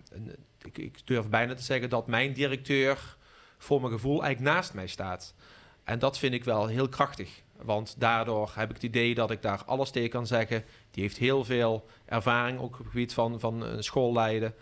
ik, 0.63 0.77
ik 0.77 1.07
durf 1.07 1.29
bijna 1.29 1.53
te 1.53 1.63
zeggen 1.63 1.89
dat 1.89 2.07
mijn 2.07 2.33
directeur 2.33 3.17
voor 3.57 3.81
mijn 3.81 3.93
gevoel 3.93 4.23
eigenlijk 4.23 4.55
naast 4.55 4.73
mij 4.73 4.87
staat. 4.87 5.33
En 5.83 5.99
dat 5.99 6.17
vind 6.17 6.33
ik 6.33 6.43
wel 6.43 6.67
heel 6.67 6.89
krachtig. 6.89 7.41
Want 7.61 7.95
daardoor 7.97 8.51
heb 8.55 8.69
ik 8.69 8.75
het 8.75 8.83
idee 8.83 9.15
dat 9.15 9.31
ik 9.31 9.41
daar 9.41 9.63
alles 9.65 9.89
tegen 9.89 10.09
kan 10.09 10.27
zeggen. 10.27 10.63
Die 10.91 11.03
heeft 11.03 11.17
heel 11.17 11.43
veel 11.43 11.85
ervaring, 12.05 12.59
ook 12.59 12.73
op 12.73 12.77
het 12.77 12.87
gebied 12.87 13.13
van, 13.13 13.39
van 13.39 13.65
schoolleiden. 13.79 14.53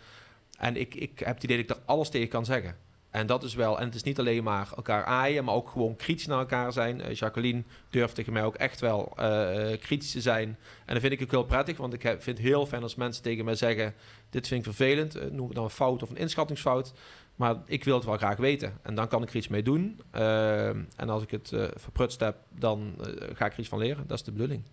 En 0.58 0.78
ik, 0.78 0.96
ik 0.96 1.20
heb 1.20 1.36
het 1.36 1.44
idee 1.44 1.58
dat 1.58 1.70
ik 1.70 1.76
daar 1.76 1.96
alles 1.96 2.10
tegen 2.10 2.28
kan 2.28 2.46
zeggen. 2.46 2.76
En 3.12 3.28
dat 3.28 3.44
is 3.44 3.54
wel, 3.54 3.80
en 3.80 3.86
het 3.86 3.96
is 3.96 4.04
niet 4.04 4.20
alleen 4.20 4.44
maar 4.44 4.70
elkaar 4.76 5.04
aaien, 5.04 5.44
maar 5.44 5.56
ook 5.56 5.70
gewoon 5.70 5.96
kritisch 5.96 6.26
naar 6.26 6.40
elkaar 6.40 6.74
zijn. 6.74 7.00
Uh, 7.00 7.14
Jacqueline 7.14 7.64
durft 7.90 8.16
tegen 8.16 8.34
mij 8.34 8.44
ook 8.44 8.56
echt 8.56 8.80
wel 8.80 9.14
uh, 9.20 9.78
kritisch 9.80 10.12
te 10.12 10.22
zijn. 10.22 10.58
En 10.86 10.94
dat 10.94 11.00
vind 11.02 11.14
ik 11.14 11.22
ook 11.22 11.32
heel 11.32 11.44
prettig, 11.44 11.78
want 11.78 11.94
ik 11.94 12.02
vind 12.02 12.26
het 12.26 12.40
heel 12.40 12.66
fijn 12.66 12.84
als 12.84 12.96
mensen 12.96 13.24
tegen 13.24 13.46
mij 13.46 13.56
zeggen: 13.56 13.94
Dit 14.30 14.48
vind 14.48 14.66
ik 14.66 14.74
vervelend, 14.74 15.32
noem 15.32 15.46
het 15.46 15.56
dan 15.56 15.64
een 15.64 15.70
fout 15.70 16.04
of 16.04 16.10
een 16.10 16.18
inschattingsfout. 16.18 16.94
Maar 17.42 17.56
ik 17.66 17.84
wil 17.84 17.96
het 17.96 18.06
wel 18.06 18.18
graag 18.18 18.38
weten. 18.38 18.74
En 18.82 18.96
dan 18.96 19.08
kan 19.08 19.24
ik 19.24 19.30
er 19.30 19.36
iets 19.36 19.48
mee 19.48 19.64
doen. 19.64 20.02
Uh, 20.16 20.68
en 20.68 21.10
als 21.10 21.24
ik 21.24 21.32
het 21.32 21.52
uh, 21.52 21.68
verprutst 21.76 22.20
heb, 22.20 22.36
dan 22.60 22.96
uh, 23.00 23.06
ga 23.34 23.46
ik 23.46 23.54
er 23.54 23.60
iets 23.60 23.68
van 23.68 23.80
leren. 23.80 24.08
Dat 24.08 24.18
is 24.18 24.24
de 24.24 24.32
bedoeling. 24.32 24.64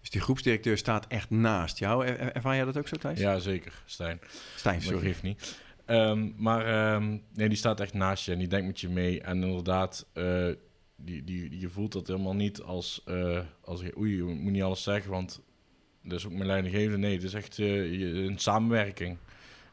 Dus 0.00 0.10
die 0.10 0.20
groepsdirecteur 0.20 0.78
staat 0.78 1.06
echt 1.06 1.30
naast 1.30 1.78
jou. 1.78 2.06
Er, 2.06 2.32
ervaar 2.32 2.56
jij 2.56 2.64
dat 2.64 2.78
ook 2.78 2.88
zo, 2.88 2.96
Thijs? 2.96 3.18
Ja, 3.18 3.38
zeker. 3.38 3.82
Stijn. 3.84 4.20
Stijn, 4.56 4.82
sorry. 4.82 5.12
Dat 5.12 5.22
niet. 5.22 5.56
Um, 5.86 6.34
maar 6.36 6.94
um, 6.94 7.22
nee, 7.34 7.48
die 7.48 7.58
staat 7.58 7.80
echt 7.80 7.92
naast 7.92 8.24
je 8.24 8.32
en 8.32 8.38
die 8.38 8.48
denkt 8.48 8.66
met 8.66 8.80
je 8.80 8.88
mee. 8.88 9.20
En 9.20 9.42
inderdaad, 9.42 10.06
die, 11.04 11.24
die, 11.24 11.58
je 11.60 11.68
voelt 11.68 11.92
dat 11.92 12.06
helemaal 12.06 12.34
niet 12.34 12.62
als, 12.62 13.02
eh, 13.04 13.40
als 13.64 13.82
oei, 13.96 14.16
je 14.16 14.22
moet 14.22 14.52
niet 14.52 14.62
alles 14.62 14.82
zeggen, 14.82 15.10
want 15.10 15.42
dat 16.02 16.18
is 16.18 16.26
ook 16.26 16.32
mijn 16.32 16.46
leidinggevende. 16.46 16.98
Nee, 16.98 17.14
het 17.14 17.22
is 17.22 17.34
echt 17.34 17.58
eh, 17.58 18.24
een 18.24 18.38
samenwerking. 18.38 19.18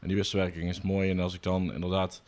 En 0.00 0.08
die 0.08 0.16
wisselwerking 0.16 0.68
is 0.68 0.80
mooi. 0.80 1.10
En 1.10 1.20
als 1.20 1.34
ik 1.34 1.42
dan 1.42 1.72
inderdaad, 1.72 2.22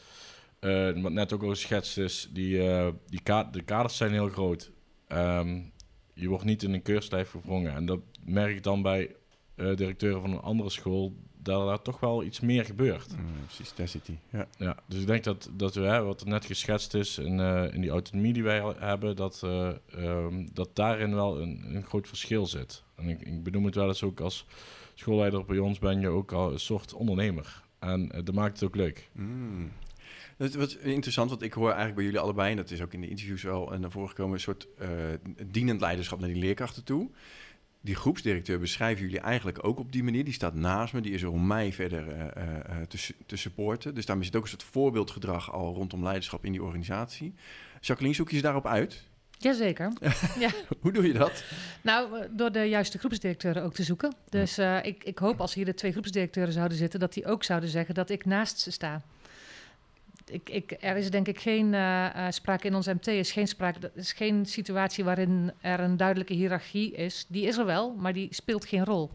eh, 0.58 1.02
wat 1.02 1.12
net 1.12 1.32
ook 1.32 1.42
al 1.42 1.48
geschetst 1.48 1.98
is, 1.98 2.28
die, 2.32 2.68
eh, 2.68 2.88
die 3.06 3.22
ka 3.22 3.44
de 3.44 3.62
kaders 3.62 3.96
zijn 3.96 4.12
heel 4.12 4.28
groot. 4.28 4.70
Ehm, 5.08 5.60
je 6.14 6.28
wordt 6.28 6.44
niet 6.44 6.62
in 6.62 6.72
een 6.72 6.82
keurslijf 6.82 7.30
gevrongen. 7.30 7.74
En 7.74 7.86
dat 7.86 8.00
merk 8.24 8.56
ik 8.56 8.62
dan 8.62 8.82
bij 8.82 9.16
eh, 9.54 9.76
directeuren 9.76 10.20
van 10.20 10.30
een 10.30 10.40
andere 10.40 10.70
school, 10.70 11.16
dat 11.42 11.68
er 11.68 11.82
toch 11.82 12.00
wel 12.00 12.22
iets 12.22 12.40
meer 12.40 12.64
gebeurt. 12.64 13.16
Mm, 13.16 13.44
precies, 13.46 13.74
daar 13.74 13.88
zit 13.88 14.06
hij. 14.06 14.18
Ja. 14.30 14.46
Ja, 14.58 14.76
dus 14.86 15.00
ik 15.00 15.06
denk 15.06 15.24
dat, 15.24 15.50
dat 15.52 15.74
we, 15.74 15.80
hè, 15.80 16.02
wat 16.02 16.20
er 16.20 16.28
net 16.28 16.44
geschetst 16.44 16.94
is 16.94 17.18
in, 17.18 17.40
in 17.72 17.80
die 17.80 17.90
autonomie 17.90 18.32
die 18.32 18.42
wij 18.42 18.74
hebben, 18.78 19.16
dat, 19.16 19.40
eh, 19.44 19.68
ehm, 19.90 20.46
dat 20.52 20.76
daarin 20.76 21.14
wel 21.14 21.40
een, 21.40 21.74
een 21.74 21.84
groot 21.84 22.08
verschil 22.08 22.46
zit. 22.46 22.82
En 22.96 23.08
ik, 23.08 23.20
ik 23.20 23.42
benoem 23.42 23.64
het 23.64 23.74
wel 23.74 23.88
eens 23.88 24.02
ook 24.02 24.20
als 24.20 24.46
schoolleider 24.94 25.44
bij 25.44 25.58
ons 25.58 25.78
ben 25.78 26.00
je 26.00 26.08
ook 26.08 26.32
al 26.32 26.52
een 26.52 26.60
soort 26.60 26.94
ondernemer. 26.94 27.62
En 27.78 28.10
eh, 28.10 28.20
dat 28.24 28.34
maakt 28.34 28.60
het 28.60 28.68
ook 28.68 28.76
leuk. 28.76 29.08
Mm. 29.12 29.72
Dat 30.36 30.54
was 30.54 30.76
interessant, 30.76 31.30
want 31.30 31.42
ik 31.42 31.52
hoor 31.52 31.66
eigenlijk 31.66 31.96
bij 31.96 32.04
jullie 32.04 32.20
allebei, 32.20 32.50
en 32.50 32.56
dat 32.56 32.70
is 32.70 32.82
ook 32.82 32.92
in 32.92 33.00
de 33.00 33.08
interviews 33.08 33.42
wel 33.42 33.74
naar 33.78 33.90
voren 33.90 34.08
gekomen, 34.08 34.34
een 34.34 34.40
soort 34.40 34.68
eh, 34.78 34.88
dienend 35.46 35.80
leiderschap 35.80 36.20
naar 36.20 36.28
die 36.28 36.42
leerkrachten 36.42 36.84
toe. 36.84 37.10
Die 37.80 37.94
groepsdirecteur 37.94 38.58
beschrijven 38.58 39.04
jullie 39.04 39.20
eigenlijk 39.20 39.64
ook 39.66 39.78
op 39.78 39.92
die 39.92 40.02
manier. 40.02 40.24
Die 40.24 40.32
staat 40.32 40.54
naast 40.54 40.92
me, 40.92 41.00
die 41.00 41.12
is 41.12 41.22
er 41.22 41.30
om 41.30 41.46
mij 41.46 41.72
verder 41.72 42.08
eh, 42.08 42.80
te, 42.88 43.14
te 43.26 43.36
supporten. 43.36 43.94
Dus 43.94 44.06
daarmee 44.06 44.24
zit 44.24 44.36
ook 44.36 44.42
een 44.42 44.48
soort 44.48 44.62
voorbeeldgedrag 44.62 45.52
al 45.52 45.74
rondom 45.74 46.02
leiderschap 46.02 46.44
in 46.44 46.52
die 46.52 46.62
organisatie. 46.62 47.34
Jacqueline, 47.80 48.16
zoek 48.16 48.30
je 48.30 48.36
ze 48.36 48.42
daarop 48.42 48.66
uit? 48.66 49.08
Jazeker. 49.42 49.92
Hoe 50.80 50.92
doe 50.92 51.06
je 51.06 51.12
dat? 51.12 51.44
Nou, 51.82 52.18
eh, 52.18 52.28
door 52.30 52.52
de 52.52 52.64
juiste 52.64 52.98
groepsdirecteuren 52.98 53.62
ook 53.62 53.74
te 53.74 53.82
zoeken. 53.82 54.14
Dus 54.28 54.58
eh, 54.58 54.78
ik, 54.82 55.04
ik 55.04 55.18
hoop 55.18 55.40
als 55.40 55.54
hier 55.54 55.64
de 55.64 55.74
twee 55.74 55.92
groepsdirecteuren 55.92 56.52
zouden 56.52 56.76
zitten, 56.76 57.00
dat 57.00 57.12
die 57.12 57.26
ook 57.26 57.44
zouden 57.44 57.68
zeggen 57.68 57.94
dat 57.94 58.10
ik 58.10 58.24
naast 58.24 58.58
ze 58.58 58.70
sta. 58.70 59.02
Ik, 60.26 60.50
ik, 60.50 60.76
er 60.80 60.96
is 60.96 61.10
denk 61.10 61.28
ik 61.28 61.40
geen 61.40 61.74
eh, 61.74 62.26
sprake 62.30 62.66
in 62.66 62.74
ons 62.74 62.86
MT, 62.86 63.06
is 63.06 63.32
geen 63.32 63.48
sprake, 63.48 63.78
dat 63.78 63.90
is 63.94 64.12
geen 64.12 64.46
situatie 64.46 65.04
waarin 65.04 65.52
er 65.60 65.80
een 65.80 65.96
duidelijke 65.96 66.34
hiërarchie 66.34 66.92
is. 66.92 67.26
Die 67.28 67.46
is 67.46 67.56
er 67.56 67.66
wel, 67.66 67.94
maar 67.94 68.12
die 68.12 68.28
speelt 68.30 68.64
geen 68.64 68.84
rol. 68.84 69.10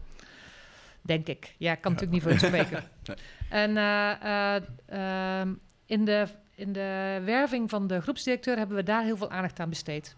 Denk 1.02 1.26
ik. 1.26 1.54
Ja, 1.58 1.72
ik 1.72 1.80
kan 1.80 1.92
natuurlijk 1.92 2.12
niet 2.12 2.22
voor 2.22 2.40
hen 2.40 2.64
spreken. 2.64 2.84
Nee. 3.06 3.16
En 3.48 3.76
eh, 3.76 4.56
eh, 4.56 4.62
ehm, 4.86 5.52
in, 5.86 6.04
de, 6.04 6.26
in 6.58 6.72
de 6.72 7.20
werving 7.24 7.70
van 7.70 7.86
de 7.86 8.00
groepsdirecteur 8.00 8.56
hebben 8.56 8.76
we 8.76 8.82
daar 8.82 9.04
heel 9.04 9.16
veel 9.16 9.30
aandacht 9.30 9.60
aan 9.60 9.68
besteed. 9.68 10.16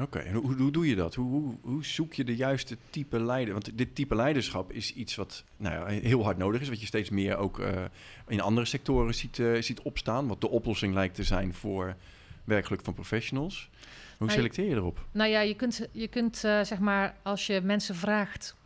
Oké, 0.00 0.18
en 0.18 0.34
hoe, 0.34 0.54
hoe 0.56 0.70
doe 0.70 0.88
je 0.88 0.94
dat? 0.94 1.14
Hoe, 1.14 1.30
hoe, 1.30 1.54
hoe 1.62 1.84
zoek 1.84 2.12
je 2.12 2.24
de 2.24 2.36
juiste 2.36 2.76
type 2.90 3.24
leider? 3.24 3.52
Want 3.52 3.78
dit 3.78 3.94
type 3.94 4.14
leiderschap 4.14 4.72
is 4.72 4.94
iets 4.94 5.14
wat 5.14 5.44
nou 5.56 5.92
ja, 5.92 6.00
heel 6.00 6.24
hard 6.24 6.36
nodig 6.36 6.60
is, 6.60 6.68
wat 6.68 6.80
je 6.80 6.86
steeds 6.86 7.10
meer 7.10 7.36
ook 7.36 7.58
eh, 7.58 7.84
in 8.28 8.40
andere 8.40 8.66
sectoren 8.66 9.14
ziet, 9.14 9.38
eh, 9.38 9.62
ziet 9.62 9.80
opstaan, 9.80 10.28
wat 10.28 10.40
de 10.40 10.48
oplossing 10.48 10.94
lijkt 10.94 11.14
te 11.14 11.24
zijn 11.24 11.54
voor 11.54 11.96
werkgeluk 12.44 12.84
van 12.84 12.94
professionals. 12.94 13.70
Hoe 14.18 14.26
Nou, 14.26 14.30
selecteer 14.30 14.68
je 14.68 14.74
erop? 14.74 15.06
Nou 15.12 15.30
ja, 15.30 15.40
je 15.40 15.54
kunt, 15.54 15.88
je 15.92 16.08
kunt 16.08 16.44
eh, 16.44 16.60
zeg 16.62 16.78
maar, 16.78 17.16
als 17.22 17.46
je 17.46 17.60
mensen 17.60 17.94
vraagt, 17.94 18.56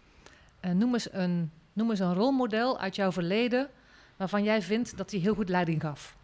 noem, 0.74 0.92
eens 0.92 1.12
een, 1.12 1.50
noem 1.72 1.90
eens 1.90 2.00
een 2.00 2.14
rolmodel 2.14 2.78
uit 2.78 2.96
jouw 2.96 3.12
verleden 3.12 3.68
waarvan 4.16 4.44
jij 4.44 4.62
vindt 4.62 4.96
dat 4.96 5.10
hij 5.10 5.20
heel 5.20 5.34
goed 5.34 5.48
leiding 5.48 5.80
gaf. 5.80 6.16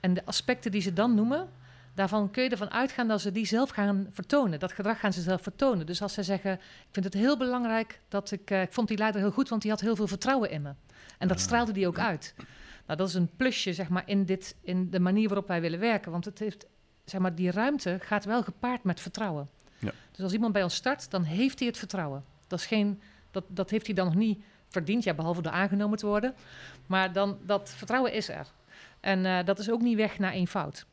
En 0.00 0.14
de 0.14 0.24
aspecten 0.24 0.70
die 0.70 0.80
ze 0.80 0.92
dan 0.92 1.14
noemen, 1.14 1.48
daarvan 1.94 2.30
kun 2.30 2.42
je 2.42 2.48
ervan 2.50 2.70
uitgaan 2.70 3.08
dat 3.08 3.20
ze 3.20 3.32
die 3.32 3.46
zelf 3.46 3.70
gaan 3.70 4.06
vertonen. 4.10 4.58
Dat 4.58 4.72
gedrag 4.72 4.98
gaan 5.00 5.12
ze 5.12 5.20
zelf 5.20 5.42
vertonen. 5.42 5.86
Dus 5.86 6.02
als 6.02 6.12
zij 6.12 6.22
zeggen, 6.22 6.52
ik 6.52 6.88
vind 6.90 7.04
het 7.04 7.14
heel 7.14 7.36
belangrijk 7.36 8.00
dat 8.08 8.30
ik, 8.30 8.50
eh, 8.50 8.62
ik 8.62 8.72
vond 8.72 8.88
die 8.88 8.98
leider 8.98 9.20
heel 9.20 9.30
goed, 9.30 9.48
want 9.48 9.62
die 9.62 9.70
had 9.70 9.80
heel 9.80 9.96
veel 9.96 10.06
vertrouwen 10.06 10.50
in 10.50 10.62
me. 10.62 10.72
En 11.18 11.28
dat 11.28 11.36
Ah. 11.36 11.42
straalde 11.42 11.72
die 11.72 11.86
ook 11.86 11.98
uit. 11.98 12.34
Nou, 12.86 12.98
dat 12.98 13.08
is 13.08 13.14
een 13.14 13.30
plusje, 13.36 13.72
zeg 13.72 13.88
maar, 13.88 14.02
in, 14.06 14.24
dit, 14.24 14.56
in 14.60 14.90
de 14.90 15.00
manier 15.00 15.28
waarop 15.28 15.48
wij 15.48 15.60
willen 15.60 15.78
werken. 15.78 16.12
Want 16.12 16.24
het 16.24 16.38
heeft, 16.38 16.66
zeg 17.04 17.20
maar, 17.20 17.34
die 17.34 17.50
ruimte 17.50 17.98
gaat 18.00 18.24
wel 18.24 18.42
gepaard 18.42 18.84
met 18.84 19.00
vertrouwen. 19.00 19.48
Ja. 19.78 19.92
Dus 20.10 20.20
als 20.20 20.32
iemand 20.32 20.52
bij 20.52 20.62
ons 20.62 20.74
start, 20.74 21.10
dan 21.10 21.22
heeft 21.22 21.58
hij 21.58 21.68
het 21.68 21.78
vertrouwen. 21.78 22.24
Dat, 22.46 22.58
is 22.58 22.66
geen, 22.66 23.00
dat, 23.30 23.44
dat 23.48 23.70
heeft 23.70 23.86
hij 23.86 23.94
dan 23.94 24.06
nog 24.06 24.14
niet 24.14 24.42
verdiend, 24.68 25.04
ja, 25.04 25.14
behalve 25.14 25.42
door 25.42 25.52
aangenomen 25.52 25.98
te 25.98 26.06
worden. 26.06 26.34
Maar 26.86 27.12
dan, 27.12 27.38
dat 27.42 27.70
vertrouwen 27.76 28.12
is 28.12 28.28
er. 28.28 28.46
En 29.00 29.26
eh, 29.26 29.44
dat 29.44 29.58
is 29.58 29.70
ook 29.70 29.80
niet 29.80 29.96
weg 29.96 30.18
naar 30.18 30.32
één 30.32 30.46
fout. 30.46 30.86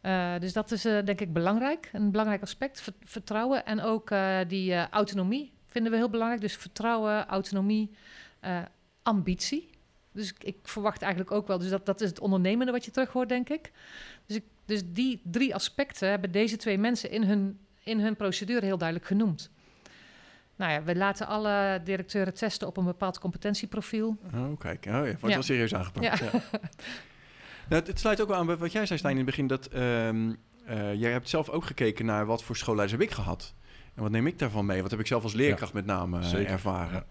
Eh, 0.00 0.34
dus 0.38 0.52
dat 0.52 0.70
is 0.70 0.84
eh, 0.84 0.98
denk 1.04 1.20
ik 1.20 1.32
belangrijk, 1.32 1.90
een 1.92 2.10
belangrijk 2.10 2.42
aspect. 2.42 2.80
Ver- 2.80 2.92
vertrouwen 3.04 3.66
en 3.66 3.80
ook 3.80 4.10
die 4.48 4.88
autonomie 4.88 5.52
vinden 5.66 5.92
we 5.92 5.98
heel 5.98 6.10
belangrijk. 6.10 6.40
Dus 6.42 6.56
vertrouwen, 6.56 7.26
autonomie, 7.26 7.90
ambitie. 9.02 9.70
Dus 10.12 10.30
ik, 10.32 10.44
ik 10.44 10.56
verwacht 10.62 11.02
eigenlijk 11.02 11.32
ook 11.32 11.46
wel, 11.46 11.58
dus 11.58 11.68
dat, 11.68 11.86
dat 11.86 12.00
is 12.00 12.08
het 12.08 12.20
ondernemende 12.20 12.72
wat 12.72 12.84
je 12.84 12.90
terug 12.90 13.10
hoort, 13.12 13.28
denk 13.28 13.48
ik. 13.48 13.70
Dus, 14.26 14.36
ik, 14.36 14.44
dus 14.64 14.82
die 14.86 15.20
drie 15.24 15.54
aspecten 15.54 16.08
hebben 16.08 16.32
deze 16.32 16.56
twee 16.56 16.78
mensen 16.78 17.10
in 17.10 17.22
hun, 17.22 17.58
in 17.82 18.00
hun 18.00 18.16
procedure 18.16 18.64
heel 18.64 18.78
duidelijk 18.78 19.08
genoemd. 19.08 19.50
Nou 20.56 20.72
ja, 20.72 20.82
we 20.82 20.96
laten 20.96 21.26
alle 21.26 21.80
directeuren 21.84 22.34
testen 22.34 22.68
op 22.68 22.76
een 22.76 22.84
bepaald 22.84 23.18
competentieprofiel. 23.18 24.16
Oh, 24.34 24.58
kijk. 24.58 24.84
Oh, 24.86 24.92
ja, 24.92 25.00
wordt 25.02 25.20
Ja. 25.20 25.28
wel 25.28 25.42
serieus 25.42 25.74
aangepakt. 25.74 26.18
Ja. 26.18 26.30
Ja. 26.32 26.40
nou, 27.72 27.84
het, 27.84 27.86
het 27.86 27.98
sluit 28.00 28.20
ook 28.20 28.28
wel 28.28 28.36
aan 28.36 28.46
bij 28.46 28.56
wat 28.56 28.72
jij 28.72 28.86
zei, 28.86 28.98
Stijn, 28.98 29.12
in 29.12 29.20
het 29.20 29.26
begin. 29.30 29.46
Dat, 29.46 29.66
ehm, 29.66 30.32
eh, 30.66 30.94
jij 30.94 31.10
hebt 31.10 31.28
zelf 31.28 31.48
ook 31.48 31.64
gekeken 31.64 32.04
naar 32.04 32.26
wat 32.26 32.42
voor 32.42 32.56
schoolleiders 32.56 33.00
heb 33.00 33.08
ik 33.10 33.14
gehad. 33.14 33.54
En 33.94 34.02
wat 34.02 34.10
neem 34.10 34.26
ik 34.26 34.38
daarvan 34.38 34.66
mee? 34.66 34.82
Wat 34.82 34.90
heb 34.90 35.00
ik 35.00 35.06
zelf 35.06 35.22
als 35.22 35.32
leerkracht 35.34 35.72
met 35.72 35.86
name 35.86 36.18
eh, 36.18 36.24
Zeker, 36.24 36.50
ervaren? 36.52 36.92
ja. 36.94 37.04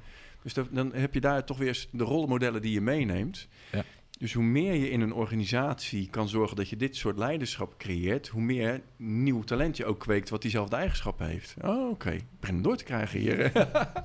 Dus 0.44 0.54
dat- 0.54 0.68
dan 0.72 0.94
heb 0.94 1.14
je 1.14 1.22
daar 1.22 1.44
toch 1.46 1.58
weer 1.58 1.68
eens 1.68 1.88
de 1.92 2.04
rolmodellen 2.04 2.62
die 2.62 2.72
je 2.74 2.82
meeneemt. 2.82 3.48
Ja. 3.72 3.84
Dus 4.20 4.34
hoe 4.34 4.44
meer 4.44 4.74
je 4.74 4.90
in 4.90 5.02
een 5.02 5.14
organisatie 5.14 6.10
kan 6.10 6.28
zorgen 6.30 6.56
dat 6.56 6.70
je 6.70 6.76
dit 6.78 6.96
soort 6.96 7.18
leiderschap 7.18 7.78
creëert, 7.78 8.28
hoe 8.28 8.42
meer 8.42 8.82
nieuw 8.98 9.44
talent 9.44 9.78
je 9.78 9.86
ook 9.86 10.00
kweekt 10.00 10.30
wat 10.30 10.42
diezelfde 10.42 10.76
eigenschappen 10.76 11.28
heeft. 11.28 11.56
Oh, 11.62 11.90
oké. 11.90 12.12
Ik 12.12 12.24
begin 12.40 12.56
hem 12.56 12.64
door 12.64 12.76
te 12.78 12.84
krijgen 12.84 13.20
hier. 13.20 13.52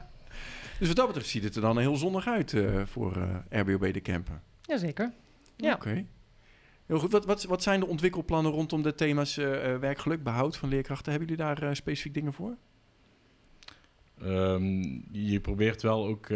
dus 0.79 0.87
wat 0.89 0.97
dat 0.97 1.07
betreft 1.07 1.29
ziet 1.29 1.45
het 1.45 1.55
er 1.55 1.61
dan 1.61 1.79
heel 1.79 1.97
zonnig 1.97 2.27
uit 2.27 2.53
eh, 2.53 2.83
voor 2.85 3.17
eh, 3.51 3.61
RBOB 3.61 3.93
de 3.93 4.03
Camper. 4.03 4.41
Jazeker. 4.63 5.13
Ja. 5.57 5.75
Oké. 5.75 6.05
Heel 6.87 6.99
goed. 6.99 7.25
Wat, 7.25 7.45
wat, 7.45 7.63
zijn 7.63 7.81
de 7.81 7.87
ontwikkelplannen 7.87 8.53
rondom 8.53 8.83
de 8.83 8.95
thema's 8.95 9.37
eh, 9.37 9.77
werkgeluk, 9.77 10.23
behoud 10.23 10.57
van 10.57 10.69
leerkrachten? 10.69 11.13
Hebben 11.13 11.29
jullie 11.29 11.45
daar 11.45 11.63
eh, 11.63 11.75
specifiek 11.75 12.15
dingen 12.15 12.33
voor? 12.33 12.57
Ehm, 14.21 15.01
je 15.11 15.41
probeert 15.41 15.83
wel 15.83 16.07
ook, 16.07 16.29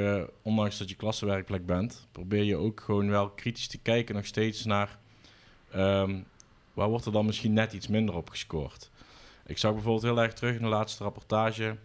ondanks 0.42 0.78
dat 0.78 0.88
je 0.88 0.96
klassenwerkplek 0.96 1.66
bent, 1.66 2.08
probeer 2.12 2.42
je 2.42 2.56
ook 2.56 2.80
gewoon 2.80 3.08
wel 3.10 3.30
kritisch 3.30 3.66
te 3.66 3.78
kijken 3.78 4.14
nog 4.14 4.26
steeds 4.26 4.64
naar 4.64 4.98
ehm, 5.70 6.20
waar 6.74 6.88
wordt 6.88 7.06
er 7.06 7.12
dan 7.12 7.26
misschien 7.26 7.52
net 7.52 7.72
iets 7.72 7.88
minder 7.88 8.14
op 8.14 8.30
gescoord. 8.30 8.90
Ik 9.46 9.58
zag 9.58 9.72
bijvoorbeeld 9.72 10.04
heel 10.04 10.20
erg 10.22 10.32
terug 10.32 10.54
in 10.54 10.62
de 10.62 10.68
laatste 10.68 11.02
rapportage 11.02 11.76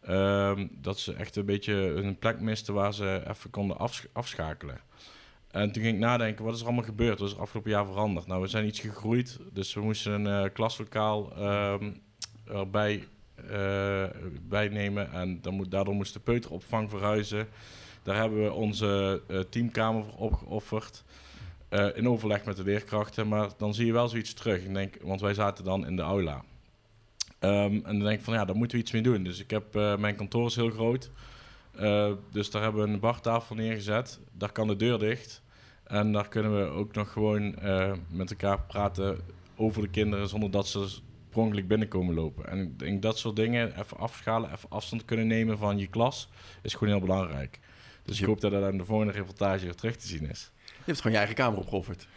ehm, 0.00 0.66
dat 0.70 0.98
ze 0.98 1.12
echt 1.12 1.36
een 1.36 1.44
beetje 1.44 1.74
een 1.74 2.18
plek 2.18 2.40
misten 2.40 2.74
waar 2.74 2.94
ze 2.94 3.22
even 3.28 3.50
konden 3.50 3.78
afsch- 3.78 4.06
afschakelen. 4.12 4.80
En 5.50 5.72
toen 5.72 5.82
ging 5.82 5.94
ik 5.94 6.00
nadenken, 6.00 6.44
wat 6.44 6.54
is 6.54 6.60
er 6.60 6.66
allemaal 6.66 6.84
gebeurd? 6.84 7.18
Wat 7.18 7.28
is 7.28 7.34
er 7.34 7.40
afgelopen 7.40 7.70
jaar 7.70 7.84
veranderd? 7.84 8.26
Nou, 8.26 8.40
we 8.40 8.46
zijn 8.46 8.66
iets 8.66 8.80
gegroeid, 8.80 9.38
dus 9.52 9.74
we 9.74 9.80
moesten 9.80 10.12
een 10.12 10.44
eh, 10.44 10.52
klaslokaal 10.52 11.32
ehm, 11.36 11.90
erbij 12.46 13.08
eh, 13.48 14.04
bijnemen. 14.48 15.12
En 15.12 15.38
dan 15.42 15.54
moet, 15.54 15.70
daardoor 15.70 15.94
moest 15.94 16.12
de 16.12 16.20
peuteropvang 16.20 16.90
verhuizen. 16.90 17.48
Daar 18.02 18.16
hebben 18.16 18.42
we 18.42 18.52
onze 18.52 19.22
eh, 19.28 19.38
teamkamer 19.38 20.04
voor 20.04 20.14
opgeofferd. 20.14 21.04
in 21.94 22.08
overleg 22.08 22.44
met 22.44 22.56
de 22.56 22.64
leerkrachten. 22.64 23.28
Maar 23.28 23.48
dan 23.56 23.74
zie 23.74 23.86
je 23.86 23.92
wel 23.92 24.08
zoiets 24.08 24.34
terug. 24.34 24.64
Ik 24.64 24.74
denk, 24.74 24.96
want 25.02 25.20
wij 25.20 25.34
zaten 25.34 25.64
dan 25.64 25.86
in 25.86 25.96
de 25.96 26.02
aula. 26.02 26.44
Ehm, 27.38 27.72
en 27.72 27.82
dan 27.82 27.98
denk 27.98 28.18
ik 28.18 28.24
van 28.24 28.34
ja, 28.34 28.44
daar 28.44 28.56
moeten 28.56 28.76
we 28.76 28.82
iets 28.82 28.92
mee 28.92 29.02
doen. 29.02 29.22
Dus 29.22 29.40
ik 29.40 29.50
heb, 29.50 29.74
mijn 29.98 30.16
kantoor 30.16 30.46
is 30.46 30.56
heel 30.56 30.70
groot. 30.70 31.10
Eh, 31.76 32.12
dus 32.32 32.50
daar 32.50 32.62
hebben 32.62 32.82
we 32.86 32.92
een 32.92 33.00
bartafel 33.00 33.54
neergezet. 33.54 34.20
Daar 34.32 34.52
kan 34.52 34.66
de 34.68 34.76
deur 34.76 34.98
dicht. 34.98 35.42
En 35.84 36.12
daar 36.12 36.28
kunnen 36.28 36.56
we 36.64 36.70
ook 36.70 36.94
nog 36.94 37.12
gewoon 37.12 37.56
eh, 37.58 37.92
met 38.10 38.30
elkaar 38.30 38.60
praten 38.60 39.18
over 39.56 39.82
de 39.82 39.88
kinderen 39.88 40.28
zonder 40.28 40.50
dat 40.50 40.68
ze 40.68 40.86
sprongelijk 41.28 41.68
binnenkomen 41.68 42.14
lopen. 42.14 42.46
En 42.48 42.58
ik 42.62 42.78
denk 42.78 43.02
dat 43.02 43.18
soort 43.18 43.36
dingen, 43.36 43.78
even 43.80 43.96
afschalen, 43.96 44.52
even 44.52 44.68
afstand 44.70 45.04
kunnen 45.04 45.26
nemen 45.26 45.58
van 45.58 45.78
je 45.78 45.86
klas, 45.86 46.28
is 46.62 46.72
gewoon 46.74 46.88
heel 46.94 47.06
belangrijk. 47.06 47.58
Dus 48.04 48.14
ik 48.14 48.20
Je- 48.20 48.26
hoop 48.26 48.40
dat 48.40 48.50
dat 48.50 48.62
aan 48.64 48.76
de 48.78 48.84
volgende 48.84 49.12
reportage 49.12 49.64
weer 49.64 49.74
terug 49.74 49.96
te 49.96 50.06
zien 50.06 50.28
is. 50.30 50.50
Je 50.64 50.72
hebt 50.84 50.96
gewoon 50.96 51.12
je 51.12 51.18
eigen 51.18 51.36
kamer 51.36 51.58
opgeofferd. 51.58 52.08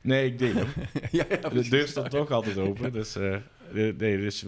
Nee, 0.00 0.26
ik 0.26 0.38
denk 0.38 0.54
hem. 0.54 0.66
ja, 1.10 1.24
ja, 1.28 1.48
De 1.48 1.68
deur 1.68 1.88
staat 1.88 2.10
toch 2.10 2.30
altijd 2.30 2.58
open, 2.58 2.92
dus 2.92 3.16
eh, 3.16 3.36
nee, 3.72 3.96
dus 3.96 4.44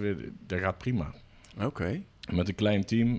dat 0.47 0.59
gaat 0.59 0.79
prima. 0.79 1.15
Oké. 1.61 2.03
Met 2.33 2.49
een 2.49 2.55
klein 2.55 2.85
team 2.85 3.15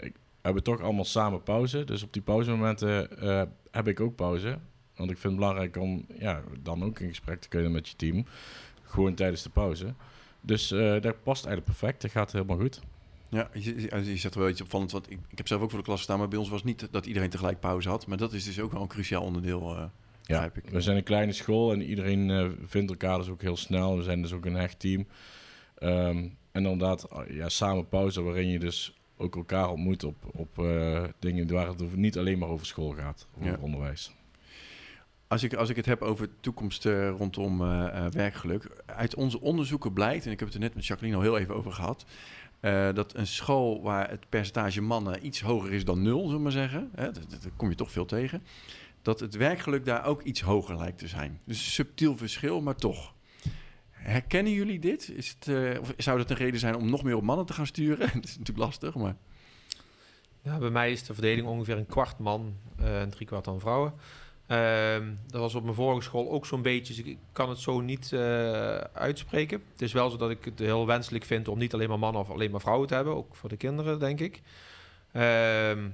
ik- 0.00 0.16
hebben 0.46 0.62
toch 0.62 0.80
allemaal 0.80 1.04
samen 1.04 1.42
pauze. 1.42 1.84
Dus 1.84 2.02
op 2.02 2.12
die 2.12 2.22
pauzemomenten 2.22 3.18
eh, 3.20 3.42
heb 3.70 3.88
ik 3.88 4.00
ook 4.00 4.14
pauze. 4.14 4.58
Want 4.96 5.10
ik 5.10 5.18
vind 5.18 5.32
het 5.32 5.40
belangrijk 5.42 5.76
om 5.76 6.06
ja, 6.18 6.42
dan 6.62 6.84
ook 6.84 7.00
in 7.00 7.08
gesprek 7.08 7.40
te 7.40 7.48
kunnen 7.48 7.72
met 7.72 7.88
je 7.88 7.96
team. 7.96 8.26
Gewoon 8.82 9.14
tijdens 9.14 9.42
de 9.42 9.50
pauze. 9.50 9.94
Dus 10.40 10.72
uh, 10.72 11.00
dat 11.00 11.22
past 11.22 11.46
eigenlijk 11.46 11.64
perfect. 11.64 12.02
Dat 12.02 12.10
gaat 12.10 12.32
helemaal 12.32 12.58
goed. 12.58 12.80
Ja, 13.28 13.50
je, 13.52 13.80
je 14.04 14.16
zegt 14.16 14.34
wel 14.34 14.48
iets 14.48 14.60
opvallend. 14.60 14.92
Want 14.92 15.10
ik, 15.10 15.18
ik 15.28 15.36
heb 15.38 15.48
zelf 15.48 15.62
ook 15.62 15.70
voor 15.70 15.78
de 15.78 15.84
klas 15.84 15.98
gestaan, 15.98 16.18
maar 16.18 16.28
bij 16.28 16.38
ons 16.38 16.48
was 16.48 16.64
niet 16.64 16.88
dat 16.90 17.06
iedereen 17.06 17.30
tegelijk 17.30 17.60
pauze 17.60 17.88
had. 17.88 18.06
Maar 18.06 18.18
dat 18.18 18.32
is 18.32 18.44
dus 18.44 18.60
ook 18.60 18.72
wel 18.72 18.82
een 18.82 18.88
cruciaal 18.88 19.22
onderdeel. 19.22 19.76
Uh, 19.76 19.84
ja, 20.22 20.44
ik. 20.44 20.70
we 20.70 20.80
zijn 20.80 20.96
een 20.96 21.02
kleine 21.02 21.32
school 21.32 21.72
en 21.72 21.82
iedereen 21.82 22.28
uh, 22.28 22.48
vindt 22.66 22.90
elkaar 22.90 23.18
dus 23.18 23.28
ook 23.28 23.42
heel 23.42 23.56
snel. 23.56 23.96
We 23.96 24.02
zijn 24.02 24.22
dus 24.22 24.32
ook 24.32 24.44
een 24.44 24.54
hecht 24.54 24.78
team. 24.78 25.06
Um, 25.78 26.36
en 26.52 26.64
inderdaad, 26.64 27.08
ja, 27.28 27.48
samen 27.48 27.88
pauze 27.88 28.22
waarin 28.22 28.48
je 28.48 28.58
dus 28.58 28.96
ook 29.16 29.36
elkaar 29.36 29.70
ontmoet 29.70 30.04
op, 30.04 30.16
op 30.32 30.58
uh, 30.58 31.04
dingen 31.18 31.52
waar 31.52 31.66
het 31.66 31.96
niet 31.96 32.18
alleen 32.18 32.38
maar 32.38 32.48
over 32.48 32.66
school 32.66 32.90
gaat, 32.90 33.26
over 33.36 33.50
ja. 33.50 33.58
onderwijs. 33.60 34.14
Als 35.28 35.42
ik, 35.42 35.54
als 35.54 35.68
ik 35.68 35.76
het 35.76 35.86
heb 35.86 36.02
over 36.02 36.28
toekomst 36.40 36.84
uh, 36.84 37.10
rondom 37.10 37.62
uh, 37.62 38.06
werkgeluk. 38.06 38.82
Uit 38.86 39.14
onze 39.14 39.40
onderzoeken 39.40 39.92
blijkt, 39.92 40.26
en 40.26 40.30
ik 40.30 40.38
heb 40.38 40.48
het 40.48 40.56
er 40.56 40.62
net 40.62 40.74
met 40.74 40.86
Jacqueline 40.86 41.18
al 41.18 41.24
heel 41.24 41.38
even 41.38 41.54
over 41.54 41.72
gehad. 41.72 42.04
dat 42.94 43.14
een 43.14 43.26
school 43.26 43.82
waar 43.82 44.10
het 44.10 44.28
percentage 44.28 44.80
mannen 44.80 45.26
iets 45.26 45.40
hoger 45.40 45.72
is 45.72 45.84
dan 45.84 46.02
nul, 46.02 46.20
zullen 46.20 46.36
we 46.36 46.42
maar 46.42 46.52
zeggen. 46.52 46.90
Hè, 46.94 47.12
dat, 47.12 47.30
dat, 47.30 47.50
kom 47.56 47.68
je 47.68 47.74
toch 47.74 47.90
veel 47.90 48.06
tegen. 48.06 48.42
Dat 49.02 49.20
het 49.20 49.36
werkgeluk 49.36 49.84
daar 49.84 50.04
ook 50.04 50.22
iets 50.22 50.40
hoger 50.40 50.76
lijkt 50.76 50.98
te 50.98 51.08
zijn. 51.08 51.40
Dus 51.44 51.58
een 51.58 51.70
subtiel 51.70 52.16
verschil, 52.16 52.60
maar 52.60 52.76
toch. 52.76 53.14
Herkennen 54.06 54.52
jullie 54.52 54.78
dit? 54.78 55.08
Is 55.08 55.36
het, 55.38 55.48
uh, 55.48 55.80
of 55.80 55.92
zou 55.96 56.18
dat 56.18 56.30
een 56.30 56.36
reden 56.36 56.60
zijn 56.60 56.76
om 56.76 56.90
nog 56.90 57.02
meer 57.02 57.16
op 57.16 57.22
mannen 57.22 57.46
te 57.46 57.52
gaan 57.52 57.66
sturen? 57.66 58.10
dat 58.14 58.24
is 58.24 58.38
natuurlijk 58.38 58.66
lastig, 58.66 58.94
maar... 58.94 59.16
Ja, 60.42 60.58
bij 60.58 60.70
mij 60.70 60.92
is 60.92 61.04
de 61.04 61.14
verdeling 61.14 61.46
ongeveer 61.46 61.76
een 61.76 61.86
kwart 61.86 62.18
man 62.18 62.56
uh, 62.80 63.00
en 63.00 63.10
drie 63.10 63.26
kwart 63.26 63.44
dan 63.44 63.60
vrouwen. 63.60 63.92
Uh, 64.48 64.96
dat 65.26 65.40
was 65.40 65.54
op 65.54 65.62
mijn 65.62 65.74
vorige 65.74 66.02
school 66.02 66.30
ook 66.30 66.46
zo'n 66.46 66.62
beetje. 66.62 66.94
Dus 66.94 67.04
ik 67.04 67.18
kan 67.32 67.48
het 67.48 67.58
zo 67.58 67.80
niet 67.80 68.10
uh, 68.14 68.76
uitspreken. 68.76 69.62
Het 69.72 69.82
is 69.82 69.92
wel 69.92 70.10
zo 70.10 70.16
dat 70.16 70.30
ik 70.30 70.44
het 70.44 70.58
heel 70.58 70.86
wenselijk 70.86 71.24
vind 71.24 71.48
om 71.48 71.58
niet 71.58 71.74
alleen 71.74 71.88
maar 71.88 71.98
mannen 71.98 72.20
of 72.20 72.30
alleen 72.30 72.50
maar 72.50 72.60
vrouwen 72.60 72.88
te 72.88 72.94
hebben. 72.94 73.14
Ook 73.14 73.34
voor 73.34 73.48
de 73.48 73.56
kinderen, 73.56 73.98
denk 73.98 74.20
ik. 74.20 74.42
Ehm, 75.12 75.88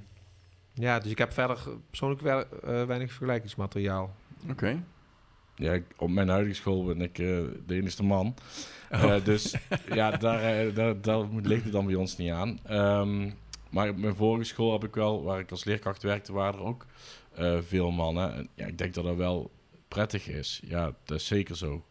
ja, 0.75 0.99
dus 0.99 1.11
ik 1.11 1.19
heb 1.19 1.33
verder 1.33 1.59
persoonlijk 1.91 2.21
weinig 2.63 3.13
vergelijkingsmateriaal. 3.13 4.15
Oké. 4.51 4.83
Ja, 5.63 5.79
op 5.97 6.11
mijn 6.11 6.29
huidige 6.29 6.55
school 6.55 6.85
ben 6.85 7.01
ik 7.01 7.19
uh, 7.19 7.41
de 7.67 7.75
enige 7.75 8.03
man. 8.03 8.35
Oh. 8.91 9.03
Uh, 9.03 9.25
dus 9.25 9.55
ja, 9.95 10.11
daar, 10.11 10.67
uh, 10.67 10.75
daar, 10.75 11.01
daar 11.01 11.27
ligt 11.43 11.65
het 11.65 11.73
dan 11.73 11.87
bij 11.87 11.95
ons 11.95 12.17
niet 12.17 12.31
aan. 12.31 12.59
Um, 12.71 13.35
maar 13.71 13.89
op 13.89 13.97
mijn 13.97 14.15
vorige 14.15 14.45
school 14.45 14.73
heb 14.73 14.85
ik 14.85 14.95
wel, 14.95 15.23
waar 15.23 15.39
ik 15.39 15.51
als 15.51 15.65
leerkracht 15.65 16.03
werkte, 16.03 16.33
waren 16.33 16.61
er 16.61 16.67
ook 16.67 16.87
veel 17.67 17.91
mannen. 17.91 18.35
En, 18.35 18.49
ja, 18.55 18.67
ik 18.67 18.79
denk 18.79 18.95
dat 18.95 19.05
dat 19.05 19.17
wel 19.17 19.51
prettig 19.89 20.29
is. 20.29 20.61
Ja, 20.65 20.95
dat 21.05 21.19
is 21.19 21.27
zeker 21.27 21.57
zo. 21.57 21.85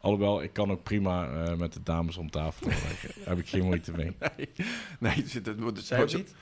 Alhoewel, 0.00 0.42
ik 0.42 0.52
kan 0.52 0.70
ook 0.70 0.82
prima 0.82 1.28
uh, 1.28 1.54
met 1.54 1.72
de 1.72 1.82
dames 1.82 2.16
om 2.16 2.30
tafel. 2.30 2.68
Daar 2.68 3.28
heb 3.28 3.38
ik 3.38 3.48
geen 3.48 3.64
moeite 3.64 3.92
mee. 3.92 4.16
Nee, 4.36 4.48
nee 4.98 5.40
dat, 5.42 5.58
dat, 5.58 5.78
zij 5.84 6.02
ook 6.02 6.14
niet? 6.14 6.34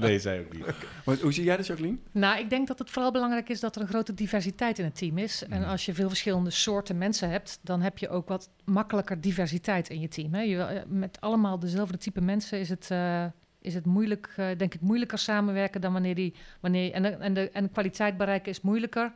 nee, 0.00 0.18
zij 0.18 0.40
ook 0.40 0.52
niet. 0.52 0.62
Okay. 0.62 0.74
Maar 1.04 1.16
hoe 1.16 1.32
zie 1.32 1.44
jij 1.44 1.56
dat, 1.56 1.66
Jacqueline? 1.66 1.98
Nou, 2.12 2.38
ik 2.38 2.50
denk 2.50 2.68
dat 2.68 2.78
het 2.78 2.90
vooral 2.90 3.12
belangrijk 3.12 3.48
is 3.48 3.60
dat 3.60 3.76
er 3.76 3.82
een 3.82 3.88
grote 3.88 4.14
diversiteit 4.14 4.78
in 4.78 4.84
het 4.84 4.96
team 4.96 5.18
is. 5.18 5.44
En 5.48 5.64
als 5.64 5.84
je 5.84 5.94
veel 5.94 6.08
verschillende 6.08 6.50
soorten 6.50 6.98
mensen 6.98 7.30
hebt, 7.30 7.58
dan 7.62 7.80
heb 7.80 7.98
je 7.98 8.08
ook 8.08 8.28
wat 8.28 8.50
makkelijker 8.64 9.20
diversiteit 9.20 9.88
in 9.88 10.00
je 10.00 10.08
team. 10.08 10.34
Hè? 10.34 10.40
Je, 10.40 10.84
met 10.88 11.20
allemaal 11.20 11.58
dezelfde 11.58 11.98
type 11.98 12.20
mensen 12.20 12.58
is 12.58 12.68
het... 12.68 12.88
Uh, 12.92 13.24
is 13.60 13.74
het 13.74 13.86
moeilijk, 13.86 14.34
uh, 14.38 14.46
denk 14.56 14.74
ik, 14.74 14.80
moeilijker 14.80 15.18
samenwerken 15.18 15.80
dan 15.80 15.92
wanneer 15.92 16.14
die. 16.14 16.34
Wanneer, 16.60 16.92
en, 16.92 17.02
de, 17.02 17.08
en, 17.08 17.34
de, 17.34 17.50
en 17.50 17.70
kwaliteit 17.70 18.16
bereiken 18.16 18.50
is 18.50 18.60
moeilijker 18.60 19.12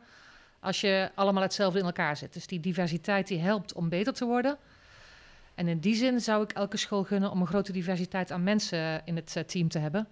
als 0.59 0.81
je 0.81 1.11
allemaal 1.15 1.43
hetzelfde 1.43 1.79
in 1.79 1.85
elkaar 1.85 2.17
zit. 2.17 2.33
Dus 2.33 2.47
die 2.47 2.59
diversiteit 2.59 3.27
die 3.27 3.39
helpt 3.39 3.73
om 3.73 3.89
beter 3.89 4.13
te 4.13 4.25
worden. 4.25 4.57
En 5.55 5.67
in 5.67 5.79
die 5.79 5.95
zin 5.95 6.19
zou 6.19 6.43
ik 6.43 6.51
elke 6.51 6.77
school 6.77 7.03
gunnen 7.03 7.31
om 7.31 7.41
een 7.41 7.47
grote 7.47 7.71
diversiteit 7.71 8.31
aan 8.31 8.43
mensen 8.43 9.01
in 9.05 9.15
het 9.15 9.35
uh, 9.37 9.43
team 9.43 9.67
te 9.67 9.79
hebben. 9.79 10.07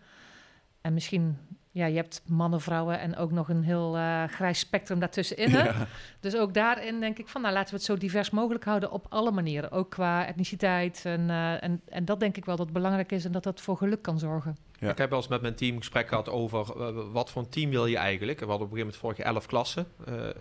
En 0.81 0.93
misschien 0.93 1.37
ja, 1.77 1.85
je 1.85 1.95
hebt 1.95 2.21
mannen, 2.25 2.61
vrouwen 2.61 2.99
en 2.99 3.15
ook 3.15 3.31
nog 3.31 3.49
een 3.49 3.63
heel 3.63 3.97
uh, 3.97 4.23
grijs 4.23 4.59
spectrum 4.59 4.99
daartussenin. 4.99 5.49
Ja. 5.49 5.87
Dus 6.19 6.37
ook 6.37 6.53
daarin 6.53 6.99
denk 6.99 7.17
ik 7.17 7.27
van, 7.27 7.41
nou 7.41 7.53
laten 7.53 7.69
we 7.69 7.75
het 7.75 7.85
zo 7.85 7.97
divers 7.97 8.29
mogelijk 8.29 8.63
houden 8.63 8.91
op 8.91 9.05
alle 9.09 9.31
manieren. 9.31 9.71
Ook 9.71 9.89
qua 9.89 10.25
etniciteit. 10.25 11.01
En, 11.03 11.21
uh, 11.21 11.63
en, 11.63 11.81
en 11.89 12.05
dat 12.05 12.19
denk 12.19 12.37
ik 12.37 12.45
wel 12.45 12.55
dat 12.55 12.65
het 12.65 12.73
belangrijk 12.73 13.11
is 13.11 13.25
en 13.25 13.31
dat 13.31 13.43
dat 13.43 13.61
voor 13.61 13.77
geluk 13.77 14.01
kan 14.01 14.19
zorgen. 14.19 14.57
Ja. 14.79 14.89
Ik 14.91 14.97
heb 14.97 15.09
wel 15.09 15.19
eens 15.19 15.27
met 15.27 15.41
mijn 15.41 15.55
team 15.55 15.77
gesprek 15.77 16.07
gehad 16.07 16.29
over 16.29 16.67
uh, 16.77 16.89
wat 17.11 17.29
voor 17.29 17.41
een 17.41 17.49
team 17.49 17.69
wil 17.69 17.85
je 17.85 17.97
eigenlijk. 17.97 18.39
We 18.39 18.45
hadden 18.45 18.67
op 18.67 18.73
een 18.73 18.77
gegeven 18.77 19.01
moment 19.01 19.17
vorig 19.17 19.17
jaar 19.17 19.35
elf 19.35 19.45
klassen. 19.45 19.87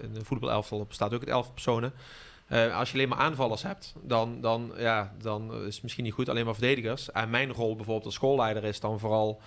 in 0.02 0.12
de 0.12 0.24
voetbalelftal 0.24 0.84
bestaat 0.84 1.14
ook 1.14 1.20
uit 1.20 1.28
elf 1.28 1.52
personen. 1.52 1.92
als 2.48 2.88
je 2.88 2.94
alleen 2.94 3.08
maar 3.08 3.18
aanvallers 3.18 3.62
hebt, 3.62 3.94
dan, 4.02 4.40
dan, 4.40 4.72
ja, 4.76 5.12
dan 5.22 5.54
is 5.54 5.74
het 5.74 5.82
misschien 5.82 6.04
niet 6.04 6.12
goed, 6.12 6.28
alleen 6.28 6.44
maar 6.44 6.54
verdedigers. 6.54 7.10
En 7.12 7.30
mijn 7.30 7.52
rol 7.52 7.74
bijvoorbeeld 7.74 8.06
als 8.06 8.14
schoolleider 8.14 8.64
is 8.64 8.80
dan 8.80 8.98
vooral 8.98 9.40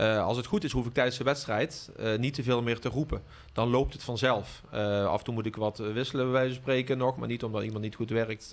uh, 0.00 0.24
als 0.24 0.36
het 0.36 0.46
goed 0.46 0.64
is, 0.64 0.72
hoef 0.72 0.86
ik 0.86 0.92
tijdens 0.92 1.18
de 1.18 1.24
wedstrijd 1.24 1.90
uh, 2.00 2.18
niet 2.18 2.34
te 2.34 2.42
veel 2.42 2.62
meer 2.62 2.78
te 2.78 2.88
roepen. 2.88 3.22
Dan 3.52 3.68
loopt 3.68 3.92
het 3.92 4.02
vanzelf. 4.02 4.62
Uh, 4.74 5.06
af 5.06 5.18
en 5.18 5.24
toe 5.24 5.34
moet 5.34 5.46
ik 5.46 5.56
wat 5.56 5.78
wisselen, 5.78 6.24
bij 6.24 6.32
wijze 6.32 6.52
van 6.52 6.62
spreken 6.62 6.98
nog. 6.98 7.16
Maar 7.16 7.28
niet 7.28 7.44
omdat 7.44 7.62
iemand 7.62 7.82
niet 7.82 7.94
goed 7.94 8.10
werkt, 8.10 8.52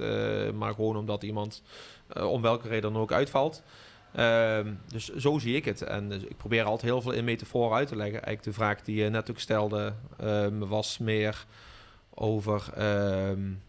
maar 0.53 0.73
gewoon 0.73 0.97
omdat 0.97 1.23
iemand 1.23 1.63
om 2.15 2.41
welke 2.41 2.67
reden 2.67 2.93
dan 2.93 3.01
ook 3.01 3.11
uitvalt. 3.11 3.63
Ehm, 4.13 4.73
dus 4.87 5.15
zo 5.15 5.39
zie 5.39 5.55
ik 5.55 5.65
het. 5.65 5.81
En 5.81 6.11
ik 6.11 6.37
probeer 6.37 6.63
altijd 6.63 6.81
heel 6.81 7.01
veel 7.01 7.11
in 7.11 7.23
metaforen 7.23 7.77
uit 7.77 7.87
te 7.87 7.95
leggen. 7.95 8.23
Eigenlijk 8.23 8.43
de 8.43 8.63
vraag 8.63 8.81
die 8.81 8.95
je 8.95 9.09
net 9.09 9.29
ook 9.29 9.39
stelde, 9.39 9.93
um, 10.23 10.59
was 10.59 10.97
meer 10.97 11.45
over 12.13 12.73
um, 13.29 13.61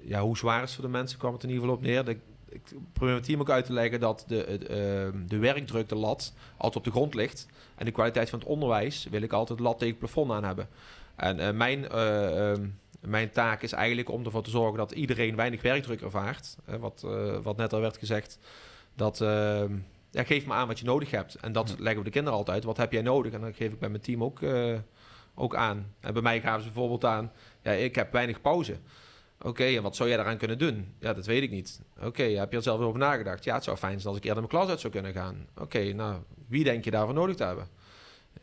ja, 0.00 0.20
hoe 0.20 0.36
zwaar 0.36 0.62
is 0.62 0.68
het 0.68 0.74
voor 0.74 0.84
de 0.84 0.96
mensen, 0.96 1.18
kwam 1.18 1.32
het 1.32 1.42
in 1.42 1.48
ieder 1.48 1.64
geval 1.64 1.78
op 1.78 1.84
neer. 1.84 2.04
Ik 2.54 2.62
probeer 2.92 3.12
mijn 3.12 3.22
team 3.22 3.40
ook 3.40 3.50
uit 3.50 3.64
te 3.64 3.72
leggen 3.72 4.00
dat 4.00 4.24
de, 4.26 4.56
de, 4.58 4.66
ehm, 4.66 5.26
de 5.26 5.38
werkdruk, 5.38 5.88
de 5.88 5.94
lat, 5.94 6.32
altijd 6.56 6.76
op 6.76 6.84
de 6.84 6.90
grond 6.90 7.14
ligt. 7.14 7.46
En 7.74 7.84
de 7.84 7.90
kwaliteit 7.90 8.30
van 8.30 8.38
het 8.38 8.48
onderwijs 8.48 9.06
wil 9.10 9.22
ik 9.22 9.32
altijd 9.32 9.60
lat 9.60 9.78
tegen 9.78 9.88
het 9.88 9.98
plafond 9.98 10.30
aan 10.30 10.44
hebben. 10.44 10.68
En 11.16 11.38
uh, 11.38 11.50
mijn, 11.50 11.86
uh, 11.92 12.50
um, 12.50 12.78
mijn 13.00 13.30
taak 13.30 13.62
is 13.62 13.72
eigenlijk 13.72 14.10
om 14.10 14.24
ervoor 14.24 14.42
te 14.42 14.50
zorgen 14.50 14.78
dat 14.78 14.92
iedereen 14.92 15.36
weinig 15.36 15.62
werkdruk 15.62 16.00
ervaart. 16.00 16.56
Uh, 16.68 16.76
wat, 16.76 17.06
wat 17.42 17.56
net 17.56 17.72
al 17.72 17.80
werd 17.80 17.96
gezegd. 17.96 18.38
Dat 18.94 19.20
ehm, 19.20 19.74
ja, 20.10 20.24
geef 20.24 20.46
me 20.46 20.52
aan 20.52 20.66
wat 20.66 20.78
je 20.78 20.84
nodig 20.84 21.10
hebt. 21.10 21.34
En 21.34 21.52
dat 21.52 21.74
leggen 21.78 21.98
we 21.98 22.04
de 22.04 22.10
kinderen 22.10 22.38
altijd. 22.38 22.64
Wat 22.64 22.76
heb 22.76 22.92
jij 22.92 23.02
nodig? 23.02 23.32
En 23.32 23.40
dat 23.40 23.56
geef 23.56 23.72
ik 23.72 23.78
bij 23.78 23.88
mijn 23.88 24.02
team 24.02 24.24
ook, 24.24 24.40
ook 25.34 25.54
aan. 25.54 25.94
En 26.00 26.12
bij 26.12 26.22
mij 26.22 26.40
gaven 26.40 26.62
ze 26.62 26.66
bijvoorbeeld 26.66 27.04
aan, 27.04 27.32
ja, 27.62 27.70
ik 27.70 27.94
heb 27.94 28.12
weinig 28.12 28.40
pauze. 28.40 28.76
Oké, 29.44 29.64
en 29.64 29.82
wat 29.82 29.96
zou 29.96 30.08
jij 30.08 30.16
daaraan 30.16 30.36
kunnen 30.36 30.58
doen? 30.58 30.94
Ja, 31.00 31.14
dat 31.14 31.26
weet 31.26 31.42
ik 31.42 31.50
niet. 31.50 31.80
Oké, 32.00 32.22
heb 32.22 32.50
je 32.50 32.56
er 32.56 32.62
zelf 32.62 32.80
over 32.80 32.98
nagedacht? 32.98 33.44
Ja, 33.44 33.54
het 33.54 33.64
zou 33.64 33.76
fijn 33.76 34.00
zijn 34.00 34.08
als 34.08 34.16
ik 34.16 34.24
eerder 34.24 34.42
mijn 34.42 34.54
klas 34.54 34.68
uit 34.68 34.80
zou 34.80 34.92
kunnen 34.92 35.12
gaan. 35.12 35.46
Oké, 35.56 35.92
nou, 35.92 36.22
wie 36.48 36.64
denk 36.64 36.84
je 36.84 36.90
daarvoor 36.90 37.14
nodig 37.14 37.36
te 37.36 37.44
hebben? 37.44 37.68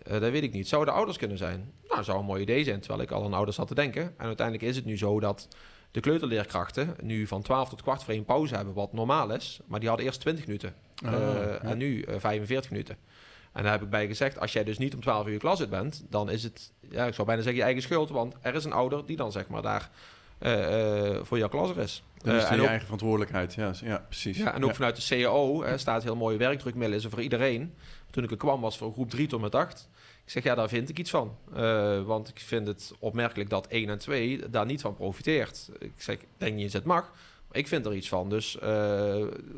Uh, 0.08 0.20
dat 0.20 0.32
weet 0.32 0.44
ik 0.44 0.52
niet. 0.54 0.68
Zouden 0.68 0.90
de 0.90 0.98
ouders 0.98 1.18
kunnen 1.18 1.38
zijn? 1.38 1.74
Nou, 1.88 2.04
zou 2.04 2.20
een 2.20 2.26
mooi 2.26 2.42
idee 2.42 2.64
zijn, 2.64 2.80
terwijl 2.80 3.02
ik 3.02 3.12
al 3.12 3.24
aan 3.24 3.34
ouders 3.34 3.58
zat 3.58 3.68
te 3.68 3.76
denken. 3.76 4.02
En 4.02 4.26
uiteindelijk 4.26 4.68
is 4.68 4.76
het 4.76 4.86
nu 4.86 4.98
zo 4.98 5.20
dat 5.20 5.48
de 5.92 6.00
kleuterleerkrachten 6.00 6.96
nu 7.02 7.28
van 7.28 7.42
12 7.42 7.70
tot 7.70 7.82
kwart 7.82 8.04
voor 8.04 8.14
één 8.14 8.26
pauze 8.26 8.56
hebben, 8.56 8.74
wat 8.74 8.94
normaal 8.94 9.34
is. 9.34 9.60
Maar 9.66 9.80
die 9.80 9.90
hadden 9.90 10.08
eerst 10.08 10.20
20 10.22 10.46
minuten. 10.46 10.76
Uh, 11.04 11.12
ja. 11.12 11.62
En 11.62 11.78
nu 11.78 11.96
uh, 11.96 12.14
eh, 12.14 12.20
45 12.20 12.72
minuten. 12.72 12.98
En 13.52 13.64
daar 13.64 13.72
heb 13.72 13.82
ik 13.82 13.90
bij 13.90 14.08
gezegd, 14.08 14.40
als 14.40 14.54
jij 14.54 14.64
dus 14.64 14.78
niet 14.78 14.94
om 14.94 15.02
12 15.02 15.28
uur 15.28 15.40
klas 15.40 15.60
uit 15.60 15.70
bent, 15.70 16.04
dan 16.10 16.30
is 16.30 16.44
het, 16.44 16.72
ja, 16.90 17.06
ik 17.06 17.14
zou 17.14 17.28
bijna 17.28 17.42
zeggen 17.42 17.60
je 17.60 17.66
eigen 17.66 17.84
schuld. 17.84 18.10
Want 18.10 18.36
er 18.42 18.56
is 18.56 18.64
een 18.64 18.74
ouder 18.74 19.06
die 19.06 19.18
dan 19.18 19.32
zeg 19.32 19.48
maar 19.48 19.62
daar 19.62 19.90
voor 21.24 21.38
jouw 21.38 21.50
klas 21.50 21.76
is. 21.76 22.04
Dat 22.24 22.36
is 22.36 22.44
uh, 22.44 22.56
je 22.56 22.68
eigen 22.68 22.84
verantwoordelijkheid, 22.84 23.54
ja, 23.54 23.74
ja 23.84 24.06
precies. 24.08 24.38
Ja, 24.38 24.54
en 24.54 24.66
ook 24.66 24.76
vanuit 24.76 24.96
de 24.96 25.22
CAO 25.22 25.64
uh, 25.64 25.72
staat 25.76 26.04
heel 26.04 26.16
mooie 26.16 26.58
is 26.58 27.04
er 27.04 27.10
voor 27.10 27.22
iedereen. 27.22 27.74
Toen 28.10 28.24
ik 28.24 28.32
er 28.32 28.38
kwam 28.38 28.62
was 28.62 28.78
voor 28.78 28.92
groep 28.92 29.10
3 29.10 29.28
tot 29.28 29.42
met 29.42 29.56
8. 29.56 29.90
Ik 30.26 30.32
zeg, 30.32 30.44
ja, 30.44 30.56
daar 30.56 30.70
vind 30.70 30.90
ik 30.90 31.00
iets 31.00 31.10
van. 31.10 31.38
want 32.06 32.30
ik 32.30 32.40
vind 32.40 32.68
het 32.68 32.94
opmerkelijk 33.00 33.50
dat 33.50 33.68
1 33.68 33.90
en 33.90 33.98
2 33.98 34.50
daar 34.50 34.66
niet 34.66 34.82
van 34.82 34.96
profiteert. 34.96 35.70
Ik 35.80 35.92
zeg, 35.96 36.18
denk 36.38 36.56
niet 36.56 36.64
eens 36.64 36.74
het 36.74 36.84
mag. 36.84 37.12
Maar 37.48 37.58
ik 37.58 37.68
vind 37.68 37.86
er 37.86 37.94
iets 37.94 38.10
van. 38.10 38.30
Dus 38.30 38.58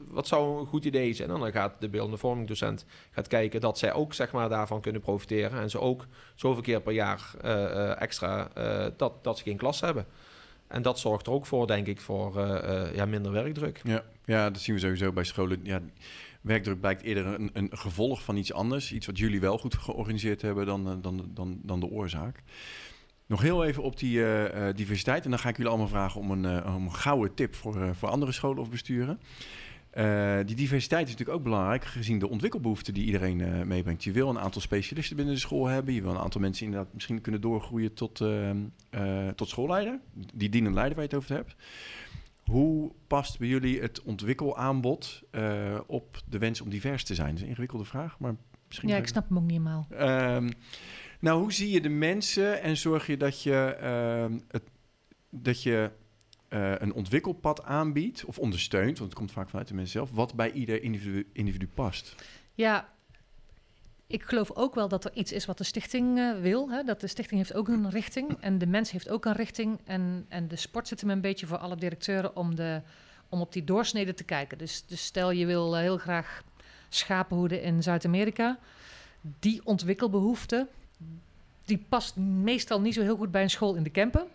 wat 0.07 0.27
zou 0.27 0.59
een 0.59 0.65
goed 0.65 0.85
idee 0.85 1.13
zijn? 1.13 1.29
En 1.29 1.39
dan 1.39 1.51
gaat 1.51 1.73
de 1.79 1.89
beeldende 1.89 2.17
vormingdocent 2.17 2.85
gaat 3.11 3.27
kijken 3.27 3.61
dat 3.61 3.77
zij 3.77 3.93
ook 3.93 4.13
zeg 4.13 4.31
maar, 4.31 4.49
daarvan 4.49 4.81
kunnen 4.81 5.01
profiteren. 5.01 5.59
En 5.59 5.69
ze 5.69 5.79
ook 5.79 6.05
zoveel 6.35 6.61
keer 6.61 6.81
per 6.81 6.93
jaar 6.93 7.33
extra 7.97 8.49
dat, 8.97 9.23
dat 9.23 9.37
ze 9.37 9.43
geen 9.43 9.57
klas 9.57 9.81
hebben. 9.81 10.05
En 10.73 10.81
dat 10.81 10.99
zorgt 10.99 11.27
er 11.27 11.33
ook 11.33 11.45
voor, 11.45 11.67
denk 11.67 11.87
ik, 11.87 12.01
voor 12.01 12.37
uh, 12.37 12.49
uh, 12.49 12.95
ja, 12.95 13.05
minder 13.05 13.31
werkdruk. 13.31 13.81
Ja. 13.83 14.03
ja, 14.25 14.49
dat 14.49 14.61
zien 14.61 14.75
we 14.75 14.81
sowieso 14.81 15.11
bij 15.11 15.23
scholen. 15.23 15.59
Ja, 15.63 15.81
werkdruk 16.41 16.79
blijkt 16.79 17.01
eerder 17.01 17.25
een, 17.25 17.49
een 17.53 17.69
gevolg 17.71 18.23
van 18.23 18.37
iets 18.37 18.53
anders. 18.53 18.91
Iets 18.91 19.05
wat 19.05 19.17
jullie 19.17 19.39
wel 19.39 19.57
goed 19.57 19.75
georganiseerd 19.75 20.41
hebben 20.41 20.65
dan, 20.65 20.87
uh, 20.87 20.93
dan, 21.01 21.29
dan, 21.33 21.59
dan 21.63 21.79
de 21.79 21.89
oorzaak. 21.89 22.43
Nog 23.25 23.41
heel 23.41 23.65
even 23.65 23.83
op 23.83 23.99
die 23.99 24.23
diversiteit. 24.75 25.23
En 25.23 25.29
dan 25.29 25.39
ga 25.39 25.49
ik 25.49 25.55
jullie 25.55 25.71
allemaal 25.71 25.89
vragen 25.89 26.21
om 26.21 26.31
een, 26.31 26.43
een 26.43 26.93
gouden 26.93 27.33
tip 27.33 27.55
voor, 27.55 27.95
voor 27.95 28.09
andere 28.09 28.31
scholen 28.31 28.61
of 28.61 28.69
besturen. 28.69 29.19
Uh, 29.97 30.37
die 30.45 30.55
diversiteit 30.55 31.03
is 31.05 31.11
natuurlijk 31.11 31.37
ook 31.37 31.43
belangrijk, 31.43 31.85
gezien 31.85 32.19
de 32.19 32.29
ontwikkelbehoeften 32.29 32.93
die 32.93 33.05
iedereen 33.05 33.39
uh, 33.39 33.61
meebrengt. 33.61 34.03
Je 34.03 34.11
wil 34.11 34.29
een 34.29 34.39
aantal 34.39 34.61
specialisten 34.61 35.15
binnen 35.15 35.33
de 35.33 35.39
school 35.39 35.65
hebben. 35.65 35.93
Je 35.93 36.01
wil 36.01 36.11
een 36.11 36.17
aantal 36.17 36.41
mensen 36.41 36.65
inderdaad 36.65 36.93
misschien 36.93 37.21
kunnen 37.21 37.41
doorgroeien 37.41 37.93
tot, 37.93 38.19
uh, 38.21 39.27
tot 39.35 39.49
schoolleider. 39.49 39.99
Die 40.33 40.49
dienende 40.49 40.75
leider 40.75 40.95
waar 40.95 41.05
je 41.09 41.15
het 41.15 41.23
over 41.23 41.35
hebt. 41.35 41.55
Hoe 42.43 42.91
past 43.07 43.39
bij 43.39 43.47
jullie 43.47 43.81
het 43.81 44.01
ontwikkelaanbod 44.01 45.23
op 45.87 46.21
de 46.29 46.37
wens 46.37 46.61
om 46.61 46.69
divers 46.69 47.03
te 47.03 47.15
zijn? 47.15 47.27
Dat 47.27 47.37
is 47.37 47.41
een 47.41 47.47
ingewikkelde 47.47 47.85
vraag, 47.85 48.19
maar 48.19 48.35
misschien... 48.67 48.89
Ja, 48.89 48.97
ik 48.97 49.07
snap 49.07 49.27
hem 49.27 49.37
ook 49.37 49.43
niet 49.43 49.61
helemaal. 49.61 49.87
Um, 50.35 50.49
nou, 51.19 51.41
hoe 51.41 51.53
zie 51.53 51.71
je 51.71 51.81
de 51.81 51.89
mensen 51.89 52.61
en 52.61 52.77
zorg 52.77 53.07
je 53.07 53.17
dat 53.17 53.43
je, 53.43 53.77
uh, 53.81 54.37
het, 54.47 54.63
dat 55.29 55.63
je 55.63 55.89
uh, 56.53 56.71
een 56.77 56.93
ontwikkelpad 56.93 57.63
aanbiedt 57.63 58.25
of 58.25 58.39
ondersteunt, 58.39 58.97
want 58.97 59.09
het 59.09 59.19
komt 59.19 59.31
vaak 59.31 59.49
vanuit 59.49 59.67
de 59.67 59.73
mensen 59.73 59.93
zelf, 59.93 60.11
wat 60.11 60.33
bij 60.33 60.51
ieder 60.51 60.83
individu, 61.33 61.67
past? 61.73 62.15
Ja, 62.53 62.89
ik 64.07 64.23
geloof 64.23 64.51
ook 64.51 64.75
wel 64.75 64.87
dat 64.87 65.05
er 65.05 65.13
iets 65.13 65.31
is 65.31 65.45
wat 65.45 65.57
de 65.57 65.63
stichting 65.63 66.17
uh, 66.17 66.39
wil. 66.39 66.69
Hè? 66.69 66.83
Dat 66.83 67.01
de 67.01 67.07
stichting 67.07 67.39
heeft 67.39 67.53
ook 67.53 67.67
een 67.67 67.89
richting 67.89 68.37
en 68.39 68.57
de 68.57 68.67
mens 68.67 68.91
heeft 68.91 69.09
ook 69.09 69.25
een 69.25 69.33
richting. 69.33 69.79
En, 69.83 70.25
en 70.29 70.47
de 70.47 70.55
sport 70.55 70.87
zit 70.87 71.01
hem 71.01 71.09
een 71.09 71.21
beetje 71.21 71.45
voor 71.45 71.57
alle 71.57 71.75
directeuren 71.75 72.35
om, 72.35 72.55
de, 72.55 72.81
om 73.29 73.41
op 73.41 73.53
die 73.53 73.63
doorsnede 73.63 74.13
te 74.13 74.23
kijken. 74.23 74.57
Dus, 74.57 74.85
dus 74.85 75.05
stel 75.05 75.31
je 75.31 75.45
wil 75.45 75.75
uh, 75.75 75.81
heel 75.81 75.97
graag 75.97 76.43
schapenhoeden 76.89 77.61
in 77.61 77.83
Zuid-Amerika. 77.83 78.59
Die 79.39 79.61
ontwikkelbehoefte, 79.63 80.67
die 81.65 81.85
past 81.89 82.15
meestal 82.15 82.81
niet 82.81 82.93
zo 82.93 83.01
heel 83.01 83.17
goed 83.17 83.31
bij 83.31 83.43
een 83.43 83.49
school 83.49 83.75
in 83.75 83.83
de 83.83 83.89
Kempen. 83.89 84.27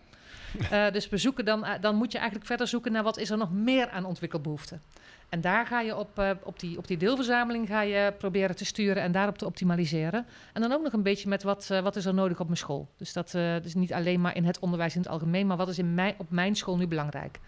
Uh, 0.71 0.91
dus 0.91 1.09
we 1.09 1.17
zoeken 1.17 1.45
dan, 1.45 1.67
dan 1.81 1.95
moet 1.95 2.11
je 2.11 2.17
eigenlijk 2.17 2.47
verder 2.47 2.67
zoeken 2.67 2.91
naar 2.91 3.03
wat 3.03 3.17
is 3.17 3.29
er 3.29 3.37
nog 3.37 3.51
meer 3.51 3.89
aan 3.89 4.05
ontwikkelbehoeften. 4.05 4.81
En 5.29 5.41
daar 5.41 5.65
ga 5.65 5.81
je 5.81 5.95
op, 5.95 6.19
uh, 6.19 6.29
op, 6.43 6.59
die, 6.59 6.77
op 6.77 6.87
die 6.87 6.97
deelverzameling 6.97 7.67
ga 7.67 7.81
je 7.81 8.13
proberen 8.17 8.55
te 8.55 8.65
sturen 8.65 9.03
en 9.03 9.11
daarop 9.11 9.37
te 9.37 9.45
optimaliseren. 9.45 10.25
En 10.53 10.61
dan 10.61 10.71
ook 10.71 10.83
nog 10.83 10.93
een 10.93 11.03
beetje 11.03 11.29
met 11.29 11.43
wat, 11.43 11.69
uh, 11.71 11.79
wat 11.79 11.95
is 11.95 12.05
er 12.05 12.13
nodig 12.13 12.39
op 12.39 12.45
mijn 12.45 12.57
school. 12.57 12.89
Dus 12.97 13.13
dat 13.13 13.33
uh, 13.33 13.55
dus 13.61 13.73
niet 13.73 13.93
alleen 13.93 14.21
maar 14.21 14.35
in 14.35 14.45
het 14.45 14.59
onderwijs 14.59 14.95
in 14.95 15.01
het 15.01 15.09
algemeen, 15.09 15.47
maar 15.47 15.57
wat 15.57 15.69
is 15.69 15.79
in 15.79 15.93
mijn, 15.93 16.15
op 16.17 16.29
mijn 16.29 16.55
school 16.55 16.77
nu 16.77 16.87
belangrijk. 16.87 17.39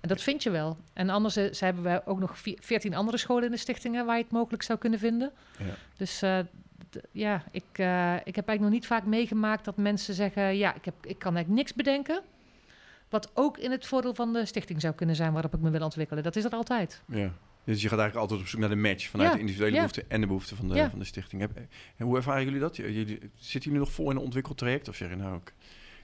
En 0.00 0.08
dat 0.08 0.22
vind 0.22 0.42
je 0.42 0.50
wel. 0.50 0.76
En 0.92 1.10
anders 1.10 1.36
uh, 1.36 1.50
hebben 1.52 1.82
wij 1.82 2.06
ook 2.06 2.18
nog 2.18 2.38
veertien 2.38 2.94
andere 2.94 3.16
scholen 3.16 3.44
in 3.44 3.50
de 3.50 3.56
stichtingen 3.56 4.06
waar 4.06 4.16
je 4.16 4.22
het 4.22 4.32
mogelijk 4.32 4.62
zou 4.62 4.78
kunnen 4.78 4.98
vinden. 4.98 5.32
Ja. 5.58 5.74
Dus 5.96 6.20
ja, 7.10 7.44
ik, 7.50 7.64
ik 8.24 8.36
heb 8.36 8.48
eigenlijk 8.48 8.60
nog 8.60 8.70
niet 8.70 8.86
vaak 8.86 9.04
meegemaakt 9.04 9.64
dat 9.64 9.76
mensen 9.76 10.14
zeggen: 10.14 10.56
ja, 10.56 10.74
ik, 10.74 10.84
heb, 10.84 10.94
ik 11.02 11.18
kan 11.18 11.34
eigenlijk 11.34 11.62
niks 11.62 11.74
bedenken. 11.74 12.22
Wat 13.08 13.30
ook 13.34 13.58
in 13.58 13.70
het 13.70 13.86
voordeel 13.86 14.14
van 14.14 14.32
de 14.32 14.46
stichting 14.46 14.80
zou 14.80 14.94
kunnen 14.94 15.16
zijn 15.16 15.32
waarop 15.32 15.54
ik 15.54 15.60
me 15.60 15.70
wil 15.70 15.82
ontwikkelen. 15.82 16.22
Dat 16.22 16.36
is 16.36 16.44
er 16.44 16.50
altijd. 16.50 17.02
Ja. 17.06 17.32
Dus 17.64 17.82
je 17.82 17.88
gaat 17.88 17.98
eigenlijk 17.98 18.14
altijd 18.16 18.40
op 18.40 18.46
zoek 18.46 18.60
naar 18.60 18.68
de 18.68 18.76
match 18.76 19.08
vanuit 19.08 19.28
Ja, 19.28 19.34
de 19.34 19.40
individuele 19.40 19.72
ja. 19.74 19.78
behoeften 19.78 20.10
en 20.10 20.20
de 20.20 20.26
behoeften 20.26 20.56
van 20.56 20.68
de, 20.68 20.74
Ja. 20.74 20.90
van 20.90 20.98
de 20.98 21.04
stichting. 21.04 21.42
En 21.42 21.68
hoe 21.98 22.16
ervaren 22.16 22.44
jullie 22.44 22.60
dat? 22.60 22.76
Jullie, 22.76 23.18
zitten 23.34 23.70
jullie 23.70 23.78
nog 23.86 23.92
vol 23.92 24.10
in 24.10 24.16
een 24.16 24.22
ontwikkeltraject? 24.22 24.88
Of 24.88 24.96
zeg 24.96 25.10
je 25.10 25.16
nou, 25.16 25.36
ik, 25.36 25.52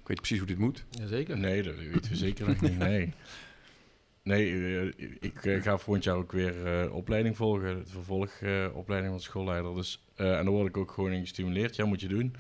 ik 0.01 0.09
weet 0.09 0.17
precies 0.17 0.39
hoe 0.39 0.47
dit 0.47 0.59
moet? 0.59 0.85
Jazeker. 0.91 1.39
Nee, 1.39 1.63
dat 1.63 1.75
weten 1.75 2.11
we 2.11 2.17
zeker 2.17 2.47
nog 2.47 2.61
niet. 2.61 2.79
Nee. 2.79 3.13
Nee, 4.27 4.77
eh, 4.79 5.09
ik 5.21 5.45
eh, 5.45 5.63
ga 5.63 5.79
volgend 5.79 6.05
jaar 6.05 6.17
ook 6.17 6.33
weer 6.33 6.67
eh, 6.67 6.95
opleiding 6.95 7.37
volgen. 7.37 7.79
De 7.79 7.91
vervolgopleiding 7.91 9.13
van 9.13 9.23
schoolleider. 9.23 9.75
Dus, 9.75 10.05
en 10.15 10.25
daar 10.27 10.51
word 10.51 10.69
ik 10.69 10.77
ook 10.77 10.91
gewoon 10.91 11.13
in 11.13 11.21
gestimuleerd. 11.21 11.77
Ja, 11.77 11.85
moet 11.85 12.01
je 12.01 12.09
doen. 12.09 12.35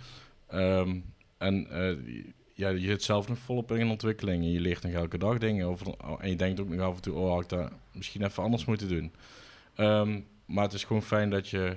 Ehm, 0.46 0.98
en 1.38 1.66
ja, 2.54 2.68
je 2.68 2.86
zit 2.86 3.02
zelf 3.02 3.28
nog 3.28 3.38
volop 3.38 3.72
in 3.72 3.88
ontwikkeling. 3.88 4.42
En 4.42 4.52
je 4.52 4.60
leert 4.60 4.82
nog 4.82 4.92
elke 4.92 5.18
dag 5.18 5.38
dingen 5.38 5.66
over. 5.66 5.94
En 6.18 6.30
je 6.30 6.36
denkt 6.36 6.60
ook 6.60 6.68
nog 6.68 6.80
af 6.80 6.96
en 6.96 7.02
toe, 7.02 7.14
oh, 7.14 7.32
had 7.32 7.42
ik 7.42 7.48
dat 7.48 7.72
misschien 7.92 8.24
even 8.24 8.42
anders 8.42 8.64
moeten 8.64 8.88
doen. 8.88 9.12
Ehm, 9.74 10.20
maar 10.46 10.64
het 10.64 10.72
is 10.72 10.84
gewoon 10.84 11.02
fijn 11.02 11.30
dat 11.30 11.48
je 11.48 11.76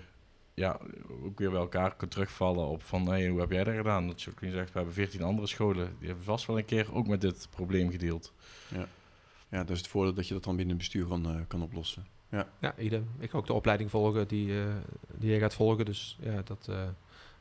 ja, 0.53 0.79
ook 1.23 1.39
weer 1.39 1.51
bij 1.51 1.59
elkaar 1.59 1.95
kunt 1.95 2.11
terugvallen 2.11 2.67
op 2.67 2.83
van, 2.83 3.07
hey, 3.07 3.27
hoe 3.27 3.39
heb 3.39 3.51
jij 3.51 3.63
dat 3.63 3.75
gedaan? 3.75 4.07
Dat 4.07 4.21
Jacqueline 4.21 4.57
zegt, 4.57 4.71
we 4.71 4.77
hebben 4.77 4.95
14 4.95 5.21
andere 5.21 5.47
scholen. 5.47 5.95
Die 5.99 6.07
hebben 6.07 6.25
vast 6.25 6.45
wel 6.45 6.57
een 6.57 6.65
keer 6.65 6.93
ook 6.93 7.07
met 7.07 7.21
dit 7.21 7.47
probleem 7.49 7.91
gedeeld. 7.91 8.33
Ja, 8.67 8.87
dat 9.49 9.69
is 9.69 9.77
het 9.77 9.87
voordeel 9.87 10.13
dat 10.13 10.27
je 10.27 10.33
dat 10.33 10.43
dan 10.43 10.55
binnen 10.55 10.75
het 10.75 10.83
bestuur 10.83 11.05
kan, 11.05 11.25
eh, 11.25 11.35
kan 11.47 11.61
oplossen. 11.61 12.05
Ja, 12.59 12.73
idem. 12.77 13.09
Ik 13.19 13.29
ga 13.29 13.37
ook 13.37 13.47
de 13.47 13.53
opleiding 13.53 13.89
volgen 13.89 14.27
die, 14.27 14.59
eh, 14.59 14.65
die 15.17 15.31
je 15.31 15.39
gaat 15.39 15.53
volgen. 15.53 15.85
Dus 15.85 16.17
ja, 16.21 16.41
dat, 16.43 16.67
eh, 16.69 16.75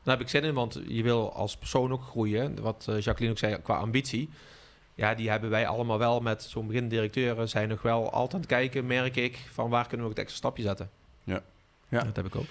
daar 0.03 0.17
heb 0.17 0.21
ik 0.21 0.29
zin 0.29 0.43
in, 0.43 0.53
want 0.53 0.81
je 0.87 1.03
wil 1.03 1.33
als 1.33 1.57
persoon 1.57 1.91
ook 1.91 2.03
groeien. 2.03 2.61
Wat 2.61 2.83
Jacqueline 2.85 3.29
ook 3.29 3.37
zei, 3.37 3.61
qua 3.61 3.77
ambitie. 3.77 4.29
Ja, 4.95 5.15
die 5.15 5.29
hebben 5.29 5.49
wij 5.49 5.67
allemaal 5.67 5.97
wel 5.97 6.19
met 6.19 6.43
zo'n 6.43 6.67
begindirecteuren. 6.67 7.49
Zijn 7.49 7.69
nog 7.69 7.81
wel 7.81 8.11
altijd 8.11 8.33
aan 8.33 8.39
het 8.39 8.49
kijken, 8.49 8.85
merk 8.85 9.15
ik, 9.15 9.49
van 9.51 9.69
waar 9.69 9.87
kunnen 9.87 10.05
we 10.05 10.11
ook 10.11 10.17
het 10.17 10.25
extra 10.25 10.37
stapje 10.37 10.63
zetten. 10.63 10.89
Ja. 11.23 11.43
Ja. 11.89 12.03
Dat 12.03 12.15
heb 12.15 12.25
ik 12.25 12.35
ook. 12.35 12.45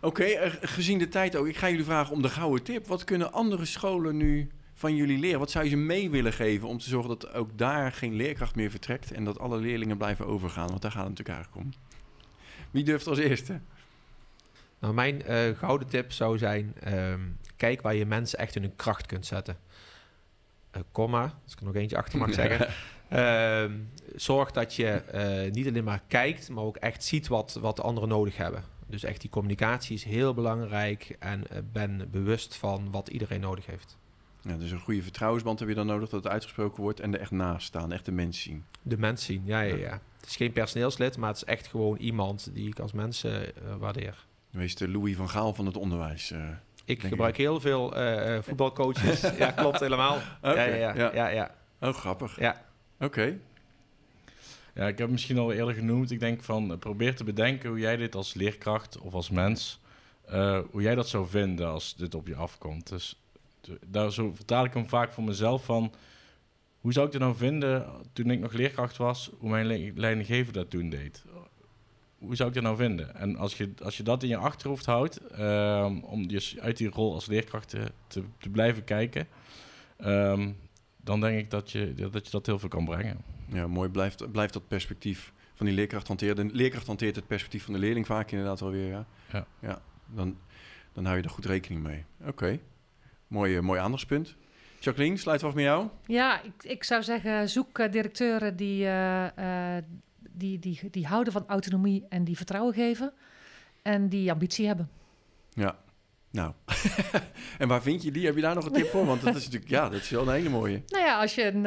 Oké, 0.00 0.24
gezien 0.60 0.98
de 0.98 1.08
tijd 1.08 1.36
ook. 1.36 1.46
Ik 1.46 1.56
ga 1.56 1.68
jullie 1.68 1.84
vragen 1.84 2.12
om 2.12 2.22
de 2.22 2.28
gouden 2.28 2.62
tip. 2.62 2.86
Wat 2.86 3.04
kunnen 3.04 3.32
andere 3.32 3.64
scholen 3.64 4.16
nu 4.16 4.50
van 4.76 4.94
jullie 4.94 5.18
leren? 5.18 5.38
Wat 5.38 5.50
zou 5.50 5.64
je 5.64 5.70
ze 5.70 5.76
mee 5.76 6.10
willen 6.10 6.32
geven 6.32 6.68
om 6.68 6.78
te 6.78 6.88
zorgen 6.88 7.08
dat 7.08 7.32
ook 7.32 7.58
daar 7.58 7.92
geen 7.92 8.14
leerkracht 8.14 8.54
meer 8.54 8.70
vertrekt 8.70 9.12
en 9.12 9.24
dat 9.24 9.38
alle 9.38 9.58
leerlingen 9.58 9.96
blijven 9.96 10.26
overgaan? 10.26 10.68
Want 10.68 10.82
daar 10.82 10.90
gaat 10.90 11.06
het 11.06 11.10
natuurlijk 11.18 11.38
eigenlijk 11.38 11.66
om. 11.66 11.82
Wie 12.70 12.84
durft 12.84 13.06
als 13.06 13.18
eerste? 13.18 13.60
Nou, 14.78 14.94
mijn 14.94 15.22
eh, 15.22 15.58
gouden 15.58 15.88
tip 15.88 16.12
zou 16.12 16.38
zijn: 16.38 16.74
ehm, 16.80 17.20
kijk 17.56 17.82
waar 17.82 17.94
je 17.94 18.06
mensen 18.06 18.38
echt 18.38 18.56
in 18.56 18.62
hun 18.62 18.76
kracht 18.76 19.06
kunt 19.06 19.26
zetten. 19.26 19.56
Eh, 20.70 20.80
komma, 20.92 21.22
als 21.44 21.52
ik 21.52 21.58
er 21.58 21.64
nog 21.64 21.74
eentje 21.74 21.96
achter 21.96 22.18
mag 22.18 22.34
zeggen. 22.44 22.68
Ehm, 23.08 23.72
zorg 24.16 24.50
dat 24.50 24.74
je 24.74 24.88
eh, 24.88 25.52
niet 25.52 25.66
alleen 25.66 25.84
maar 25.84 26.02
kijkt, 26.08 26.48
maar 26.48 26.64
ook 26.64 26.76
echt 26.76 27.04
ziet 27.04 27.28
wat, 27.28 27.58
wat 27.60 27.76
de 27.76 27.82
anderen 27.82 28.08
nodig 28.08 28.36
hebben. 28.36 28.64
Dus 28.86 29.04
echt 29.04 29.20
die 29.20 29.30
communicatie 29.30 29.96
is 29.96 30.04
heel 30.04 30.34
belangrijk 30.34 31.16
en 31.18 31.42
ben 31.72 32.08
bewust 32.10 32.56
van 32.56 32.90
wat 32.90 33.08
iedereen 33.08 33.40
nodig 33.40 33.66
heeft. 33.66 33.96
Ja, 34.48 34.56
dus 34.56 34.70
een 34.70 34.80
goede 34.80 35.02
vertrouwensband 35.02 35.58
heb 35.58 35.68
je 35.68 35.74
dan 35.74 35.86
nodig 35.86 36.08
dat 36.08 36.24
het 36.24 36.32
uitgesproken 36.32 36.82
wordt 36.82 37.00
en 37.00 37.14
er 37.14 37.20
echt 37.20 37.30
naast 37.30 37.66
staan, 37.66 37.92
echt 37.92 38.04
de 38.04 38.12
mens 38.12 38.40
zien. 38.42 38.64
De 38.82 38.98
mens 38.98 39.24
zien, 39.24 39.42
ja, 39.44 39.60
ja, 39.60 39.74
ja. 39.76 40.00
Het 40.20 40.26
is 40.28 40.36
geen 40.36 40.52
personeelslid, 40.52 41.16
maar 41.16 41.28
het 41.28 41.36
is 41.36 41.44
echt 41.44 41.66
gewoon 41.66 41.96
iemand 41.96 42.50
die 42.54 42.68
ik 42.68 42.78
als 42.78 42.92
mens 42.92 43.24
eh, 43.24 43.42
eh, 43.42 43.48
waardeer. 43.78 44.26
Wees 44.50 44.74
de 44.74 44.88
Louis 44.88 45.16
van 45.16 45.28
Gaal 45.28 45.54
van 45.54 45.66
het 45.66 45.76
onderwijs. 45.76 46.30
eh. 46.30 46.48
Ik 46.84 47.02
gebruik 47.02 47.36
heel 47.36 47.60
veel 47.60 47.96
eh, 47.96 48.36
eh, 48.36 48.42
voetbalcoaches. 48.42 49.20
ja, 49.38 49.50
klopt 49.50 49.80
helemaal. 49.80 50.18
Ja, 50.42 50.62
ja, 50.64 50.94
ja, 51.14 51.28
ja. 51.28 51.54
Oh, 51.80 51.94
grappig. 51.94 52.40
ja. 52.40 52.64
Oké. 53.00 53.38
Ja, 54.74 54.82
ik 54.86 54.98
heb 54.98 54.98
het 54.98 55.10
misschien 55.10 55.38
al 55.38 55.52
eerder 55.52 55.74
genoemd. 55.74 56.10
Ik 56.10 56.20
denk 56.20 56.42
van, 56.42 56.78
probeer 56.78 57.16
te 57.16 57.24
bedenken 57.24 57.68
hoe 57.68 57.78
jij 57.78 57.96
dit 57.96 58.14
als 58.14 58.34
leerkracht 58.34 58.98
of 58.98 59.12
als 59.14 59.30
mens, 59.30 59.80
eh, 60.24 60.58
hoe 60.70 60.82
jij 60.82 60.94
dat 60.94 61.08
zou 61.08 61.28
vinden 61.28 61.68
als 61.68 61.94
dit 61.96 62.14
op 62.14 62.26
je 62.26 62.34
afkomt. 62.36 62.88
Dus 62.88 63.20
daar 63.86 64.12
zo 64.12 64.32
vertaal 64.32 64.64
ik 64.64 64.74
hem 64.74 64.88
vaak 64.88 65.12
voor 65.12 65.24
mezelf 65.24 65.64
van, 65.64 65.92
hoe 66.80 66.92
zou 66.92 67.06
ik 67.06 67.12
het 67.12 67.22
nou 67.22 67.36
vinden 67.36 67.86
toen 68.12 68.30
ik 68.30 68.38
nog 68.40 68.52
leerkracht 68.52 68.96
was, 68.96 69.30
hoe 69.38 69.50
mijn 69.50 69.66
le- 69.66 69.92
leidinggever 69.94 70.52
dat 70.52 70.70
toen 70.70 70.88
deed? 70.90 71.24
Hoe 72.18 72.36
zou 72.36 72.48
ik 72.48 72.54
dat 72.54 72.62
nou 72.64 72.76
vinden? 72.76 73.14
En 73.14 73.36
als 73.36 73.56
je, 73.56 73.72
als 73.82 73.96
je 73.96 74.02
dat 74.02 74.22
in 74.22 74.28
je 74.28 74.36
achterhoofd 74.36 74.86
houdt, 74.86 75.16
ehm, 75.26 75.98
om 75.98 76.28
dus 76.28 76.58
uit 76.58 76.76
die 76.76 76.88
rol 76.90 77.14
als 77.14 77.26
leerkracht 77.26 77.68
te, 77.68 77.92
te, 78.06 78.22
te 78.38 78.48
blijven 78.48 78.84
kijken, 78.84 79.28
ehm, 79.96 80.50
dan 80.96 81.20
denk 81.20 81.38
ik 81.38 81.50
dat 81.50 81.70
je, 81.70 81.94
dat 81.94 82.24
je 82.24 82.30
dat 82.30 82.46
heel 82.46 82.58
veel 82.58 82.68
kan 82.68 82.84
brengen. 82.84 83.18
Ja, 83.52 83.66
mooi. 83.66 83.88
Blijft, 83.88 84.30
blijft 84.32 84.52
dat 84.52 84.68
perspectief 84.68 85.32
van 85.54 85.66
die 85.66 85.74
leerkracht 85.74 86.08
hanteren. 86.08 86.48
De 86.48 86.54
leerkracht 86.54 86.86
hanteert 86.86 87.16
het 87.16 87.26
perspectief 87.26 87.64
van 87.64 87.72
de 87.72 87.78
leerling 87.78 88.06
vaak 88.06 88.30
inderdaad 88.30 88.60
wel 88.60 88.70
weer. 88.70 88.88
Ja, 88.88 89.06
Ja. 89.32 89.46
ja 89.60 89.80
dan, 90.06 90.36
dan 90.92 91.04
hou 91.04 91.16
je 91.16 91.22
er 91.22 91.30
goed 91.30 91.44
rekening 91.44 91.82
mee. 91.82 92.04
Oké. 92.26 92.58
Mooi, 93.28 93.56
eh, 93.56 93.62
mooi 93.62 93.80
aandachtspunt. 93.80 94.36
Jacqueline, 94.80 95.16
sluit 95.16 95.42
af 95.42 95.54
met 95.54 95.64
jou. 95.64 95.88
Ja, 96.06 96.42
ik, 96.42 96.52
ik 96.62 96.84
zou 96.84 97.02
zeggen, 97.02 97.48
zoek 97.48 97.78
eh, 97.78 97.90
directeuren 97.90 98.56
die, 98.56 98.84
eh, 98.84 99.76
eh, 99.76 99.84
die, 100.30 100.58
die, 100.58 100.80
die 100.90 101.06
houden 101.06 101.32
van 101.32 101.44
autonomie 101.46 102.04
en 102.08 102.24
die 102.24 102.36
vertrouwen 102.36 102.74
geven. 102.74 103.12
En 103.82 104.08
die 104.08 104.32
ambitie 104.32 104.66
hebben. 104.66 104.90
Ja. 105.52 105.78
Nou. 106.30 106.52
en 107.58 107.68
waar 107.68 107.82
vind 107.82 108.02
je 108.02 108.10
die? 108.10 108.26
Heb 108.26 108.34
je 108.34 108.40
daar 108.40 108.54
nog 108.54 108.64
een 108.64 108.72
tip 108.72 108.86
voor? 108.86 109.06
Want 109.06 109.22
dat 109.22 109.36
is 109.36 109.44
natuurlijk, 109.44 109.70
ja, 109.70 109.88
dat 109.88 110.00
is 110.00 110.10
wel 110.10 110.28
een 110.28 110.34
hele 110.34 110.48
mooie. 110.48 110.82
Nou 110.86 111.04
ja, 111.04 111.20
als 111.20 111.34
je 111.34 111.44
een, 111.46 111.62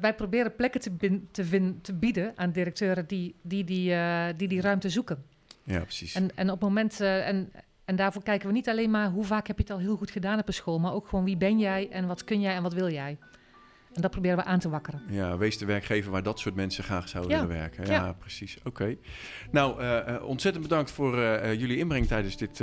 wij 0.00 0.14
proberen 0.14 0.54
plekken 0.54 0.80
te, 0.80 0.90
bin- 0.90 1.28
te, 1.30 1.74
te 1.82 1.94
bieden 1.94 2.32
aan 2.36 2.50
directeuren 2.50 3.06
die 3.06 3.34
die, 3.42 3.64
die, 3.64 3.94
die, 4.36 4.48
die 4.48 4.60
ruimte 4.60 4.88
zoeken. 4.88 5.24
Ja, 5.62 5.80
precies. 5.80 6.14
En, 6.14 6.30
en 6.34 6.46
op 6.50 6.60
het 6.60 6.68
moment, 6.68 7.00
en, 7.00 7.52
en 7.90 7.96
daarvoor 7.96 8.22
kijken 8.22 8.46
we 8.48 8.52
niet 8.54 8.68
alleen 8.68 8.90
maar 8.90 9.10
hoe 9.10 9.24
vaak 9.24 9.46
heb 9.46 9.56
je 9.56 9.62
het 9.62 9.72
al 9.72 9.78
heel 9.78 9.96
goed 9.96 10.10
gedaan 10.10 10.38
op 10.38 10.46
een 10.48 10.54
school, 10.54 10.78
maar 10.78 10.92
ook 10.92 11.08
gewoon 11.08 11.24
wie 11.24 11.36
ben 11.36 11.58
jij 11.58 11.88
en 11.90 12.06
wat 12.06 12.24
kun 12.24 12.40
jij 12.40 12.54
en 12.54 12.62
wat 12.62 12.72
wil 12.72 12.90
jij. 12.90 13.18
En 13.94 14.02
dat 14.02 14.10
proberen 14.10 14.36
we 14.36 14.44
aan 14.44 14.58
te 14.58 14.68
wakkeren. 14.68 15.02
Ja, 15.08 15.36
wees 15.36 15.58
de 15.58 15.64
werkgever 15.64 16.10
waar 16.10 16.22
dat 16.22 16.38
soort 16.38 16.54
mensen 16.54 16.84
graag 16.84 17.08
zouden 17.08 17.36
Ja. 17.36 17.40
willen 17.46 17.56
werken. 17.60 17.86
Ja, 17.86 17.92
Ja. 17.92 18.12
precies. 18.12 18.58
Oké. 18.64 18.96
Nou, 19.50 19.80
eh, 19.80 20.14
eh, 20.14 20.24
ontzettend 20.24 20.62
bedankt 20.68 20.90
voor 20.90 21.18
eh, 21.22 21.54
jullie 21.60 21.76
inbreng 21.76 22.06
tijdens, 22.06 22.36
dit, 22.36 22.56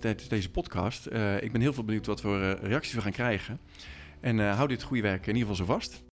tijdens 0.00 0.28
deze 0.28 0.50
podcast. 0.50 1.06
Ik 1.40 1.52
ben 1.52 1.60
heel 1.60 1.72
veel 1.72 1.84
benieuwd 1.84 2.06
wat 2.06 2.20
voor 2.20 2.38
reacties 2.62 2.94
we 2.94 3.00
gaan 3.00 3.12
krijgen. 3.12 3.60
En 4.20 4.38
hou 4.38 4.68
dit 4.68 4.82
goede 4.82 5.02
werk 5.02 5.26
in 5.26 5.34
ieder 5.36 5.48
geval 5.48 5.66
zo 5.66 5.72
vast. 5.72 6.02